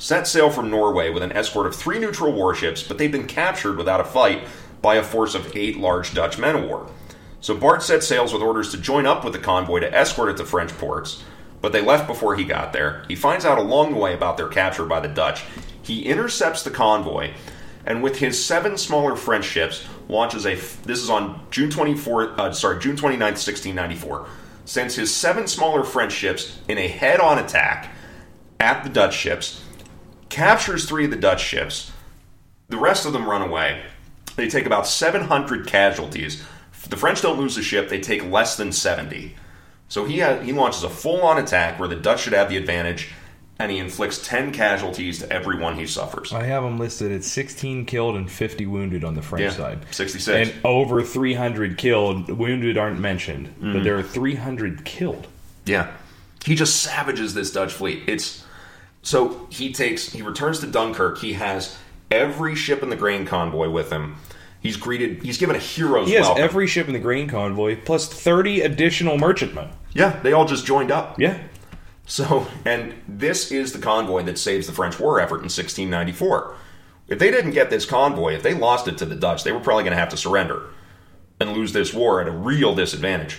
set 0.00 0.26
sail 0.26 0.50
from 0.50 0.70
Norway 0.70 1.10
with 1.10 1.22
an 1.22 1.30
escort 1.32 1.66
of 1.66 1.76
three 1.76 1.98
neutral 1.98 2.32
warships, 2.32 2.82
but 2.82 2.98
they've 2.98 3.12
been 3.12 3.26
captured 3.26 3.76
without 3.76 4.00
a 4.00 4.04
fight 4.04 4.42
by 4.82 4.96
a 4.96 5.02
force 5.02 5.34
of 5.34 5.54
eight 5.54 5.76
large 5.76 6.14
Dutch 6.14 6.38
men 6.38 6.56
of 6.56 6.64
war. 6.64 6.90
So, 7.40 7.56
Bart 7.56 7.82
set 7.82 8.02
sails 8.02 8.32
with 8.32 8.42
orders 8.42 8.70
to 8.72 8.78
join 8.78 9.06
up 9.06 9.24
with 9.24 9.32
the 9.32 9.38
convoy 9.38 9.80
to 9.80 9.94
escort 9.94 10.28
it 10.28 10.36
to 10.36 10.44
French 10.44 10.70
ports, 10.76 11.22
but 11.60 11.72
they 11.72 11.80
left 11.80 12.06
before 12.06 12.36
he 12.36 12.44
got 12.44 12.72
there. 12.72 13.04
He 13.08 13.14
finds 13.14 13.44
out 13.44 13.58
along 13.58 13.92
the 13.92 13.98
way 13.98 14.14
about 14.14 14.36
their 14.36 14.48
capture 14.48 14.84
by 14.84 15.00
the 15.00 15.08
Dutch. 15.08 15.44
He 15.82 16.02
intercepts 16.02 16.62
the 16.62 16.70
convoy, 16.70 17.32
and 17.86 18.02
with 18.02 18.18
his 18.18 18.42
seven 18.42 18.76
smaller 18.76 19.16
French 19.16 19.46
ships, 19.46 19.86
launches 20.08 20.44
a. 20.44 20.54
This 20.54 21.02
is 21.02 21.08
on 21.08 21.46
June 21.50 21.70
24th, 21.70 22.38
uh, 22.38 22.52
sorry, 22.52 22.78
June 22.78 22.96
29th, 22.96 23.38
1694 23.40 24.26
sends 24.70 24.94
his 24.94 25.12
seven 25.12 25.48
smaller 25.48 25.82
French 25.82 26.12
ships 26.12 26.60
in 26.68 26.78
a 26.78 26.86
head 26.86 27.18
on 27.18 27.38
attack 27.38 27.92
at 28.60 28.84
the 28.84 28.88
Dutch 28.88 29.16
ships, 29.16 29.64
captures 30.28 30.88
three 30.88 31.06
of 31.06 31.10
the 31.10 31.16
Dutch 31.16 31.42
ships. 31.42 31.90
The 32.68 32.76
rest 32.76 33.04
of 33.04 33.12
them 33.12 33.28
run 33.28 33.42
away. 33.42 33.82
They 34.36 34.48
take 34.48 34.66
about 34.66 34.86
700 34.86 35.66
casualties. 35.66 36.44
The 36.88 36.96
French 36.96 37.22
don't 37.22 37.38
lose 37.38 37.56
a 37.56 37.62
ship, 37.62 37.88
they 37.88 38.00
take 38.00 38.24
less 38.24 38.56
than 38.56 38.72
70. 38.72 39.34
So 39.88 40.04
he, 40.04 40.20
ha 40.20 40.38
he 40.38 40.52
launches 40.52 40.84
a 40.84 40.88
full 40.88 41.22
on 41.22 41.38
attack 41.38 41.78
where 41.78 41.88
the 41.88 41.96
Dutch 41.96 42.22
should 42.22 42.32
have 42.32 42.48
the 42.48 42.56
advantage, 42.56 43.10
and 43.58 43.70
he 43.70 43.78
inflicts 43.78 44.26
10 44.26 44.52
casualties 44.52 45.18
to 45.18 45.30
everyone 45.30 45.76
he 45.76 45.86
suffers. 45.86 46.32
I 46.32 46.44
have 46.44 46.64
him 46.64 46.78
listed 46.78 47.12
at 47.12 47.24
16 47.24 47.84
killed 47.84 48.16
and 48.16 48.30
50 48.30 48.66
wounded 48.66 49.04
on 49.04 49.14
the 49.14 49.22
French 49.22 49.42
Yeah, 49.42 49.50
side. 49.50 49.86
66. 49.90 50.50
And 50.50 50.64
over 50.64 51.02
300 51.02 51.76
killed. 51.76 52.30
Wounded 52.30 52.78
aren't 52.78 53.00
mentioned, 53.00 53.52
but 53.58 53.66
mm-hmm. 53.66 53.82
there 53.82 53.98
are 53.98 54.02
300 54.02 54.84
killed. 54.84 55.26
Yeah. 55.66 55.90
He 56.44 56.54
just 56.54 56.80
savages 56.80 57.34
this 57.34 57.52
Dutch 57.52 57.72
fleet. 57.72 58.04
It's 58.06 58.44
so 59.02 59.46
he 59.50 59.72
takes 59.72 60.12
he 60.12 60.22
returns 60.22 60.60
to 60.60 60.66
Dunkirk. 60.66 61.18
He 61.18 61.34
has 61.34 61.76
every 62.10 62.54
ship 62.54 62.82
in 62.82 62.90
the 62.90 62.96
grain 62.96 63.26
convoy 63.26 63.68
with 63.68 63.90
him. 63.90 64.16
He's 64.60 64.76
greeted 64.76 65.22
he's 65.22 65.38
given 65.38 65.56
a 65.56 65.58
hero's 65.58 66.08
He 66.08 66.14
has 66.14 66.26
welcome. 66.26 66.44
every 66.44 66.66
ship 66.66 66.86
in 66.86 66.92
the 66.92 66.98
grain 66.98 67.28
convoy 67.28 67.78
plus 67.84 68.06
30 68.08 68.60
additional 68.60 69.16
merchantmen. 69.18 69.70
yeah, 69.94 70.20
they 70.22 70.32
all 70.32 70.44
just 70.44 70.66
joined 70.66 70.90
up. 70.90 71.18
Yeah. 71.18 71.38
So, 72.06 72.46
and 72.64 72.94
this 73.08 73.50
is 73.52 73.72
the 73.72 73.78
convoy 73.78 74.22
that 74.24 74.36
saves 74.38 74.66
the 74.66 74.72
French 74.72 74.98
war 74.98 75.20
effort 75.20 75.36
in 75.36 75.42
1694. 75.50 76.54
If 77.08 77.18
they 77.18 77.30
didn't 77.30 77.52
get 77.52 77.70
this 77.70 77.86
convoy, 77.86 78.34
if 78.34 78.42
they 78.42 78.52
lost 78.54 78.86
it 78.88 78.98
to 78.98 79.06
the 79.06 79.14
Dutch, 79.14 79.44
they 79.44 79.52
were 79.52 79.60
probably 79.60 79.84
going 79.84 79.92
to 79.92 79.98
have 79.98 80.08
to 80.10 80.16
surrender 80.16 80.62
and 81.40 81.52
lose 81.52 81.72
this 81.72 81.94
war 81.94 82.20
at 82.20 82.26
a 82.28 82.32
real 82.32 82.74
disadvantage. 82.74 83.38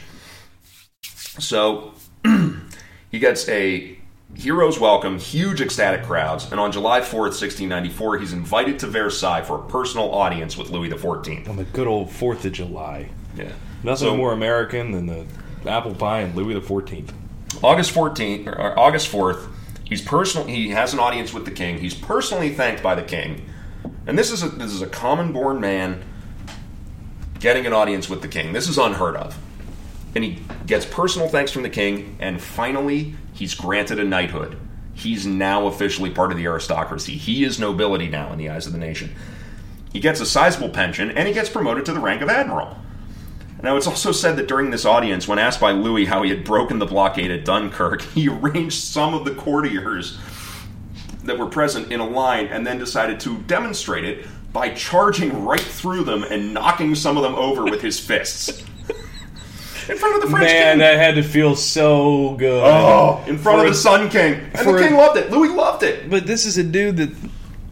So, 1.03 1.93
he 3.11 3.19
gets 3.19 3.47
a 3.49 3.99
hero's 4.35 4.79
welcome, 4.79 5.19
huge 5.19 5.61
ecstatic 5.61 6.03
crowds, 6.03 6.49
and 6.51 6.59
on 6.59 6.71
July 6.71 7.01
4th, 7.01 7.33
1694, 7.39 8.19
he's 8.19 8.33
invited 8.33 8.79
to 8.79 8.87
Versailles 8.87 9.43
for 9.43 9.57
a 9.59 9.63
personal 9.67 10.11
audience 10.13 10.57
with 10.57 10.69
Louis 10.69 10.89
XIV. 10.89 11.47
On 11.49 11.55
the 11.57 11.63
good 11.65 11.87
old 11.87 12.09
4th 12.09 12.45
of 12.45 12.51
July. 12.53 13.09
Yeah. 13.35 13.49
Nothing 13.83 14.07
So- 14.09 14.17
more 14.17 14.33
American 14.33 14.91
than 14.91 15.05
the 15.07 15.25
apple 15.69 15.93
pie 15.93 16.21
and 16.21 16.35
Louis 16.35 16.55
XIV. 16.55 17.09
August 17.61 17.93
14th 17.93 18.47
or 18.47 18.57
or 18.59 18.79
August 18.79 19.11
4th, 19.11 19.47
he's 19.83 20.01
personal 20.01 20.47
he 20.47 20.69
has 20.69 20.93
an 20.93 20.99
audience 20.99 21.33
with 21.33 21.45
the 21.45 21.51
king. 21.51 21.77
He's 21.79 21.93
personally 21.93 22.49
thanked 22.49 22.81
by 22.81 22.95
the 22.95 23.01
king. 23.03 23.45
And 24.07 24.17
this 24.17 24.31
is 24.31 24.41
a 24.41 24.47
this 24.49 24.71
is 24.71 24.81
a 24.81 24.87
common 24.87 25.31
born 25.33 25.59
man 25.59 26.01
getting 27.39 27.65
an 27.65 27.73
audience 27.73 28.09
with 28.09 28.21
the 28.21 28.27
king. 28.27 28.53
This 28.53 28.67
is 28.67 28.77
unheard 28.77 29.15
of. 29.15 29.37
And 30.15 30.23
he 30.23 30.39
gets 30.65 30.85
personal 30.85 31.27
thanks 31.27 31.51
from 31.51 31.63
the 31.63 31.69
king 31.69 32.15
and 32.19 32.41
finally 32.41 33.15
he's 33.41 33.55
granted 33.55 33.99
a 33.99 34.03
knighthood. 34.03 34.55
He's 34.93 35.25
now 35.25 35.65
officially 35.65 36.11
part 36.11 36.31
of 36.31 36.37
the 36.37 36.45
aristocracy. 36.45 37.13
He 37.13 37.43
is 37.43 37.59
nobility 37.59 38.07
now 38.07 38.31
in 38.31 38.37
the 38.37 38.49
eyes 38.49 38.67
of 38.67 38.71
the 38.71 38.77
nation. 38.77 39.15
He 39.91 39.99
gets 39.99 40.21
a 40.21 40.27
sizable 40.27 40.69
pension 40.69 41.09
and 41.09 41.27
he 41.27 41.33
gets 41.33 41.49
promoted 41.49 41.83
to 41.85 41.91
the 41.91 41.99
rank 41.99 42.21
of 42.21 42.29
admiral. 42.29 42.77
Now, 43.63 43.77
it's 43.77 43.87
also 43.87 44.11
said 44.11 44.35
that 44.35 44.47
during 44.47 44.69
this 44.69 44.85
audience, 44.85 45.27
when 45.27 45.39
asked 45.39 45.59
by 45.59 45.71
Louis 45.71 46.05
how 46.05 46.21
he 46.21 46.29
had 46.29 46.43
broken 46.43 46.77
the 46.77 46.85
blockade 46.85 47.31
at 47.31 47.43
Dunkirk, 47.43 48.01
he 48.13 48.29
arranged 48.29 48.83
some 48.83 49.15
of 49.15 49.25
the 49.25 49.33
courtiers 49.33 50.19
that 51.23 51.39
were 51.39 51.47
present 51.47 51.91
in 51.91 51.99
a 51.99 52.07
line 52.07 52.45
and 52.45 52.65
then 52.65 52.77
decided 52.77 53.19
to 53.21 53.39
demonstrate 53.39 54.05
it 54.05 54.27
by 54.53 54.69
charging 54.69 55.43
right 55.43 55.59
through 55.59 56.03
them 56.03 56.23
and 56.29 56.53
knocking 56.53 56.93
some 56.93 57.17
of 57.17 57.23
them 57.23 57.33
over 57.33 57.63
with 57.63 57.81
his 57.81 57.99
fists. 57.99 58.63
In 59.91 59.97
front 59.97 60.15
of 60.15 60.21
the 60.21 60.27
French 60.29 60.45
Man, 60.47 60.71
king. 60.73 60.79
that 60.79 60.97
had 60.97 61.15
to 61.15 61.23
feel 61.23 61.55
so 61.55 62.35
good. 62.37 62.63
oh, 62.63 63.23
in 63.27 63.37
front 63.37 63.59
For 63.59 63.65
of 63.65 63.67
a- 63.67 63.69
the 63.69 63.75
Sun 63.75 64.09
King. 64.09 64.33
And 64.35 64.59
for 64.59 64.73
the 64.73 64.85
a- 64.85 64.87
king 64.87 64.97
loved 64.97 65.17
it. 65.17 65.31
Louis 65.31 65.49
loved 65.49 65.83
it. 65.83 66.09
But 66.09 66.25
this 66.25 66.45
is 66.45 66.57
a 66.57 66.63
dude 66.63 66.97
that 66.97 67.09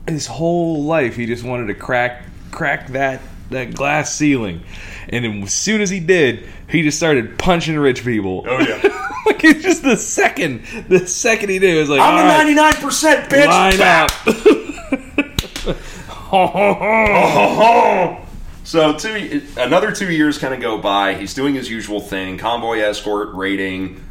his 0.08 0.28
whole 0.28 0.84
life 0.84 1.16
he 1.16 1.26
just 1.26 1.44
wanted 1.44 1.68
to 1.68 1.74
crack 1.76 2.24
crack 2.52 2.88
that 2.90 3.22
that 3.52 3.74
glass 3.74 4.14
ceiling, 4.16 4.62
and 5.10 5.26
then 5.26 5.44
as 5.44 5.54
soon 5.54 5.82
as 5.82 5.90
he 5.90 6.00
did, 6.00 6.48
he 6.68 6.84
just 6.84 6.98
started 6.98 7.38
punching 7.40 7.78
rich 7.80 8.04
people. 8.04 8.44
Oh, 8.48 8.60
yeah. 8.60 8.80
like 9.26 9.44
it's 9.44 9.64
just 9.64 9.82
the 9.84 9.98
second 9.98 10.64
the 10.88 11.08
second 11.08 11.50
he 11.50 11.58
did, 11.58 11.76
it 11.76 11.80
was 11.80 11.90
like 11.90 12.00
I'm 12.02 12.46
the 12.48 12.62
99% 12.62 13.28
bitch. 13.30 13.48
line 13.48 13.78
Bap. 13.78 14.12
up. 16.32 18.20
So 18.64 18.94
two 18.94 19.42
another 19.58 19.92
two 19.92 20.12
years 20.12 20.38
kind 20.38 20.54
of 20.54 20.62
go 20.62 20.78
by. 20.78 21.16
He's 21.16 21.34
doing 21.34 21.56
his 21.56 21.70
usual 21.70 22.00
thing: 22.00 22.38
convoy 22.38 22.80
escort, 22.80 23.34
raiding, 23.34 24.04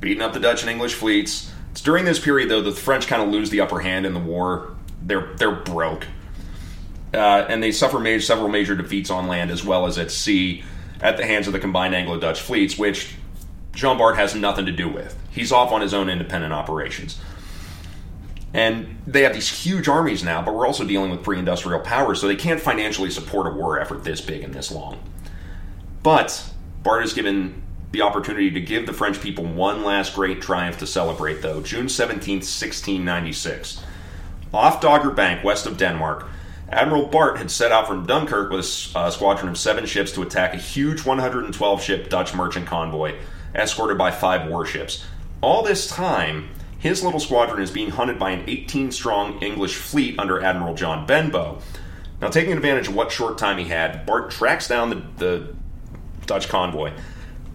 beating 0.00 0.22
up 0.22 0.32
the 0.32 0.40
Dutch 0.40 0.62
and 0.62 0.70
English 0.70 0.94
fleets. 0.94 1.50
It's 1.72 1.80
during 1.80 2.04
this 2.04 2.20
period, 2.20 2.48
though, 2.48 2.62
the 2.62 2.70
French 2.70 3.08
kind 3.08 3.20
of 3.20 3.30
lose 3.30 3.50
the 3.50 3.60
upper 3.60 3.80
hand 3.80 4.06
in 4.06 4.14
the 4.14 4.20
war. 4.20 4.76
They're 5.02 5.34
they're 5.36 5.50
broke, 5.50 6.06
uh, 7.12 7.46
and 7.48 7.62
they 7.62 7.72
suffer 7.72 7.98
major, 7.98 8.22
several 8.22 8.48
major 8.48 8.76
defeats 8.76 9.10
on 9.10 9.26
land 9.26 9.50
as 9.50 9.64
well 9.64 9.86
as 9.86 9.98
at 9.98 10.12
sea 10.12 10.62
at 11.00 11.16
the 11.16 11.26
hands 11.26 11.48
of 11.48 11.52
the 11.52 11.58
combined 11.58 11.94
Anglo-Dutch 11.94 12.40
fleets, 12.40 12.78
which 12.78 13.16
Jean 13.74 13.98
Bart 13.98 14.16
has 14.16 14.34
nothing 14.34 14.66
to 14.66 14.72
do 14.72 14.88
with. 14.88 15.18
He's 15.30 15.50
off 15.50 15.72
on 15.72 15.80
his 15.80 15.92
own 15.92 16.08
independent 16.08 16.52
operations. 16.52 17.20
And 18.54 19.02
they 19.04 19.22
have 19.22 19.34
these 19.34 19.64
huge 19.64 19.88
armies 19.88 20.22
now, 20.22 20.40
but 20.40 20.54
we're 20.54 20.66
also 20.66 20.84
dealing 20.84 21.10
with 21.10 21.24
pre 21.24 21.38
industrial 21.38 21.80
powers, 21.80 22.20
so 22.20 22.28
they 22.28 22.36
can't 22.36 22.60
financially 22.60 23.10
support 23.10 23.48
a 23.48 23.50
war 23.50 23.80
effort 23.80 24.04
this 24.04 24.20
big 24.20 24.44
and 24.44 24.54
this 24.54 24.70
long. 24.70 25.00
But 26.04 26.50
Bart 26.84 27.04
is 27.04 27.12
given 27.12 27.62
the 27.90 28.02
opportunity 28.02 28.52
to 28.52 28.60
give 28.60 28.86
the 28.86 28.92
French 28.92 29.20
people 29.20 29.44
one 29.44 29.82
last 29.82 30.14
great 30.14 30.40
triumph 30.40 30.78
to 30.78 30.86
celebrate, 30.86 31.42
though. 31.42 31.62
June 31.62 31.86
17th, 31.86 32.44
1696. 32.44 33.82
Off 34.52 34.80
Dogger 34.80 35.10
Bank, 35.10 35.42
west 35.42 35.66
of 35.66 35.76
Denmark, 35.76 36.28
Admiral 36.68 37.06
Bart 37.06 37.38
had 37.38 37.50
set 37.50 37.72
out 37.72 37.88
from 37.88 38.06
Dunkirk 38.06 38.50
with 38.50 38.60
a 38.94 38.98
uh, 38.98 39.10
squadron 39.10 39.48
of 39.48 39.58
seven 39.58 39.84
ships 39.84 40.12
to 40.12 40.22
attack 40.22 40.54
a 40.54 40.58
huge 40.58 41.04
112 41.04 41.82
ship 41.82 42.08
Dutch 42.08 42.34
merchant 42.34 42.66
convoy, 42.66 43.16
escorted 43.54 43.98
by 43.98 44.10
five 44.12 44.48
warships. 44.48 45.04
All 45.40 45.62
this 45.62 45.88
time, 45.88 46.50
his 46.84 47.02
little 47.02 47.18
squadron 47.18 47.62
is 47.62 47.70
being 47.70 47.88
hunted 47.88 48.18
by 48.18 48.32
an 48.32 48.44
18 48.46 48.92
strong 48.92 49.42
English 49.42 49.74
fleet 49.76 50.18
under 50.18 50.42
Admiral 50.42 50.74
John 50.74 51.06
Benbow. 51.06 51.58
Now, 52.20 52.28
taking 52.28 52.52
advantage 52.52 52.88
of 52.88 52.94
what 52.94 53.10
short 53.10 53.38
time 53.38 53.56
he 53.56 53.64
had, 53.64 54.04
Bart 54.04 54.30
tracks 54.30 54.68
down 54.68 54.90
the, 54.90 55.02
the 55.16 55.54
Dutch 56.26 56.50
convoy, 56.50 56.92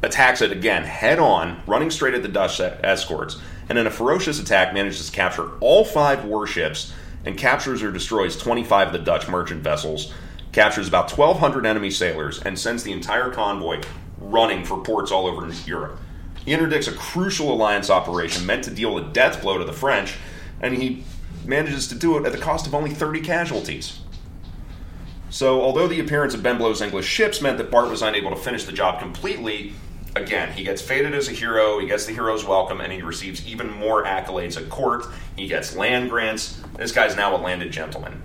attacks 0.01 0.41
it 0.41 0.51
again 0.51 0.81
head 0.81 1.19
on, 1.19 1.61
running 1.67 1.91
straight 1.91 2.15
at 2.15 2.23
the 2.23 2.27
Dutch 2.27 2.59
escorts, 2.59 3.37
and 3.69 3.77
in 3.77 3.85
a 3.85 3.91
ferocious 3.91 4.39
attack 4.39 4.73
manages 4.73 5.05
to 5.05 5.11
capture 5.11 5.51
all 5.59 5.85
five 5.85 6.25
warships 6.25 6.91
and 7.23 7.37
captures 7.37 7.83
or 7.83 7.91
destroys 7.91 8.35
25 8.35 8.87
of 8.87 8.93
the 8.93 8.97
Dutch 8.97 9.27
merchant 9.27 9.61
vessels, 9.61 10.11
captures 10.53 10.87
about 10.87 11.15
1,200 11.15 11.67
enemy 11.67 11.91
sailors, 11.91 12.41
and 12.41 12.57
sends 12.57 12.81
the 12.81 12.91
entire 12.91 13.29
convoy 13.29 13.79
running 14.17 14.65
for 14.65 14.81
ports 14.83 15.11
all 15.11 15.27
over 15.27 15.53
Europe. 15.67 15.99
He 16.49 16.55
interdicts 16.55 16.87
a 16.87 16.93
crucial 16.93 17.53
alliance 17.53 17.91
operation 17.91 18.43
meant 18.43 18.63
to 18.63 18.71
deal 18.71 18.97
a 18.97 19.03
death 19.03 19.43
blow 19.43 19.59
to 19.59 19.63
the 19.63 19.71
French, 19.71 20.15
and 20.59 20.73
he 20.73 21.03
manages 21.45 21.87
to 21.89 21.95
do 21.95 22.17
it 22.17 22.25
at 22.25 22.31
the 22.31 22.39
cost 22.39 22.65
of 22.65 22.73
only 22.73 22.89
30 22.89 23.21
casualties. 23.21 23.99
So, 25.29 25.61
although 25.61 25.87
the 25.87 25.99
appearance 25.99 26.33
of 26.33 26.41
Benbow's 26.41 26.81
English 26.81 27.05
ships 27.05 27.39
meant 27.39 27.59
that 27.59 27.69
Bart 27.69 27.91
was 27.91 28.01
unable 28.01 28.31
to 28.31 28.35
finish 28.35 28.63
the 28.63 28.71
job 28.71 28.99
completely, 28.99 29.73
again, 30.15 30.51
he 30.53 30.63
gets 30.63 30.81
feted 30.81 31.13
as 31.13 31.27
a 31.27 31.33
hero, 31.33 31.77
he 31.77 31.85
gets 31.85 32.07
the 32.07 32.13
hero's 32.13 32.43
welcome, 32.43 32.81
and 32.81 32.91
he 32.91 33.03
receives 33.03 33.47
even 33.47 33.69
more 33.69 34.03
accolades 34.05 34.57
at 34.59 34.71
court. 34.71 35.05
He 35.35 35.47
gets 35.47 35.75
land 35.75 36.09
grants. 36.09 36.59
This 36.77 36.91
guy's 36.91 37.15
now 37.15 37.35
a 37.35 37.37
landed 37.37 37.69
gentleman. 37.69 38.23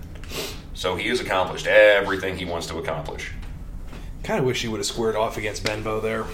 So 0.73 0.95
he 0.95 1.09
has 1.09 1.19
accomplished 1.19 1.67
everything 1.67 2.39
he 2.39 2.45
wants 2.45 2.65
to 2.69 2.79
accomplish. 2.79 3.33
Kind 4.23 4.39
of 4.39 4.47
wish 4.47 4.63
he 4.63 4.67
would 4.67 4.79
have 4.79 4.87
squared 4.87 5.15
off 5.15 5.37
against 5.37 5.63
Benbow 5.63 5.99
there. 6.01 6.25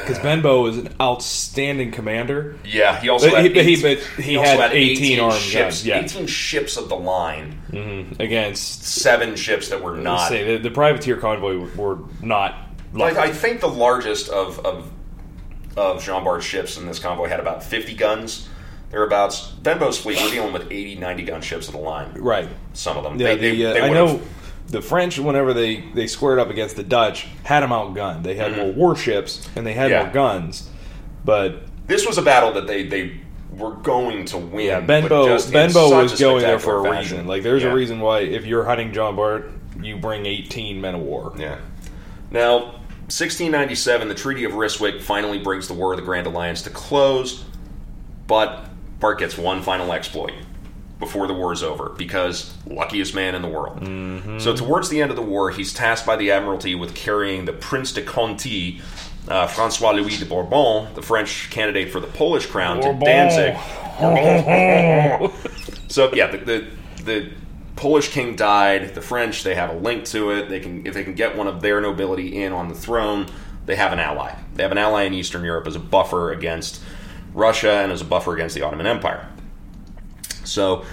Because 0.00 0.18
Benbow 0.18 0.66
is 0.66 0.78
an 0.78 0.94
outstanding 1.00 1.90
commander. 1.92 2.56
Yeah, 2.64 3.00
he 3.00 3.08
also 3.08 3.30
But 3.30 3.36
had, 3.42 3.44
he- 3.46 3.52
but 3.54 3.64
he- 3.64 3.82
but 3.82 4.24
he 4.24 4.36
also 4.36 4.56
had 4.56 4.72
18 4.72 5.20
armed 5.20 5.34
ships, 5.40 5.82
guns, 5.82 5.86
yeah. 5.86 6.00
18 6.04 6.26
ships 6.26 6.76
of 6.76 6.88
the 6.88 6.96
line, 6.96 8.14
against 8.18 8.84
seven 8.84 9.36
ships 9.36 9.68
that 9.68 9.82
were 9.82 9.96
not. 9.96 10.28
say 10.28 10.56
the, 10.56 10.62
the 10.62 10.70
privateer 10.70 11.16
convoy 11.16 11.56
were, 11.58 11.68
were 11.96 11.98
not. 12.22 12.56
Like, 12.92 13.16
I 13.16 13.30
think 13.30 13.60
the 13.60 13.68
largest 13.68 14.28
of 14.30 14.58
of, 14.66 14.90
of 15.76 16.02
Jean 16.04 16.24
Bart's 16.24 16.44
ships 16.46 16.76
in 16.76 16.86
this 16.86 16.98
convoy 16.98 17.28
had 17.28 17.40
about 17.40 17.62
50 17.62 17.94
guns. 17.94 18.48
Thereabouts. 18.90 19.52
Benbow's 19.62 19.98
fleet, 19.98 20.18
we're 20.20 20.30
dealing 20.32 20.52
with 20.52 20.64
80, 20.72 20.96
90 20.96 21.22
gun 21.22 21.40
ships 21.42 21.68
of 21.68 21.74
the 21.74 21.80
line. 21.80 22.10
right. 22.16 22.48
Some 22.72 22.96
of 22.96 23.04
them. 23.04 23.20
Yeah, 23.20 23.28
They- 23.28 23.36
they- 23.36 23.50
the, 23.56 23.66
uh, 23.66 23.72
they 23.74 23.80
I 23.82 23.88
know 23.90 24.20
the 24.70 24.80
French, 24.80 25.18
whenever 25.18 25.52
they, 25.52 25.80
they 25.94 26.06
squared 26.06 26.38
up 26.38 26.48
against 26.50 26.76
the 26.76 26.82
Dutch, 26.82 27.26
had 27.44 27.60
them 27.60 27.70
outgunned. 27.70 28.22
They 28.22 28.34
had 28.36 28.56
more 28.56 28.72
warships 28.72 29.48
and 29.56 29.66
they 29.66 29.72
had 29.74 29.90
Mm-hmm. 29.90 29.92
Yeah. 29.92 30.02
more 30.04 30.12
guns. 30.12 30.68
But 31.24 31.62
This 31.86 32.06
was 32.06 32.18
a 32.18 32.22
battle 32.22 32.52
that 32.52 32.66
they, 32.66 32.86
they 32.86 33.20
were 33.50 33.74
going 33.74 34.24
to 34.26 34.38
win. 34.38 34.66
yeah, 34.66 34.78
but 34.80 34.86
Benbow 34.86 35.38
Benbow 35.50 36.02
was 36.02 36.18
going 36.18 36.42
there 36.42 36.58
for 36.60 36.76
a 36.78 36.80
spectacular 36.82 37.00
reason. 37.00 37.26
Like 37.26 37.42
there's 37.42 37.62
Yeah. 37.64 37.70
a 37.70 37.74
reason 37.74 38.00
why 38.00 38.20
if 38.20 38.46
you're 38.46 38.64
hunting 38.64 38.92
John 38.92 39.16
Bart, 39.16 39.50
you 39.82 39.96
bring 39.96 40.24
18 40.26 40.80
men 40.80 40.94
of 40.94 41.00
war. 41.02 41.32
Yeah. 41.36 41.58
Now, 42.30 42.74
1697, 43.10 44.06
the 44.08 44.14
Treaty 44.14 44.44
of 44.44 44.52
Ryswick 44.52 45.00
finally 45.02 45.38
brings 45.38 45.66
the 45.66 45.74
War 45.74 45.92
of 45.92 45.98
the 45.98 46.04
Grand 46.04 46.28
Alliance 46.28 46.62
to 46.62 46.70
close, 46.70 47.44
but 48.28 48.66
Bart 49.00 49.18
gets 49.18 49.36
one 49.36 49.62
final 49.62 49.92
exploit 49.92 50.32
before 51.00 51.26
the 51.26 51.34
war 51.34 51.52
is 51.52 51.62
over 51.64 51.88
because 51.88 52.54
luckiest 52.66 53.14
man 53.14 53.34
in 53.34 53.42
the 53.42 53.48
world. 53.48 53.78
So, 54.40 54.54
towards 54.54 54.88
the 54.90 55.00
end 55.02 55.10
of 55.10 55.16
the 55.16 55.22
war, 55.22 55.50
he's 55.50 55.72
tasked 55.74 56.06
by 56.06 56.14
the 56.16 56.30
Admiralty 56.30 56.74
with 56.76 56.94
carrying 56.94 57.46
the 57.46 57.52
Prince 57.52 57.92
de 57.92 58.02
Conti, 58.02 58.80
uh, 59.26 59.46
Francois 59.48 59.90
Louis 59.92 60.18
de 60.18 60.26
Bourbon, 60.26 60.94
the 60.94 61.02
French 61.02 61.50
candidate 61.50 61.90
for 61.90 61.98
the 62.00 62.06
Polish 62.06 62.46
crown, 62.46 62.80
Bourbon. 62.80 63.00
to 63.00 63.04
Danzig. 63.06 63.56
So 65.88 66.12
yeah, 66.14 66.28
the, 66.28 66.38
the 66.38 66.66
the 67.02 67.30
Polish 67.76 68.10
king 68.10 68.36
died. 68.36 68.94
The 68.94 69.02
French 69.02 69.42
they 69.42 69.54
have 69.56 69.70
a 69.70 69.74
link 69.74 70.04
to 70.06 70.30
it. 70.30 70.48
They 70.48 70.60
can 70.60 70.86
if 70.86 70.94
they 70.94 71.02
can 71.02 71.14
get 71.14 71.36
one 71.36 71.48
of 71.48 71.60
their 71.62 71.80
nobility 71.80 72.42
in 72.42 72.52
on 72.52 72.68
the 72.68 72.74
throne, 72.74 73.26
they 73.66 73.74
have 73.76 73.92
an 73.92 73.98
ally. 73.98 74.34
They 74.54 74.62
have 74.62 74.72
an 74.72 74.78
ally 74.78 75.02
in 75.02 75.14
Eastern 75.14 75.44
Europe 75.44 75.66
as 75.66 75.74
a 75.74 75.80
buffer 75.80 76.30
against 76.32 76.80
Russia 77.34 77.72
and 77.72 77.90
as 77.90 78.00
a 78.00 78.04
buffer 78.04 78.34
against 78.34 78.54
the 78.54 78.62
Ottoman 78.62 78.86
Empire. 78.86 79.28
So 80.50 80.84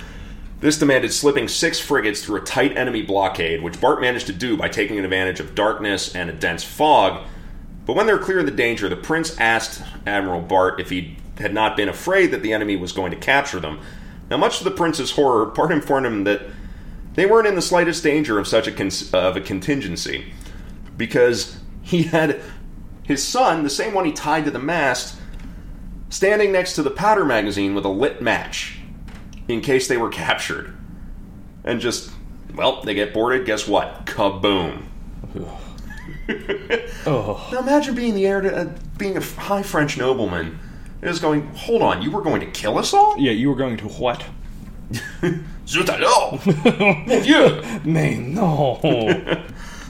this 0.59 0.77
demanded 0.77 1.13
slipping 1.13 1.47
six 1.47 1.79
frigates 1.79 2.23
through 2.23 2.41
a 2.41 2.45
tight 2.45 2.77
enemy 2.77 3.01
blockade, 3.01 3.61
which 3.61 3.79
Bart 3.81 4.01
managed 4.01 4.27
to 4.27 4.33
do 4.33 4.57
by 4.57 4.69
taking 4.69 4.99
advantage 4.99 5.39
of 5.39 5.55
darkness 5.55 6.15
and 6.15 6.29
a 6.29 6.33
dense 6.33 6.63
fog. 6.63 7.25
But 7.85 7.95
when 7.95 8.05
they 8.05 8.13
were 8.13 8.19
clear 8.19 8.39
of 8.39 8.45
the 8.45 8.51
danger, 8.51 8.89
the 8.89 8.95
prince 8.95 9.39
asked 9.39 9.81
Admiral 10.05 10.41
Bart 10.41 10.79
if 10.79 10.89
he 10.89 11.17
had 11.37 11.53
not 11.53 11.77
been 11.77 11.89
afraid 11.89 12.31
that 12.31 12.41
the 12.41 12.53
enemy 12.53 12.75
was 12.75 12.91
going 12.91 13.11
to 13.11 13.17
capture 13.17 13.59
them. 13.59 13.79
Now, 14.29 14.37
much 14.37 14.57
to 14.57 14.63
the 14.63 14.71
prince's 14.71 15.11
horror, 15.11 15.45
Bart 15.45 15.71
informed 15.71 16.05
him 16.05 16.23
that 16.25 16.41
they 17.13 17.25
weren't 17.25 17.47
in 17.47 17.55
the 17.55 17.61
slightest 17.61 18.03
danger 18.03 18.39
of 18.39 18.47
such 18.47 18.67
a 18.67 18.71
con- 18.71 18.91
of 19.13 19.37
a 19.37 19.41
contingency, 19.41 20.33
because 20.97 21.59
he 21.81 22.03
had 22.03 22.41
his 23.03 23.23
son, 23.23 23.63
the 23.63 23.69
same 23.69 23.93
one 23.93 24.05
he 24.05 24.11
tied 24.11 24.43
to 24.45 24.51
the 24.51 24.59
mast, 24.59 25.17
standing 26.09 26.51
next 26.51 26.73
to 26.73 26.83
the 26.83 26.91
powder 26.91 27.23
magazine 27.23 27.73
with 27.73 27.85
a 27.85 27.89
lit 27.89 28.21
match 28.21 28.76
in 29.47 29.61
case 29.61 29.87
they 29.87 29.97
were 29.97 30.09
captured. 30.09 30.75
And 31.63 31.79
just, 31.81 32.11
well, 32.55 32.81
they 32.81 32.93
get 32.93 33.13
boarded, 33.13 33.45
guess 33.45 33.67
what? 33.67 34.05
Kaboom. 34.05 34.83
Oh, 37.05 37.47
Now 37.53 37.59
imagine 37.59 37.95
being 37.95 38.13
the 38.13 38.25
heir 38.27 38.41
to, 38.41 38.53
uh, 38.55 38.69
being 38.97 39.15
a 39.15 39.21
high 39.21 39.63
French 39.63 39.97
nobleman, 39.97 40.59
is 41.01 41.19
going, 41.19 41.47
hold 41.55 41.81
on, 41.81 42.01
you 42.01 42.11
were 42.11 42.21
going 42.21 42.41
to 42.41 42.47
kill 42.47 42.77
us 42.77 42.93
all? 42.93 43.17
yeah, 43.17 43.31
you 43.31 43.49
were 43.49 43.55
going 43.55 43.77
to 43.77 43.87
what? 43.87 44.25
Zut 45.67 45.89
alors! 45.89 46.45
Mon 46.79 47.05
Dieu! 47.21 47.61
Mais 47.85 48.17
no. 48.17 48.79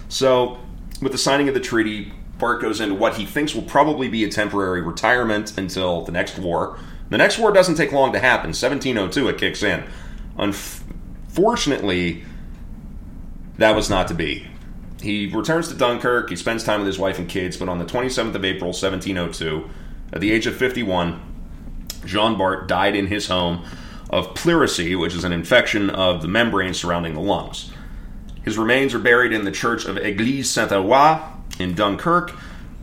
So, 0.09 0.59
with 1.01 1.11
the 1.11 1.17
signing 1.17 1.47
of 1.47 1.53
the 1.55 1.59
treaty, 1.59 2.13
Bart 2.37 2.61
goes 2.61 2.79
into 2.81 2.95
what 2.95 3.15
he 3.15 3.25
thinks 3.25 3.55
will 3.55 3.63
probably 3.63 4.07
be 4.07 4.23
a 4.23 4.29
temporary 4.29 4.81
retirement 4.81 5.57
until 5.57 6.03
the 6.03 6.11
next 6.11 6.37
war. 6.37 6.77
The 7.09 7.17
next 7.17 7.37
war 7.37 7.51
doesn't 7.51 7.75
take 7.75 7.91
long 7.91 8.11
to 8.13 8.19
happen. 8.19 8.49
1702, 8.49 9.29
it 9.29 9.37
kicks 9.37 9.63
in. 9.63 9.83
Unfortunately, 10.37 12.23
that 13.57 13.75
was 13.75 13.89
not 13.89 14.07
to 14.09 14.13
be. 14.13 14.47
He 15.01 15.27
returns 15.27 15.67
to 15.69 15.75
Dunkirk. 15.75 16.29
He 16.29 16.35
spends 16.35 16.63
time 16.63 16.81
with 16.81 16.87
his 16.87 16.99
wife 16.99 17.19
and 17.19 17.29
kids, 17.29 17.57
but 17.57 17.69
on 17.69 17.79
the 17.79 17.85
27th 17.85 18.35
of 18.35 18.43
April, 18.43 18.69
1702, 18.69 19.69
at 20.13 20.21
the 20.21 20.31
age 20.31 20.47
of 20.47 20.55
51, 20.55 21.21
Jean 22.05 22.37
Bart 22.37 22.67
died 22.67 22.95
in 22.95 23.07
his 23.07 23.27
home 23.27 23.65
of 24.09 24.33
pleurisy, 24.33 24.95
which 24.95 25.13
is 25.13 25.23
an 25.23 25.33
infection 25.33 25.89
of 25.89 26.21
the 26.21 26.27
membrane 26.27 26.73
surrounding 26.73 27.13
the 27.13 27.19
lungs. 27.19 27.71
His 28.43 28.57
remains 28.57 28.93
are 28.93 28.99
buried 28.99 29.33
in 29.33 29.43
the 29.43 29.51
church 29.51 29.85
of 29.85 29.97
Église 29.97 30.45
Saint-Éloi 30.45 31.21
in 31.59 31.73
Dunkirk, 31.73 32.33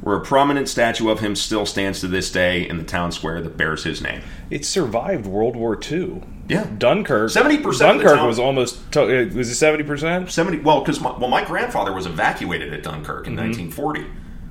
where 0.04 0.16
a 0.16 0.20
prominent 0.20 0.68
statue 0.68 1.08
of 1.08 1.20
him 1.20 1.34
still 1.34 1.64
stands 1.64 2.00
to 2.00 2.06
this 2.06 2.30
day 2.30 2.68
in 2.68 2.76
the 2.76 2.84
town 2.84 3.10
square 3.10 3.40
that 3.40 3.56
bears 3.56 3.84
his 3.84 4.02
name. 4.02 4.20
it 4.50 4.64
survived 4.64 5.24
World 5.26 5.56
War 5.56 5.78
II. 5.90 6.22
Yeah. 6.46 6.66
Dunkirk. 6.76 7.30
70% 7.30 7.78
Dunkirk 7.78 8.20
was 8.20 8.38
almost. 8.38 8.92
To, 8.92 9.00
uh, 9.02 9.34
was 9.34 9.48
it 9.48 9.54
seventy 9.54 9.82
percent? 9.82 10.30
70 10.30 10.58
well 10.58 10.80
because 10.80 11.00
my, 11.00 11.16
well 11.16 11.30
my 11.30 11.42
grandfather 11.42 11.90
was 11.92 12.04
evacuated 12.04 12.74
at 12.74 12.82
Dunkirk 12.82 13.26
in 13.26 13.34
1940 13.34 14.04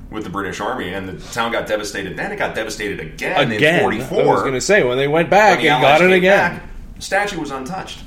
with 0.10 0.24
the 0.24 0.30
British 0.32 0.60
army 0.60 0.92
and 0.92 1.08
the 1.08 1.34
town 1.34 1.52
got 1.52 1.68
devastated 1.68 2.18
then 2.18 2.32
it 2.32 2.38
got 2.38 2.56
devastated 2.56 3.00
again, 3.00 3.52
Again, 3.52 3.76
in 3.76 3.82
44 3.82 4.22
I 4.22 4.26
was 4.26 4.42
going 4.42 4.54
to 4.56 4.62
say 4.62 4.84
when 4.84 4.98
they 4.98 5.08
went 5.08 5.30
back 5.30 5.60
and 5.60 5.82
got 5.82 6.02
it 6.02 6.12
again. 6.12 6.56
back, 6.58 6.64
the 6.96 7.02
statue 7.04 7.40
was 7.40 7.52
untouched 7.52 8.00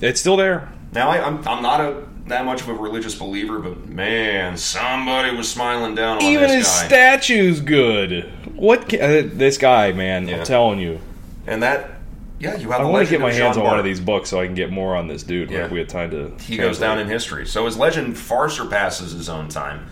It's 0.00 0.20
still 0.20 0.36
there. 0.36 0.70
now 0.92 1.08
I, 1.08 1.26
I'm, 1.26 1.36
I'm 1.48 1.62
not 1.62 1.80
a 1.80 2.02
that 2.26 2.44
much 2.44 2.60
of 2.60 2.68
a 2.68 2.74
religious 2.74 3.14
believer 3.14 3.58
but 3.58 3.86
man 3.86 4.56
somebody 4.56 5.34
was 5.34 5.50
smiling 5.50 5.94
down 5.94 6.16
on 6.16 6.22
Even 6.22 6.48
this 6.48 6.56
his 6.56 6.66
guy 6.66 6.86
statue's 6.86 7.60
good. 7.60 8.32
What? 8.56 8.88
Ca- 8.88 9.00
uh, 9.00 9.22
this 9.32 9.58
guy, 9.58 9.92
man, 9.92 10.26
Yeah. 10.28 10.38
I'm 10.38 10.44
telling 10.44 10.78
you. 10.78 10.98
And 11.46 11.62
that, 11.62 11.90
yeah, 12.38 12.56
you 12.56 12.70
have. 12.70 12.80
I 12.80 12.84
want 12.84 13.06
to 13.06 13.10
get 13.10 13.20
my 13.20 13.32
hands 13.32 13.56
on 13.56 13.64
one 13.64 13.78
of 13.78 13.84
these 13.84 14.00
books 14.00 14.30
so 14.30 14.40
I 14.40 14.46
can 14.46 14.54
get 14.54 14.70
more 14.72 14.96
on 14.96 15.08
this 15.08 15.22
dude. 15.22 15.50
Yeah. 15.50 15.62
Like 15.62 15.70
we 15.72 15.78
had 15.78 15.88
time 15.88 16.10
to. 16.10 16.32
He 16.42 16.56
goes 16.56 16.78
down 16.78 16.98
in 16.98 17.06
history. 17.06 17.46
So 17.46 17.66
his 17.66 17.76
legend 17.76 18.16
far 18.18 18.48
surpasses 18.48 19.12
his 19.12 19.28
own 19.28 19.48
time. 19.48 19.86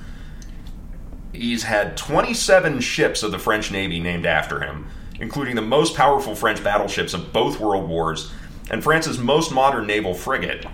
He's 1.32 1.64
had 1.64 1.96
27 1.96 2.80
ships 2.80 3.22
of 3.22 3.32
the 3.32 3.38
French 3.38 3.70
Navy 3.70 4.00
named 4.00 4.24
after 4.24 4.60
him, 4.60 4.86
including 5.20 5.56
the 5.56 5.62
most 5.62 5.94
powerful 5.94 6.34
French 6.34 6.62
battleships 6.62 7.12
of 7.12 7.32
both 7.32 7.60
world 7.60 7.88
wars, 7.88 8.32
and 8.70 8.82
France's 8.82 9.18
most 9.18 9.52
modern 9.52 9.86
naval 9.86 10.14
frigate 10.14 10.64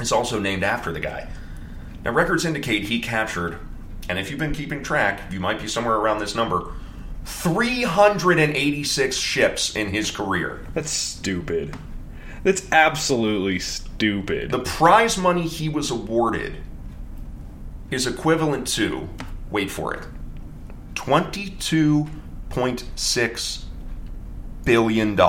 is 0.00 0.12
also 0.12 0.38
named 0.38 0.62
after 0.62 0.92
the 0.92 1.00
guy. 1.00 1.28
Now, 2.04 2.12
records 2.12 2.44
indicate 2.44 2.84
he 2.84 3.00
captured, 3.00 3.58
and 4.08 4.18
if 4.18 4.30
you've 4.30 4.38
been 4.38 4.54
keeping 4.54 4.82
track, 4.82 5.20
you 5.30 5.40
might 5.40 5.60
be 5.60 5.68
somewhere 5.68 5.96
around 5.96 6.18
this 6.18 6.34
number, 6.34 6.72
386 7.24 9.16
ships 9.16 9.76
in 9.76 9.88
his 9.88 10.10
career. 10.10 10.66
That's 10.74 10.90
stupid. 10.90 11.76
That's 12.42 12.66
absolutely 12.72 13.58
stupid. 13.58 14.50
The 14.50 14.60
prize 14.60 15.18
money 15.18 15.46
he 15.46 15.68
was 15.68 15.90
awarded 15.90 16.56
is 17.90 18.06
equivalent 18.06 18.66
to, 18.68 19.08
wait 19.50 19.70
for 19.70 19.92
it, 19.94 20.06
$22.6 20.94 23.64
billion. 24.64 25.20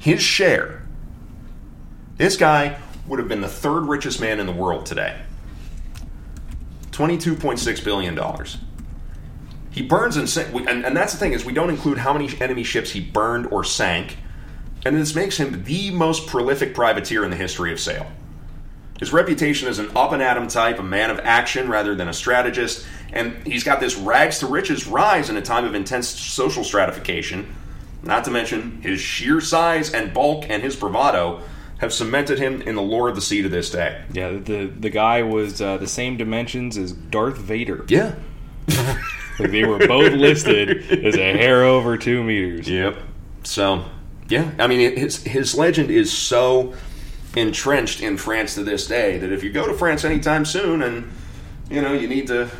His 0.00 0.22
share, 0.22 0.79
this 2.20 2.36
guy 2.36 2.78
would 3.06 3.18
have 3.18 3.28
been 3.28 3.40
the 3.40 3.48
third 3.48 3.86
richest 3.86 4.20
man 4.20 4.40
in 4.40 4.46
the 4.46 4.52
world 4.52 4.84
today. 4.84 5.18
$22.6 6.90 7.84
billion. 7.84 8.18
He 9.70 9.82
burns 9.82 10.16
and, 10.16 10.28
sink, 10.28 10.54
and 10.68 10.84
and 10.84 10.96
that's 10.96 11.12
the 11.12 11.18
thing 11.18 11.32
is 11.32 11.44
we 11.44 11.54
don't 11.54 11.70
include 11.70 11.96
how 11.96 12.12
many 12.12 12.28
enemy 12.40 12.62
ships 12.62 12.90
he 12.90 13.00
burned 13.00 13.46
or 13.46 13.64
sank, 13.64 14.18
and 14.84 14.96
this 14.96 15.14
makes 15.14 15.38
him 15.38 15.64
the 15.64 15.90
most 15.92 16.26
prolific 16.26 16.74
privateer 16.74 17.24
in 17.24 17.30
the 17.30 17.36
history 17.36 17.72
of 17.72 17.80
sail. 17.80 18.06
His 18.98 19.14
reputation 19.14 19.68
as 19.68 19.78
an 19.78 19.90
up 19.96 20.12
and 20.12 20.22
atom 20.22 20.48
type, 20.48 20.78
a 20.78 20.82
man 20.82 21.10
of 21.10 21.20
action 21.20 21.70
rather 21.70 21.94
than 21.94 22.08
a 22.08 22.12
strategist, 22.12 22.84
and 23.14 23.46
he's 23.46 23.64
got 23.64 23.80
this 23.80 23.96
rags 23.96 24.40
to 24.40 24.46
riches 24.46 24.86
rise 24.86 25.30
in 25.30 25.38
a 25.38 25.42
time 25.42 25.64
of 25.64 25.74
intense 25.74 26.08
social 26.08 26.64
stratification. 26.64 27.54
Not 28.02 28.24
to 28.24 28.30
mention 28.30 28.82
his 28.82 29.00
sheer 29.00 29.40
size 29.40 29.94
and 29.94 30.12
bulk 30.12 30.44
and 30.50 30.62
his 30.62 30.76
bravado 30.76 31.42
have 31.80 31.92
cemented 31.92 32.38
him 32.38 32.62
in 32.62 32.74
the 32.76 32.82
lore 32.82 33.08
of 33.08 33.14
the 33.16 33.20
sea 33.20 33.42
to 33.42 33.48
this 33.48 33.70
day. 33.70 34.02
yeah, 34.12 34.30
the 34.30 34.66
the 34.66 34.90
guy 34.90 35.22
was 35.22 35.60
uh, 35.60 35.76
the 35.78 35.86
same 35.88 36.16
dimensions 36.16 36.76
as 36.78 36.92
Darth 36.92 37.36
Vader. 37.38 37.84
Yeah. 37.88 38.14
Like 39.38 39.52
they 39.52 39.64
were 39.64 39.78
both 39.86 40.12
listed 40.12 40.92
as 41.06 41.14
a 41.16 41.32
hair 41.32 41.64
over 41.64 41.96
two 41.96 42.22
meters. 42.22 42.68
Yep. 42.68 42.98
So, 43.44 43.86
yeah, 44.28 44.50
I 44.58 44.66
mean, 44.66 44.94
his 44.98 45.22
his 45.22 45.54
legend 45.54 45.90
is 45.90 46.12
so 46.12 46.74
entrenched 47.34 48.02
in 48.02 48.18
France 48.18 48.54
to 48.56 48.64
this 48.64 48.86
day 48.86 49.16
that 49.16 49.32
if 49.32 49.42
you 49.42 49.50
go 49.50 49.66
to 49.66 49.72
France 49.72 50.04
anytime 50.04 50.44
soon 50.44 50.82
and 50.82 51.10
you 51.70 51.80
know 51.80 51.94
you 51.94 52.06
need 52.06 52.26
to 52.26 52.50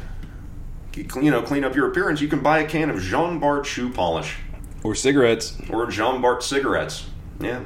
you 0.97 1.31
know 1.31 1.43
clean 1.43 1.64
up 1.64 1.77
your 1.77 1.87
appearance, 1.91 2.23
you 2.23 2.29
can 2.29 2.41
buy 2.41 2.61
a 2.61 2.66
can 2.66 2.89
of 2.89 2.99
Jean 3.03 3.39
Bart 3.39 3.66
shoe 3.66 3.91
polish 3.91 4.37
Or 4.83 4.95
cigarettes. 4.95 5.59
or 5.68 5.87
Jean 5.91 6.23
Bart 6.23 6.43
cigarettes. 6.43 7.05
Yeah, 7.41 7.61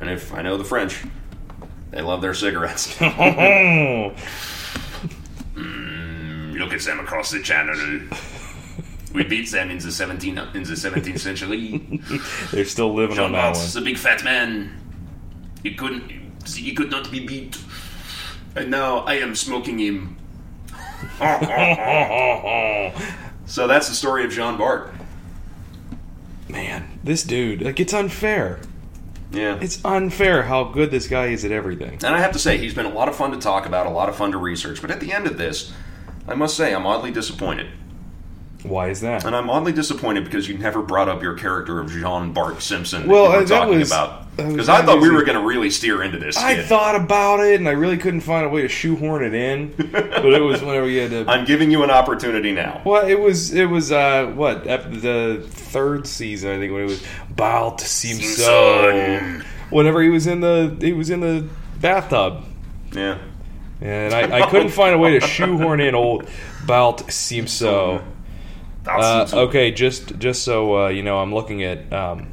and 0.00 0.10
if 0.10 0.32
I 0.34 0.42
know 0.42 0.56
the 0.56 0.64
French, 0.64 1.02
they 1.90 2.02
love 2.02 2.20
their 2.22 2.34
cigarettes. 2.34 2.96
Oh, 3.00 4.12
Look 5.56 6.72
at 6.72 6.80
them 6.80 7.00
across 7.00 7.30
the 7.30 7.42
channel. 7.42 7.74
We 9.12 9.24
beat 9.24 9.50
them 9.50 9.70
in 9.70 9.78
the 9.78 9.92
17 9.92 10.36
in 10.36 10.62
the 10.62 10.72
17th 10.72 11.18
century. 11.20 12.00
they're 12.50 12.64
still 12.64 12.92
living 12.92 13.18
on 13.18 13.26
Jean 13.26 13.32
that 13.32 13.54
Bart's 13.54 13.74
one. 13.74 13.82
a 13.82 13.84
big 13.86 13.96
fat 13.98 14.24
man. 14.24 14.72
He 15.62 15.74
couldn't. 15.74 16.10
He 16.46 16.72
could 16.74 16.90
not 16.90 17.10
be 17.10 17.20
beat. 17.26 17.58
And 18.54 18.70
now 18.70 18.98
I 18.98 19.14
am 19.14 19.34
smoking 19.34 19.78
him. 19.78 20.16
so 23.46 23.66
that's 23.66 23.88
the 23.88 23.94
story 23.94 24.24
of 24.24 24.32
Jean 24.32 24.56
Bart. 24.56 24.92
Man, 26.48 26.98
this 27.04 27.22
dude, 27.22 27.62
like 27.62 27.80
it's 27.80 27.92
unfair. 27.92 28.60
Yeah. 29.36 29.58
It's 29.60 29.84
unfair 29.84 30.42
how 30.44 30.64
good 30.64 30.90
this 30.90 31.08
guy 31.08 31.26
is 31.26 31.44
at 31.44 31.52
everything. 31.52 31.98
and 32.02 32.14
I 32.14 32.20
have 32.20 32.32
to 32.32 32.38
say, 32.38 32.58
he's 32.58 32.74
been 32.74 32.86
a 32.86 32.92
lot 32.92 33.08
of 33.08 33.16
fun 33.16 33.32
to 33.32 33.38
talk 33.38 33.66
about, 33.66 33.86
a 33.86 33.90
lot 33.90 34.08
of 34.08 34.16
fun 34.16 34.32
to 34.32 34.38
research. 34.38 34.80
But 34.80 34.90
at 34.90 35.00
the 35.00 35.12
end 35.12 35.26
of 35.26 35.38
this, 35.38 35.72
I 36.26 36.34
must 36.34 36.56
say, 36.56 36.74
I'm 36.74 36.86
oddly 36.86 37.10
disappointed. 37.10 37.68
Why 38.68 38.88
is 38.88 39.00
that? 39.02 39.24
And 39.24 39.34
I'm 39.36 39.48
oddly 39.50 39.72
disappointed 39.72 40.24
because 40.24 40.48
you 40.48 40.58
never 40.58 40.82
brought 40.82 41.08
up 41.08 41.22
your 41.22 41.34
character 41.34 41.80
of 41.80 41.90
Jean 41.90 42.32
Bart 42.32 42.60
Simpson 42.62 43.02
that 43.02 43.08
Well, 43.08 43.30
were 43.30 43.36
uh, 43.36 43.40
that 43.40 43.48
talking 43.48 43.78
was- 43.78 43.90
about. 43.90 44.22
Because 44.36 44.68
I 44.68 44.84
thought 44.84 45.00
we 45.00 45.08
were 45.08 45.24
going 45.24 45.38
to 45.40 45.46
really 45.46 45.70
steer 45.70 46.02
into 46.02 46.18
this. 46.18 46.36
I 46.36 46.56
kid. 46.56 46.66
thought 46.66 46.94
about 46.94 47.40
it 47.40 47.58
and 47.58 47.66
I 47.66 47.72
really 47.72 47.96
couldn't 47.96 48.20
find 48.20 48.44
a 48.44 48.50
way 48.50 48.60
to 48.60 48.68
shoehorn 48.68 49.24
it 49.24 49.32
in. 49.32 49.72
but 49.90 50.26
it 50.26 50.42
was 50.42 50.60
whenever 50.62 50.86
you 50.86 51.00
had 51.00 51.10
to. 51.12 51.24
I'm 51.26 51.46
giving 51.46 51.70
you 51.70 51.82
an 51.84 51.90
opportunity 51.90 52.52
now. 52.52 52.82
Well, 52.84 53.06
it 53.08 53.18
was 53.18 53.54
it 53.54 53.64
was 53.64 53.92
uh 53.92 54.26
what 54.34 54.64
the 54.64 55.42
third 55.48 56.06
season 56.06 56.50
I 56.50 56.58
think 56.58 56.70
when 56.70 56.82
it 56.82 56.84
was 56.84 57.02
Balt 57.30 57.80
Simpson. 57.80 58.26
Simpson. 58.44 59.44
Whenever 59.70 60.02
he 60.02 60.10
was 60.10 60.26
in 60.26 60.40
the 60.40 60.76
he 60.82 60.92
was 60.92 61.08
in 61.08 61.20
the 61.20 61.48
bathtub, 61.80 62.44
Yeah. 62.92 63.16
and 63.80 64.12
I, 64.12 64.40
I 64.42 64.50
couldn't 64.50 64.68
find 64.68 64.94
a 64.94 64.98
way 64.98 65.18
to 65.18 65.26
shoehorn 65.26 65.80
in 65.80 65.94
old 65.94 66.28
Balt 66.66 67.10
Simpson. 67.10 68.02
Uh, 68.86 69.28
okay, 69.32 69.70
just 69.70 70.18
just 70.18 70.42
so 70.42 70.84
uh, 70.84 70.88
you 70.88 71.02
know, 71.02 71.18
I'm 71.18 71.34
looking 71.34 71.62
at 71.62 71.92
um, 71.92 72.32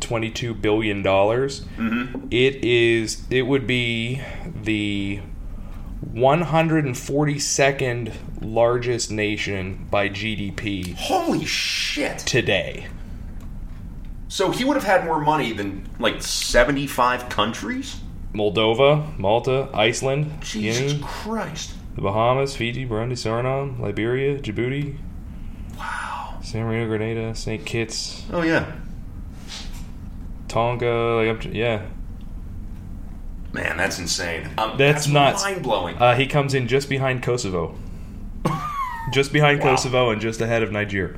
twenty 0.00 0.30
two 0.30 0.54
billion 0.54 1.02
dollars. 1.02 1.62
Mm-hmm. 1.76 2.28
It 2.30 2.64
is 2.64 3.24
it 3.30 3.42
would 3.42 3.66
be 3.66 4.20
the 4.62 5.20
one 6.00 6.42
hundred 6.42 6.84
and 6.84 6.96
forty 6.96 7.38
second 7.38 8.12
largest 8.40 9.10
nation 9.10 9.86
by 9.90 10.08
GDP 10.08 10.94
Holy 10.94 11.44
shit. 11.44 12.18
today. 12.18 12.86
So 14.28 14.50
he 14.50 14.64
would 14.64 14.74
have 14.74 14.84
had 14.84 15.04
more 15.04 15.20
money 15.20 15.52
than 15.52 15.88
like 16.00 16.20
75 16.20 17.28
countries? 17.28 18.00
Moldova, 18.32 19.16
Malta, 19.16 19.68
Iceland, 19.72 20.42
Jesus 20.42 20.92
Guinea, 20.94 21.04
Christ. 21.04 21.72
the 21.94 22.02
Bahamas, 22.02 22.56
Fiji, 22.56 22.84
Burundi, 22.84 23.12
Suriname, 23.12 23.78
Liberia, 23.78 24.36
Djibouti, 24.40 24.96
Wow. 25.78 26.38
San 26.42 26.64
Marino, 26.64 26.86
Grenada, 26.86 27.34
St. 27.34 27.64
Kitts, 27.64 28.22
Oh, 28.32 28.42
yeah. 28.42 28.72
Tonga, 30.48 31.16
like 31.16 31.28
up 31.28 31.40
to, 31.42 31.54
yeah. 31.54 31.86
Man, 33.52 33.76
that's 33.76 33.98
insane. 34.00 34.50
Um, 34.58 34.76
That's 34.76 35.06
not 35.06 35.34
mind 35.36 35.62
blowing. 35.62 35.96
Uh, 35.96 36.14
he 36.16 36.26
comes 36.26 36.54
in 36.54 36.66
just 36.66 36.88
behind 36.88 37.22
Kosovo. 37.22 37.76
just 39.12 39.32
behind 39.32 39.60
Wow. 39.60 39.70
Kosovo 39.76 40.10
and 40.10 40.20
just 40.20 40.40
ahead 40.40 40.62
of 40.64 40.72
Nigeria. 40.72 41.16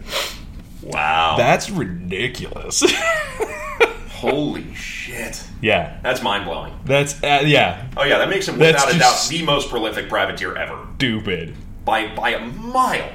wow. 0.82 1.36
That's 1.38 1.70
ridiculous. 1.70 2.82
Holy 4.10 4.74
shit. 4.74 5.44
yeah. 5.62 5.98
That's 6.02 6.22
mind 6.22 6.44
blowing. 6.44 6.72
That's, 6.84 7.14
uh, 7.22 7.42
yeah, 7.44 7.86
Oh, 7.96 8.04
yeah, 8.04 8.18
that 8.18 8.28
makes 8.28 8.48
him 8.48 8.58
That's 8.58 8.84
without 8.84 8.96
a 8.96 8.98
doubt 8.98 9.26
the 9.30 9.42
most 9.42 9.70
prolific 9.70 10.08
privateer 10.08 10.54
ever. 10.56 10.86
stupid. 10.96 11.54
By, 11.84 12.14
by 12.14 12.30
a 12.30 12.40
mile. 12.46 13.10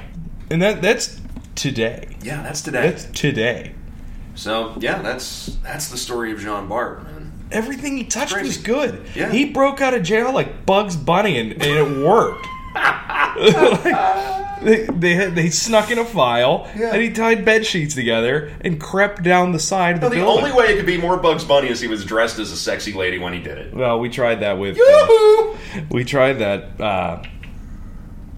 And 0.50 0.60
that 0.62 0.82
that's 0.82 1.20
today. 1.62 2.08
Yeah, 2.22 2.42
that's 2.42 2.60
today. 2.60 2.90
That's 2.90 3.04
today. 3.06 3.72
so, 4.34 4.74
yeah, 4.80 5.00
that's 5.02 5.56
that's 5.62 5.88
the 5.88 5.96
story 5.96 6.32
of 6.32 6.40
Jean 6.40 6.66
Bart, 6.68 7.04
man. 7.04 7.32
Everything 7.52 7.96
he 7.96 8.04
touched 8.04 8.40
was 8.40 8.56
good. 8.56 9.04
Yeah. 9.14 9.30
He 9.30 9.44
broke 9.46 9.80
out 9.80 9.92
of 9.94 10.02
jail 10.02 10.32
like 10.32 10.64
Bugs 10.66 10.96
Bunny, 10.96 11.38
and, 11.38 11.52
and 11.52 11.62
it 11.62 12.04
worked. 12.04 12.46
they, 14.62 14.86
they 14.86 15.14
had, 15.14 15.34
they 15.34 15.50
snuck 15.50 15.90
in 15.90 15.98
a 15.98 16.04
file, 16.04 16.70
Yeah. 16.76 16.92
and 16.94 17.02
he 17.02 17.10
tied 17.10 17.44
bed 17.44 17.66
sheets 17.66 17.94
together 17.94 18.50
and 18.62 18.80
crept 18.80 19.22
down 19.22 19.52
the 19.52 19.58
side 19.58 19.96
of 19.96 20.00
the 20.00 20.08
No, 20.08 20.10
the 20.14 20.16
building. 20.22 20.44
only 20.44 20.56
way 20.56 20.72
it 20.72 20.76
could 20.76 20.86
be 20.86 20.96
more 20.96 21.16
Bugs 21.18 21.44
Bunny 21.44 21.68
is 21.68 21.80
he 21.80 21.88
was 21.88 22.04
dressed 22.04 22.38
as 22.38 22.50
a 22.52 22.56
sexy 22.56 22.92
lady 22.94 23.18
when 23.18 23.32
he 23.34 23.40
did 23.40 23.58
it. 23.58 23.74
well, 23.74 23.98
we 24.00 24.08
tried 24.08 24.36
that 24.36 24.58
with 24.58 24.78
uh, 24.80 25.56
we 25.90 26.04
tried 26.04 26.34
that 26.34 26.80
uh, 26.80 27.22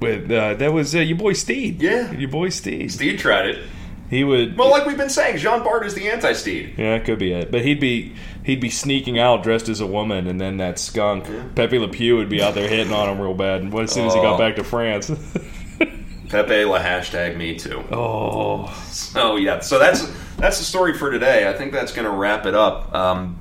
with 0.04 0.30
uh, 0.30 0.54
that 0.54 0.72
was 0.72 0.94
uh, 0.94 0.98
your 1.00 1.18
boy 1.18 1.32
Stede. 1.32 1.82
Yeah. 1.82 2.12
your 2.12 2.30
boy 2.30 2.50
Stede. 2.50 2.92
Stede 2.92 3.18
tried 3.18 3.46
it. 3.46 3.64
He 4.10 4.22
would. 4.22 4.56
Well, 4.56 4.70
like 4.70 4.86
we've 4.86 4.96
been 4.98 5.08
saying, 5.10 5.38
Jean 5.38 5.64
Bart 5.64 5.84
is 5.86 5.94
the 5.94 6.08
anti-Stede. 6.10 6.74
Yeah, 6.76 6.94
it 6.94 7.04
could 7.04 7.18
be 7.18 7.32
it. 7.32 7.50
But 7.50 7.62
he'd 7.64 7.80
be 7.80 8.14
he'd 8.44 8.60
be 8.60 8.70
sneaking 8.70 9.18
out 9.18 9.42
dressed 9.42 9.68
as 9.68 9.80
a 9.80 9.86
woman, 9.86 10.26
and 10.28 10.40
then 10.40 10.58
that 10.58 10.78
skunk 10.78 11.24
Pepe 11.56 11.78
Le 11.78 11.88
Pew 11.88 12.16
would 12.18 12.28
be 12.28 12.42
out 12.42 12.54
there 12.54 12.68
hitting 12.68 12.92
on 12.92 13.08
him 13.08 13.20
real 13.20 13.34
bad. 13.34 13.62
And 13.62 13.74
as 13.74 13.90
soon 13.92 14.06
as 14.06 14.12
he 14.14 14.20
Oh. 14.20 14.22
got 14.22 14.38
back 14.38 14.56
to 14.56 14.64
France, 14.64 15.10
Pepe 16.28 16.64
la 16.64 16.78
hashtag 16.80 17.36
me 17.36 17.56
too. 17.56 17.82
oh, 17.90 18.66
So 18.90 19.36
yeah, 19.36 19.60
so 19.60 19.78
that's 19.78 20.06
that's 20.36 20.58
the 20.58 20.64
story 20.64 20.92
for 20.92 21.10
today. 21.10 21.48
I 21.48 21.54
think 21.54 21.72
that's 21.72 21.92
going 21.92 22.06
to 22.06 22.12
wrap 22.14 22.44
it 22.46 22.54
up. 22.54 22.94
Um, 22.94 23.38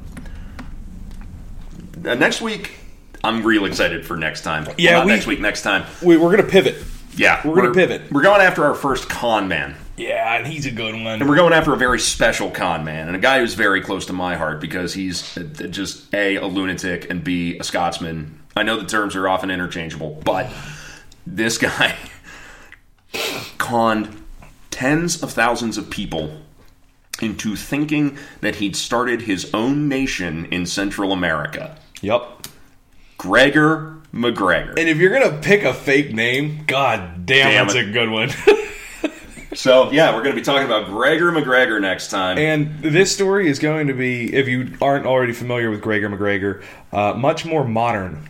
uh, 2.05 2.15
next 2.15 2.41
week, 2.41 2.71
I'm 3.23 3.43
real 3.45 3.65
excited 3.65 4.05
for 4.05 4.17
next 4.17 4.41
time. 4.41 4.67
Yeah, 4.77 4.93
Not 4.93 5.05
we- 5.05 5.11
next 5.13 5.27
week. 5.27 5.39
Next 5.39 5.61
time. 5.61 5.85
we, 6.01 6.17
we're 6.17 6.31
gonna 6.35 6.49
pivot. 6.49 6.75
Yeah, 7.15 7.45
We're 7.47 7.55
gonna 7.55 7.73
pivot. 7.73 8.11
We're 8.11 8.23
going 8.23 8.41
after 8.41 8.63
our 8.65 8.73
first 8.73 9.07
con 9.07 9.47
man. 9.47 9.75
Yeah, 9.95 10.35
and 10.35 10.47
he's 10.47 10.65
a 10.65 10.71
good 10.71 10.95
one. 10.95 11.21
And 11.21 11.29
we're 11.29 11.35
going 11.35 11.53
after 11.53 11.71
a 11.71 11.77
very 11.77 11.99
special 11.99 12.49
con 12.49 12.83
man, 12.83 13.07
and 13.07 13.15
a 13.15 13.19
guy 13.19 13.39
who's 13.39 13.53
very 13.53 13.81
close 13.81 14.07
to 14.07 14.13
my 14.13 14.35
heart 14.35 14.59
because 14.59 14.95
he's 14.95 15.37
uh, 15.37 15.41
just 15.69 16.11
A, 16.15 16.37
a 16.37 16.47
lunatic, 16.47 17.09
and 17.11 17.23
B, 17.23 17.57
a 17.59 17.63
Scotsman. 17.63 18.39
I 18.55 18.63
know 18.63 18.79
the 18.79 18.87
terms 18.87 19.15
are 19.15 19.27
often 19.29 19.51
interchangeable, 19.51 20.19
but 20.25 20.49
this 21.27 21.57
guy 21.59 21.95
conned 23.59 24.21
tens 24.71 25.21
of 25.21 25.31
thousands 25.31 25.77
of 25.77 25.89
people 25.91 26.41
into 27.21 27.55
thinking 27.55 28.17
that 28.41 28.55
he'd 28.55 28.75
started 28.75 29.21
his 29.21 29.53
own 29.53 29.87
nation 29.87 30.45
in 30.45 30.65
Central 30.65 31.11
America. 31.11 31.77
Yep. 32.01 32.42
Gregor 33.23 33.95
MacGregor. 34.11 34.71
And 34.77 34.89
if 34.89 34.97
you're 34.97 35.17
gonna 35.17 35.39
pick 35.41 35.63
a 35.63 35.73
fake 35.73 36.13
name, 36.13 36.65
god 36.67 37.25
damn, 37.25 37.49
Damn 37.51 37.67
that's 37.67 37.75
it. 37.75 37.87
a 37.87 37.91
good 37.91 38.09
one. 38.09 38.29
So, 39.55 39.91
yeah, 39.91 40.09
we're 40.15 40.23
going 40.23 40.33
to 40.35 40.41
be 40.41 40.43
talking 40.43 40.65
about 40.65 40.87
Gregor 40.87 41.31
MacGregor 41.31 41.79
next 41.79 42.07
time. 42.09 42.39
and 42.39 42.79
this 42.81 43.13
story 43.13 43.47
is 43.47 43.59
going 43.59 43.85
to 43.85 43.93
be, 43.93 44.33
if 44.33 44.47
you 44.47 44.75
aren't 44.81 45.05
already 45.05 45.31
familiar 45.31 45.69
with 45.69 45.79
Gregor 45.79 46.09
MacGregor, 46.09 46.63
uh, 46.91 47.13
much 47.13 47.45
more 47.45 47.63
modern. 47.63 48.27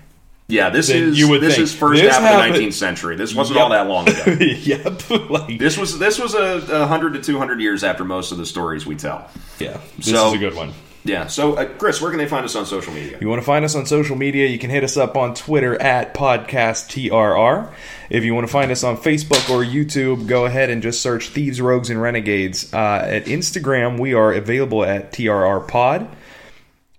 yeah, 0.49 0.69
this 0.69 0.89
is 0.89 1.17
you 1.17 1.29
would 1.29 1.39
this 1.39 1.53
think. 1.55 1.63
is 1.63 1.73
first 1.73 2.01
This 2.01 2.11
half 2.13 2.21
happened- 2.23 2.55
of 2.55 2.59
the 2.61 2.67
19th 2.67 2.73
century. 2.73 3.15
This 3.15 3.33
wasn't 3.33 3.55
Yep. 3.55 3.63
all 3.63 3.69
that 3.69 3.87
long 3.87 4.09
ago. 4.09 4.31
yep. 4.43 5.09
like, 5.29 5.57
This 5.59 5.77
was 5.77 5.97
this 5.97 6.19
was 6.19 6.33
a, 6.33 6.81
a 6.81 6.87
hundred 6.87 7.13
to 7.13 7.21
two 7.21 7.37
hundred 7.37 7.61
years 7.61 7.85
after 7.85 8.03
most 8.03 8.33
of 8.33 8.37
the 8.37 8.45
stories 8.45 8.85
we 8.85 8.95
tell. 8.97 9.29
yeah, 9.59 9.79
this 9.95 10.07
So- 10.07 10.27
is 10.27 10.33
a 10.33 10.37
good 10.37 10.55
one. 10.55 10.73
Yeah. 11.05 11.27
So, 11.27 11.55
uh, 11.55 11.65
Chris, 11.65 12.01
where 12.01 12.11
can 12.11 12.17
they 12.17 12.27
find 12.27 12.45
us 12.45 12.55
on 12.55 12.65
social 12.65 12.93
media? 12.93 13.17
You 13.19 13.27
want 13.27 13.41
to 13.41 13.45
find 13.45 13.65
us 13.65 13.75
on 13.75 13.85
social 13.85 14.15
media, 14.15 14.47
you 14.47 14.57
can 14.57 14.69
hit 14.69 14.83
us 14.83 14.95
up 14.95 15.17
on 15.17 15.33
Twitter 15.33 15.79
at 15.81 16.13
PodcastTRR. 16.13 17.71
If 18.09 18.23
you 18.23 18.33
want 18.33 18.47
to 18.47 18.51
find 18.51 18.71
us 18.71 18.83
on 18.83 18.97
Facebook 18.97 19.49
or 19.49 19.63
YouTube, 19.63 20.27
go 20.27 20.45
ahead 20.45 20.69
and 20.69 20.81
just 20.81 21.01
search 21.01 21.29
Thieves, 21.29 21.59
Rogues, 21.59 21.89
and 21.89 22.01
Renegades. 22.01 22.73
Uh, 22.73 23.01
at 23.05 23.25
Instagram, 23.25 23.99
we 23.99 24.13
are 24.13 24.31
available 24.31 24.85
at 24.85 25.11
TRR 25.11 25.67
Pod. 25.67 26.07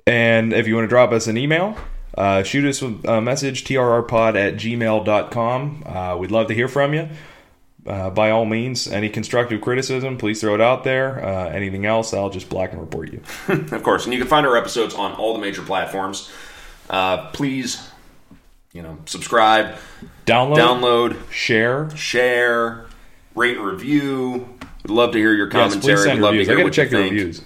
And 0.07 0.53
if 0.53 0.67
you 0.67 0.75
want 0.75 0.85
to 0.85 0.89
drop 0.89 1.13
us 1.13 1.27
an 1.27 1.39
email, 1.39 1.79
uh, 2.17 2.43
shoot 2.43 2.65
us 2.67 2.83
a 2.83 3.21
message, 3.21 3.65
trrpod 3.65 4.37
at 4.37 4.55
gmail.com. 4.55 5.83
Uh, 5.87 6.17
we'd 6.19 6.31
love 6.31 6.49
to 6.49 6.55
hear 6.55 6.69
from 6.69 6.93
you. 6.93 7.09
Uh, 7.87 8.09
by 8.11 8.31
all 8.31 8.47
means, 8.47 8.89
any 8.89 9.11
constructive 9.11 9.61
criticism, 9.61 10.17
please 10.17 10.41
throw 10.41 10.55
it 10.55 10.61
out 10.61 10.85
there. 10.85 11.23
Uh, 11.23 11.49
anything 11.51 11.85
else, 11.85 12.15
I'll 12.15 12.31
just 12.31 12.49
black 12.49 12.73
and 12.73 12.81
report 12.81 13.13
you. 13.13 13.21
of 13.49 13.83
course, 13.83 14.05
and 14.05 14.15
you 14.15 14.19
can 14.19 14.29
find 14.29 14.47
our 14.47 14.57
episodes 14.57 14.95
on 14.95 15.13
all 15.13 15.35
the 15.35 15.39
major 15.41 15.61
platforms. 15.63 16.31
Uh, 16.89 17.31
please, 17.33 17.87
you 18.73 18.81
know, 18.83 18.97
subscribe, 19.05 19.75
Download, 20.27 20.57
download, 20.57 21.31
share, 21.31 21.95
share, 21.95 22.87
rate, 23.35 23.59
review. 23.61 24.49
We'd 24.83 24.91
love 24.95 25.13
to 25.13 25.19
hear 25.19 25.33
your 25.35 25.47
Yes, 25.53 25.73
commentary. 25.75 25.97
send 25.99 26.19
We'd 26.21 26.23
love 26.25 26.33
reviews. 26.33 26.47
to 26.49 26.53
I 26.53 26.57
hear 26.57 26.65
what 26.65 26.73
check 26.73 26.91
you 26.91 26.97
think. 26.99 27.13
reviews. 27.13 27.43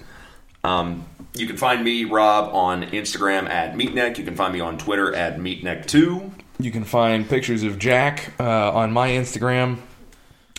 Um, 0.63 1.05
you 1.35 1.47
can 1.47 1.57
find 1.57 1.83
me, 1.83 2.05
Rob, 2.05 2.53
on 2.53 2.83
Instagram 2.83 3.49
at 3.49 3.75
Meatneck. 3.75 4.17
You 4.17 4.23
can 4.23 4.35
find 4.35 4.53
me 4.53 4.59
on 4.61 4.77
Twitter 4.77 5.13
at 5.13 5.37
Meatneck2. 5.37 6.31
You 6.59 6.71
can 6.71 6.83
find 6.83 7.27
pictures 7.27 7.63
of 7.63 7.77
Jack 7.79 8.33
uh, 8.39 8.71
on 8.73 8.91
my 8.91 9.09
Instagram 9.09 9.77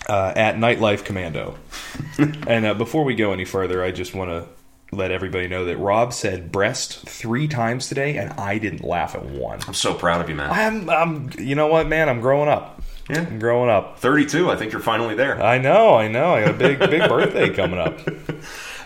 uh, 0.08 0.32
at 0.36 0.56
Nightlife 0.56 1.04
Commando. 1.04 1.56
and 2.46 2.66
uh, 2.66 2.74
before 2.74 3.04
we 3.04 3.14
go 3.14 3.32
any 3.32 3.44
further, 3.44 3.82
I 3.82 3.90
just 3.90 4.14
want 4.14 4.30
to 4.30 4.48
let 4.92 5.10
everybody 5.10 5.46
know 5.46 5.64
that 5.66 5.76
Rob 5.76 6.12
said 6.12 6.50
breast 6.50 7.06
three 7.08 7.46
times 7.46 7.88
today, 7.88 8.16
and 8.16 8.32
I 8.32 8.58
didn't 8.58 8.82
laugh 8.82 9.14
at 9.14 9.24
one. 9.24 9.60
I'm 9.66 9.74
so 9.74 9.94
proud 9.94 10.20
of 10.20 10.28
you, 10.28 10.34
man. 10.34 10.50
I'm, 10.50 10.90
I'm, 10.90 11.30
you 11.38 11.54
know 11.54 11.68
what, 11.68 11.86
man? 11.86 12.08
I'm 12.08 12.20
growing 12.20 12.48
up. 12.48 12.82
Yeah. 13.08 13.20
I'm 13.20 13.38
growing 13.38 13.70
up. 13.70 13.98
32. 13.98 14.50
I 14.50 14.56
think 14.56 14.72
you're 14.72 14.80
finally 14.80 15.14
there. 15.14 15.40
I 15.42 15.58
know, 15.58 15.94
I 15.94 16.08
know. 16.08 16.34
I 16.34 16.44
got 16.44 16.50
a 16.50 16.58
big, 16.58 16.78
big 16.78 17.00
birthday 17.08 17.52
coming 17.52 17.78
up. 17.78 18.00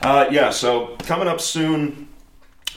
Uh, 0.02 0.26
yeah, 0.30 0.50
so 0.50 0.96
coming 1.00 1.28
up 1.28 1.40
soon, 1.40 2.03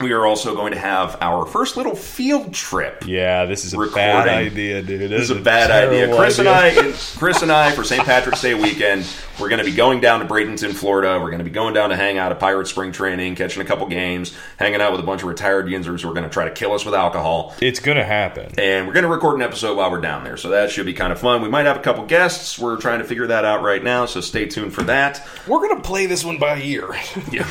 we 0.00 0.12
are 0.12 0.24
also 0.26 0.54
going 0.54 0.72
to 0.72 0.78
have 0.78 1.16
our 1.20 1.44
first 1.44 1.76
little 1.76 1.94
field 1.96 2.54
trip. 2.54 3.04
Yeah, 3.06 3.46
this 3.46 3.64
is 3.64 3.74
a 3.74 3.78
Recording. 3.78 3.94
bad 3.96 4.28
idea, 4.28 4.82
dude. 4.82 5.10
This 5.10 5.22
is 5.22 5.30
a 5.30 5.40
bad 5.40 5.70
idea. 5.70 6.14
Chris 6.14 6.38
and. 6.38 6.48
I, 6.48 6.92
Chris 7.16 7.42
and 7.42 7.50
I, 7.50 7.72
for 7.72 7.82
St. 7.82 8.04
Patrick's 8.04 8.40
Day 8.40 8.54
weekend, 8.54 9.06
we're 9.40 9.48
going 9.48 9.58
to 9.58 9.64
be 9.64 9.74
going 9.76 10.00
down 10.00 10.20
to 10.20 10.26
Bradenton, 10.26 10.72
Florida. 10.72 11.18
We're 11.20 11.30
going 11.30 11.38
to 11.38 11.44
be 11.44 11.50
going 11.50 11.74
down 11.74 11.90
to 11.90 11.96
hang 11.96 12.16
out 12.18 12.30
at 12.30 12.38
Pirate 12.38 12.66
Spring 12.68 12.92
Training, 12.92 13.34
catching 13.34 13.62
a 13.62 13.64
couple 13.64 13.86
games, 13.88 14.36
hanging 14.56 14.80
out 14.80 14.92
with 14.92 15.00
a 15.00 15.04
bunch 15.04 15.22
of 15.22 15.28
retired 15.28 15.66
Yinzers 15.66 16.02
who 16.02 16.10
are 16.10 16.14
going 16.14 16.24
to 16.24 16.30
try 16.30 16.44
to 16.44 16.50
kill 16.54 16.72
us 16.72 16.84
with 16.84 16.94
alcohol. 16.94 17.54
It's 17.60 17.80
gonna 17.80 18.04
happen. 18.04 18.52
And 18.58 18.86
we're 18.86 18.92
going 18.92 19.04
to 19.04 19.10
record 19.10 19.34
an 19.36 19.42
episode 19.42 19.76
while 19.76 19.90
we're 19.90 20.00
down 20.00 20.22
there, 20.24 20.36
so 20.36 20.50
that 20.50 20.70
should 20.70 20.86
be 20.86 20.94
kind 20.94 21.12
of 21.12 21.18
fun. 21.18 21.42
We 21.42 21.48
might 21.48 21.66
have 21.66 21.76
a 21.76 21.80
couple 21.82 22.04
guests. 22.06 22.58
We're 22.58 22.76
trying 22.76 23.00
to 23.00 23.04
figure 23.04 23.26
that 23.28 23.44
out 23.44 23.62
right 23.62 23.82
now, 23.82 24.06
so 24.06 24.20
stay 24.20 24.46
tuned 24.46 24.72
for 24.74 24.82
that. 24.84 25.26
We're 25.46 25.66
gonna 25.66 25.80
play 25.82 26.06
this 26.06 26.24
one 26.24 26.38
by 26.38 26.60
ear. 26.60 26.88
Yeah. 27.32 27.46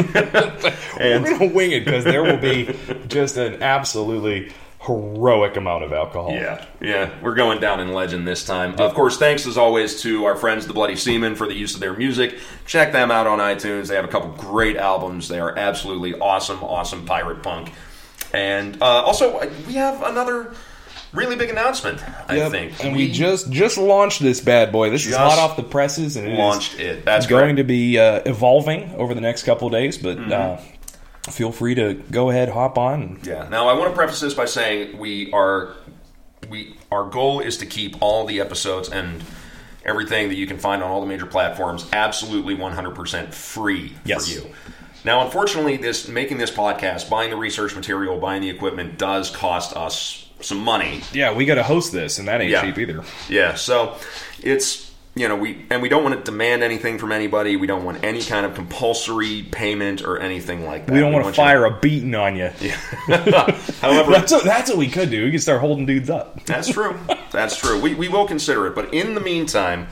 We're 0.98 1.38
gonna 1.38 1.52
wing 1.52 1.72
it 1.72 1.79
because 1.80 2.04
there 2.04 2.22
will 2.22 2.36
be 2.38 2.74
just 3.08 3.36
an 3.36 3.62
absolutely 3.62 4.52
heroic 4.82 5.56
amount 5.56 5.84
of 5.84 5.92
alcohol. 5.92 6.32
Yeah, 6.32 6.64
yeah, 6.80 7.10
we're 7.22 7.34
going 7.34 7.60
down 7.60 7.80
in 7.80 7.92
legend 7.92 8.26
this 8.26 8.44
time. 8.46 8.74
Of 8.80 8.94
course, 8.94 9.18
thanks 9.18 9.46
as 9.46 9.58
always 9.58 10.00
to 10.02 10.24
our 10.24 10.36
friends, 10.36 10.66
the 10.66 10.72
Bloody 10.72 10.96
Seamen, 10.96 11.34
for 11.34 11.46
the 11.46 11.54
use 11.54 11.74
of 11.74 11.80
their 11.80 11.92
music. 11.94 12.38
Check 12.66 12.92
them 12.92 13.10
out 13.10 13.26
on 13.26 13.38
iTunes. 13.40 13.88
They 13.88 13.96
have 13.96 14.04
a 14.06 14.08
couple 14.08 14.30
great 14.30 14.76
albums. 14.76 15.28
They 15.28 15.38
are 15.40 15.56
absolutely 15.56 16.14
awesome, 16.18 16.62
awesome 16.64 17.04
pirate 17.04 17.42
punk. 17.42 17.72
And 18.32 18.80
uh, 18.80 18.84
also, 18.86 19.36
uh, 19.38 19.50
we 19.66 19.74
have 19.74 20.02
another 20.02 20.54
really 21.12 21.36
big 21.36 21.50
announcement. 21.50 22.00
I 22.28 22.36
Yep, 22.36 22.50
think, 22.52 22.84
and 22.84 22.96
we, 22.96 23.10
just 23.10 23.50
just 23.50 23.76
launched 23.76 24.22
this 24.22 24.40
bad 24.40 24.70
boy. 24.72 24.88
This 24.90 25.04
is 25.06 25.14
hot 25.14 25.38
off 25.38 25.56
the 25.56 25.62
presses, 25.64 26.16
and 26.16 26.26
it 26.26 26.38
launched 26.38 26.78
it. 26.80 27.04
That's 27.04 27.26
going 27.26 27.56
correct. 27.56 27.56
to 27.58 27.64
be 27.64 27.98
uh, 27.98 28.22
evolving 28.24 28.94
over 28.94 29.12
the 29.12 29.20
next 29.20 29.42
couple 29.42 29.66
of 29.66 29.72
days. 29.72 29.98
But 29.98 30.16
Mm-hmm. 30.16 30.32
uh, 30.32 30.56
feel 31.30 31.52
free 31.52 31.74
to 31.76 31.94
go 31.94 32.30
ahead, 32.30 32.48
hop 32.50 32.76
on. 32.78 33.20
Yeah. 33.22 33.48
Now, 33.48 33.68
I 33.68 33.72
want 33.74 33.90
to 33.90 33.96
preface 33.96 34.20
this 34.20 34.34
by 34.34 34.44
saying 34.46 34.98
we 34.98 35.32
are 35.32 35.74
we 36.48 36.76
our 36.90 37.08
goal 37.08 37.40
is 37.40 37.58
to 37.58 37.66
keep 37.66 37.96
all 38.00 38.26
the 38.26 38.40
episodes 38.40 38.88
and 38.88 39.22
everything 39.84 40.28
that 40.28 40.34
you 40.34 40.46
can 40.46 40.58
find 40.58 40.82
on 40.82 40.90
all 40.90 41.00
the 41.00 41.06
major 41.06 41.26
platforms 41.26 41.86
absolutely 41.92 42.54
100% 42.56 43.32
free 43.32 43.92
Yes. 44.04 44.26
for 44.28 44.34
you. 44.46 44.50
Now, 45.04 45.24
unfortunately, 45.24 45.76
this 45.78 46.08
making 46.08 46.36
this 46.38 46.50
podcast, 46.50 47.08
buying 47.08 47.30
the 47.30 47.36
research 47.36 47.74
material, 47.74 48.18
buying 48.18 48.42
the 48.42 48.50
equipment 48.50 48.98
does 48.98 49.30
cost 49.30 49.74
us 49.76 50.28
some 50.40 50.58
money. 50.58 51.00
Yeah, 51.12 51.32
we 51.34 51.44
got 51.46 51.54
to 51.56 51.62
host 51.62 51.92
this, 51.92 52.18
and 52.18 52.28
that 52.28 52.40
ain't 52.40 52.50
Yeah. 52.50 52.62
cheap 52.62 52.78
either. 52.78 53.02
Yeah, 53.28 53.54
so 53.54 53.94
it's 54.42 54.89
you 55.20 55.28
know 55.28 55.36
we 55.36 55.66
and 55.68 55.82
we 55.82 55.90
don't 55.90 56.02
want 56.02 56.16
to 56.16 56.30
demand 56.30 56.62
anything 56.62 56.96
from 56.96 57.12
anybody. 57.12 57.56
We 57.56 57.66
don't 57.66 57.84
want 57.84 58.02
any 58.02 58.22
kind 58.22 58.46
of 58.46 58.54
compulsory 58.54 59.42
payment 59.42 60.02
or 60.02 60.18
anything 60.18 60.64
like 60.64 60.86
that. 60.86 60.92
We 60.94 61.00
don't 61.00 61.12
want 61.12 61.24
to 61.24 61.26
want 61.26 61.36
you 61.36 61.42
fire 61.42 61.66
a 61.66 61.78
beating 61.78 62.14
on 62.14 62.36
you. 62.36 62.48
However, 63.06 64.12
That's 64.12 64.32
what, 64.32 64.44
that's 64.44 64.70
what 64.70 64.78
we 64.78 64.88
could 64.88 65.10
do. 65.10 65.26
We 65.26 65.32
could 65.32 65.42
start 65.42 65.60
holding 65.60 65.84
dudes 65.84 66.08
up. 66.08 66.42
That's 66.46 66.72
true. 66.72 66.98
That's 67.32 67.54
true. 67.54 67.78
We, 67.78 67.94
we 67.94 68.08
will 68.08 68.26
consider 68.26 68.66
it. 68.66 68.74
But 68.74 68.94
in 68.94 69.14
the 69.14 69.20
meantime, 69.20 69.88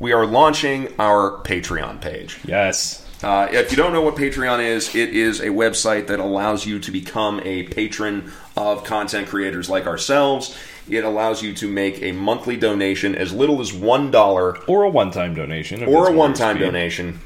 we 0.00 0.12
are 0.12 0.26
launching 0.26 0.92
our 0.98 1.40
Patreon 1.44 2.00
page. 2.00 2.40
Yes. 2.44 3.06
Uh, 3.22 3.46
if 3.52 3.70
you 3.70 3.76
don't 3.76 3.92
know 3.92 4.02
what 4.02 4.16
Patreon 4.16 4.64
is, 4.66 4.96
it 4.96 5.10
is 5.10 5.38
a 5.38 5.46
website 5.46 6.08
that 6.08 6.18
allows 6.18 6.66
you 6.66 6.80
to 6.80 6.90
become 6.90 7.40
a 7.44 7.62
patron 7.62 8.32
of 8.56 8.82
content 8.82 9.28
creators 9.28 9.70
like 9.70 9.86
ourselves. 9.86 10.58
It 10.88 11.04
allows 11.04 11.42
you 11.42 11.54
to 11.54 11.68
make 11.68 12.02
a 12.02 12.12
monthly 12.12 12.56
donation 12.56 13.14
as 13.14 13.32
little 13.32 13.60
as 13.60 13.70
$1 13.72 14.68
Or 14.68 14.82
a 14.84 14.90
one-time 14.90 15.34
donation. 15.34 15.84
or 15.84 16.08
a 16.08 16.12
one 16.12 16.34
time 16.34 16.58
donation 16.58 17.20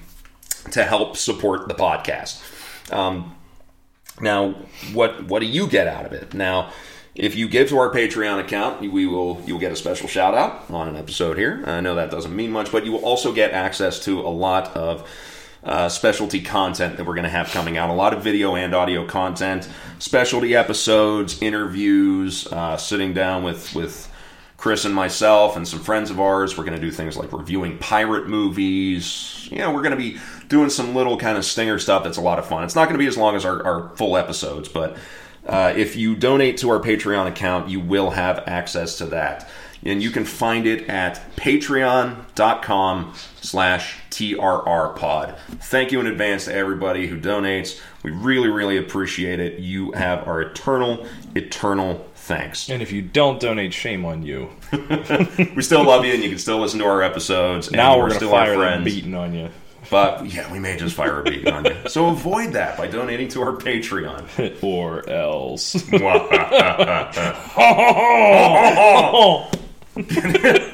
to 0.73 0.85
help 0.85 1.17
support 1.17 1.69
the 1.69 1.75
podcast. 1.75 2.43
Um, 2.93 3.35
now, 4.21 4.55
what 4.93 5.25
what 5.27 5.41
do 5.41 5.47
you 5.47 5.67
get 5.69 5.87
out 5.87 6.07
of 6.07 6.13
it? 6.13 6.33
Now, 6.35 6.73
if 7.15 7.35
you 7.35 7.49
give 7.49 7.69
to 7.71 7.79
our 7.79 7.91
Patreon 7.93 8.41
account, 8.41 8.81
we 8.81 9.07
will 9.07 9.41
you 9.47 9.55
will 9.55 9.61
get 9.61 9.73
a 9.73 9.77
special 9.77 10.09
shout 10.09 10.35
out 10.35 10.71
on 10.71 10.89
an 10.89 10.97
episode 10.97 11.37
here. 11.39 11.63
I 11.67 11.81
know 11.81 11.95
that 11.95 12.11
doesn't 12.11 12.35
mean 12.35 12.51
much, 12.51 12.71
but 12.73 12.85
you 12.85 12.93
will 12.93 13.05
also 13.05 13.33
get 13.33 13.53
access 13.53 14.03
to 14.05 14.21
a 14.21 14.29
lot 14.29 14.75
of 14.77 15.09
uh, 15.67 15.89
specialty 15.89 16.41
content 16.41 16.97
that 16.97 17.05
we're 17.05 17.15
going 17.15 17.25
to 17.25 17.29
have 17.29 17.49
coming 17.49 17.77
out. 17.77 17.91
A 17.91 17.93
lot 17.93 18.15
of 18.15 18.23
video 18.23 18.55
and 18.55 18.73
audio 18.75 19.05
content, 19.05 19.69
specialty 19.99 20.55
episodes, 20.55 21.43
interviews, 21.43 22.47
uh, 22.53 22.77
sitting 22.77 23.13
down 23.13 23.43
with 23.43 23.75
with 23.75 24.11
Chris 24.57 24.85
and 24.85 24.95
myself 24.95 25.57
and 25.57 25.67
some 25.67 25.81
friends 25.81 26.11
of 26.11 26.21
ours. 26.21 26.57
We're 26.57 26.65
going 26.65 26.81
to 26.81 26.85
do 26.85 26.93
things 26.93 27.17
like 27.17 27.33
reviewing 27.33 27.79
pirate 27.79 28.29
movies. 28.29 29.49
You 29.51 29.59
know, 29.59 29.73
we're 29.75 29.83
going 29.83 29.91
to 29.91 29.97
be 29.97 30.19
doing 30.49 30.71
some 30.71 30.95
little 30.95 31.19
kind 31.19 31.37
of 31.37 31.45
stinger 31.45 31.79
stuff 31.79 32.05
that's 32.05 32.17
a 32.17 32.23
lot 32.23 32.39
of 32.39 32.47
fun. 32.47 32.65
It's 32.65 32.77
not 32.77 32.85
going 32.85 32.99
to 32.99 33.03
be 33.03 33.09
as 33.09 33.17
long 33.17 33.37
as 33.37 33.45
our, 33.45 33.63
our 33.65 33.89
full 33.97 34.17
episodes, 34.17 34.69
but 34.69 34.97
uh, 35.47 35.75
if 35.77 35.97
you 35.97 36.17
donate 36.17 36.59
to 36.59 36.71
our 36.71 36.81
Patreon 36.81 37.27
account, 37.27 37.69
you 37.69 37.81
will 37.81 38.11
have 38.11 38.45
access 38.47 38.99
to 38.99 39.07
that. 39.07 39.49
And 39.87 40.03
you 40.03 40.11
can 40.11 40.25
find 40.25 40.67
it 40.67 40.89
at 40.89 41.37
patreon.com 41.37 43.15
slash 43.41 43.99
trrpod. 44.11 45.39
Thank 45.39 45.93
you 45.93 46.01
in 46.01 46.07
advance 46.07 46.47
to 46.47 46.55
everybody 46.55 47.07
who 47.07 47.19
donates. 47.19 47.81
We 48.03 48.11
really, 48.11 48.49
really 48.49 48.77
appreciate 48.77 49.41
it. 49.41 49.61
You 49.61 49.93
have 49.93 50.27
our 50.27 50.41
eternal, 50.43 51.07
eternal 51.35 52.07
Thanks. 52.27 52.69
And 52.71 52.83
if 52.83 52.91
you 52.91 53.03
don't 53.03 53.39
donate, 53.39 53.73
shame 53.73 54.05
on 54.05 54.25
you. 54.25 54.51
we 55.55 55.63
still 55.63 55.85
love 55.85 56.05
you, 56.05 56.13
and 56.13 56.25
you 56.25 56.29
can 56.29 56.39
still 56.39 56.59
listen 56.59 56.81
to 56.81 56.85
our 56.85 57.01
episodes. 57.01 57.69
and 57.69 57.77
Now 57.77 57.99
we're 57.99 58.11
still 58.11 58.31
gonna 58.31 58.41
our 58.41 58.47
fire 58.47 58.57
that 58.57 58.63
friends. 58.73 58.85
beating 58.85 59.15
on 59.15 59.33
you. 59.33 59.49
But 59.93 60.27
yeah, 60.27 60.51
we 60.53 60.59
may 60.59 60.77
just 60.77 60.97
fire 60.97 61.21
a 61.21 61.23
beating 61.23 61.53
on 61.53 61.65
you. 61.65 61.77
So 61.89 62.09
avoid 62.09 62.55
that 62.55 62.77
by 62.77 62.89
donating 62.89 63.29
to 63.29 63.43
our 63.43 63.53
Patreon. 63.53 64.61
or 64.61 65.09
else. 65.09 65.75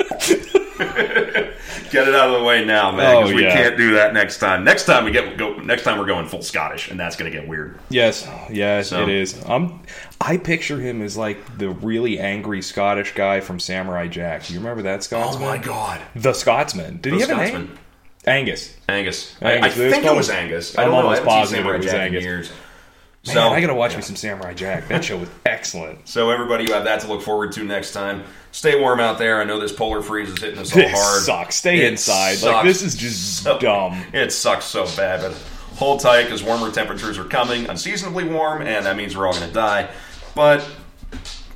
Get 1.91 2.09
it 2.09 2.14
out 2.14 2.31
of 2.35 2.41
the 2.41 2.45
way 2.47 2.64
now, 2.64 2.91
man, 2.91 3.16
because 3.18 3.33
Oh, 3.33 3.35
we 3.37 3.43
yeah. 3.45 3.53
can't 3.55 3.77
do 3.77 3.95
that 3.95 4.14
next 4.14 4.39
time. 4.39 4.64
Next 4.64 4.87
time 4.87 5.05
we 5.05 5.11
get 5.12 5.37
go. 5.37 5.55
Next 5.57 5.83
time 5.85 5.99
we're 5.99 6.07
going 6.07 6.27
full 6.27 6.43
Scottish, 6.43 6.91
and 6.91 6.99
that's 6.99 7.16
going 7.16 7.31
to 7.31 7.39
get 7.39 7.47
weird. 7.47 7.79
yes, 7.91 8.27
yes, 8.51 8.89
So- 8.89 9.03
it 9.03 9.09
is. 9.11 9.41
I'm. 9.47 9.81
I 10.20 10.39
picture 10.39 10.81
him 10.81 11.03
as 11.03 11.16
like 11.16 11.59
the 11.59 11.68
really 11.70 12.18
angry 12.18 12.62
Scottish 12.62 13.12
guy 13.14 13.41
from 13.41 13.61
Samurai 13.61 14.09
Jack. 14.09 14.49
You 14.51 14.59
remember 14.59 14.83
that 14.83 15.07
Oh 15.12 15.39
my 15.39 15.59
god, 15.59 16.01
The 16.16 16.33
Scotsman. 16.33 16.99
Did 17.01 17.12
he 17.14 17.18
The 17.20 17.27
have 17.27 17.39
a 17.39 17.41
name? 17.43 17.49
Scotsman. 17.53 17.79
Angus. 18.25 18.77
Angus. 18.89 19.37
I, 19.43 19.47
I 19.47 19.53
Angus. 19.57 19.75
Think 19.75 20.05
it 20.07 20.14
was 20.16 20.31
Angus. 20.31 20.79
I 20.79 20.83
I'm 20.85 20.91
don't 20.91 20.95
know. 21.03 21.09
I 21.09 21.16
almost 21.18 21.25
positive 21.25 21.66
it 21.66 21.77
was 21.77 21.87
Jack 21.87 22.12
Angus. 22.12 22.53
Man, 23.27 23.35
So 23.37 23.49
I 23.51 23.61
gotta 23.61 23.75
watch 23.75 23.95
me 23.95 24.03
some 24.03 24.16
Samurai 24.16 24.53
Jack. 24.53 24.89
That 24.89 25.05
show 25.05 25.16
was 25.16 25.29
excellent. 25.47 26.09
So 26.09 26.31
everybody, 26.31 26.64
you 26.64 26.73
have 26.73 26.85
that 26.85 27.01
to 27.03 27.07
look 27.07 27.23
forward 27.23 27.53
to 27.53 27.62
next 27.62 27.93
time. 27.93 28.25
Stay 28.51 28.79
warm 28.81 28.99
out 28.99 29.18
there. 29.18 29.41
I 29.41 29.45
know 29.45 29.61
this 29.61 29.73
polar 29.73 30.03
freeze 30.03 30.29
is 30.29 30.41
hitting 30.41 30.59
us 30.59 30.75
all 30.77 30.89
hard. 30.89 31.23
sucks. 31.23 31.55
Stay 31.57 31.79
It 31.87 31.93
inside. 31.93 32.43
Like 32.43 32.64
this 32.66 32.83
is 32.83 32.97
just 32.97 33.45
so- 33.45 33.59
dumb. 33.61 34.03
It 34.12 34.33
sucks 34.33 34.64
so 34.64 34.87
bad, 34.97 35.20
but 35.20 35.33
hold 35.77 36.01
tight 36.01 36.25
because 36.25 36.43
warmer 36.43 36.70
temperatures 36.73 37.16
are 37.16 37.25
coming, 37.25 37.68
unseasonably 37.68 38.25
warm, 38.25 38.62
and 38.62 38.87
that 38.87 38.97
means 38.97 39.16
we're 39.16 39.27
all 39.29 39.33
to 39.35 39.47
die. 39.53 39.89
But 40.35 40.68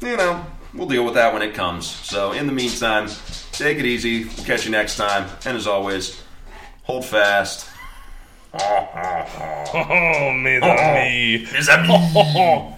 you 0.01 0.17
know, 0.17 0.47
we'll 0.73 0.87
deal 0.87 1.05
with 1.05 1.15
that 1.15 1.33
when 1.33 1.43
it 1.43 1.53
comes. 1.55 1.87
So 1.89 2.31
in 2.31 2.47
the 2.47 2.53
meantime, 2.53 3.09
take 3.51 3.79
it 3.79 3.85
easy. 3.87 4.25
We'll 4.25 4.45
catch 4.45 4.65
you 4.67 4.71
next 4.71 4.97
time, 4.97 5.29
and 5.45 5.57
as 5.57 5.67
always, 5.67 6.23
hold 6.85 7.05
fast. 7.05 7.69
Oh, 9.75 10.33
mes 10.33 10.63
amis. 10.63 11.49
Mes 11.53 11.69
amis. 11.69 12.73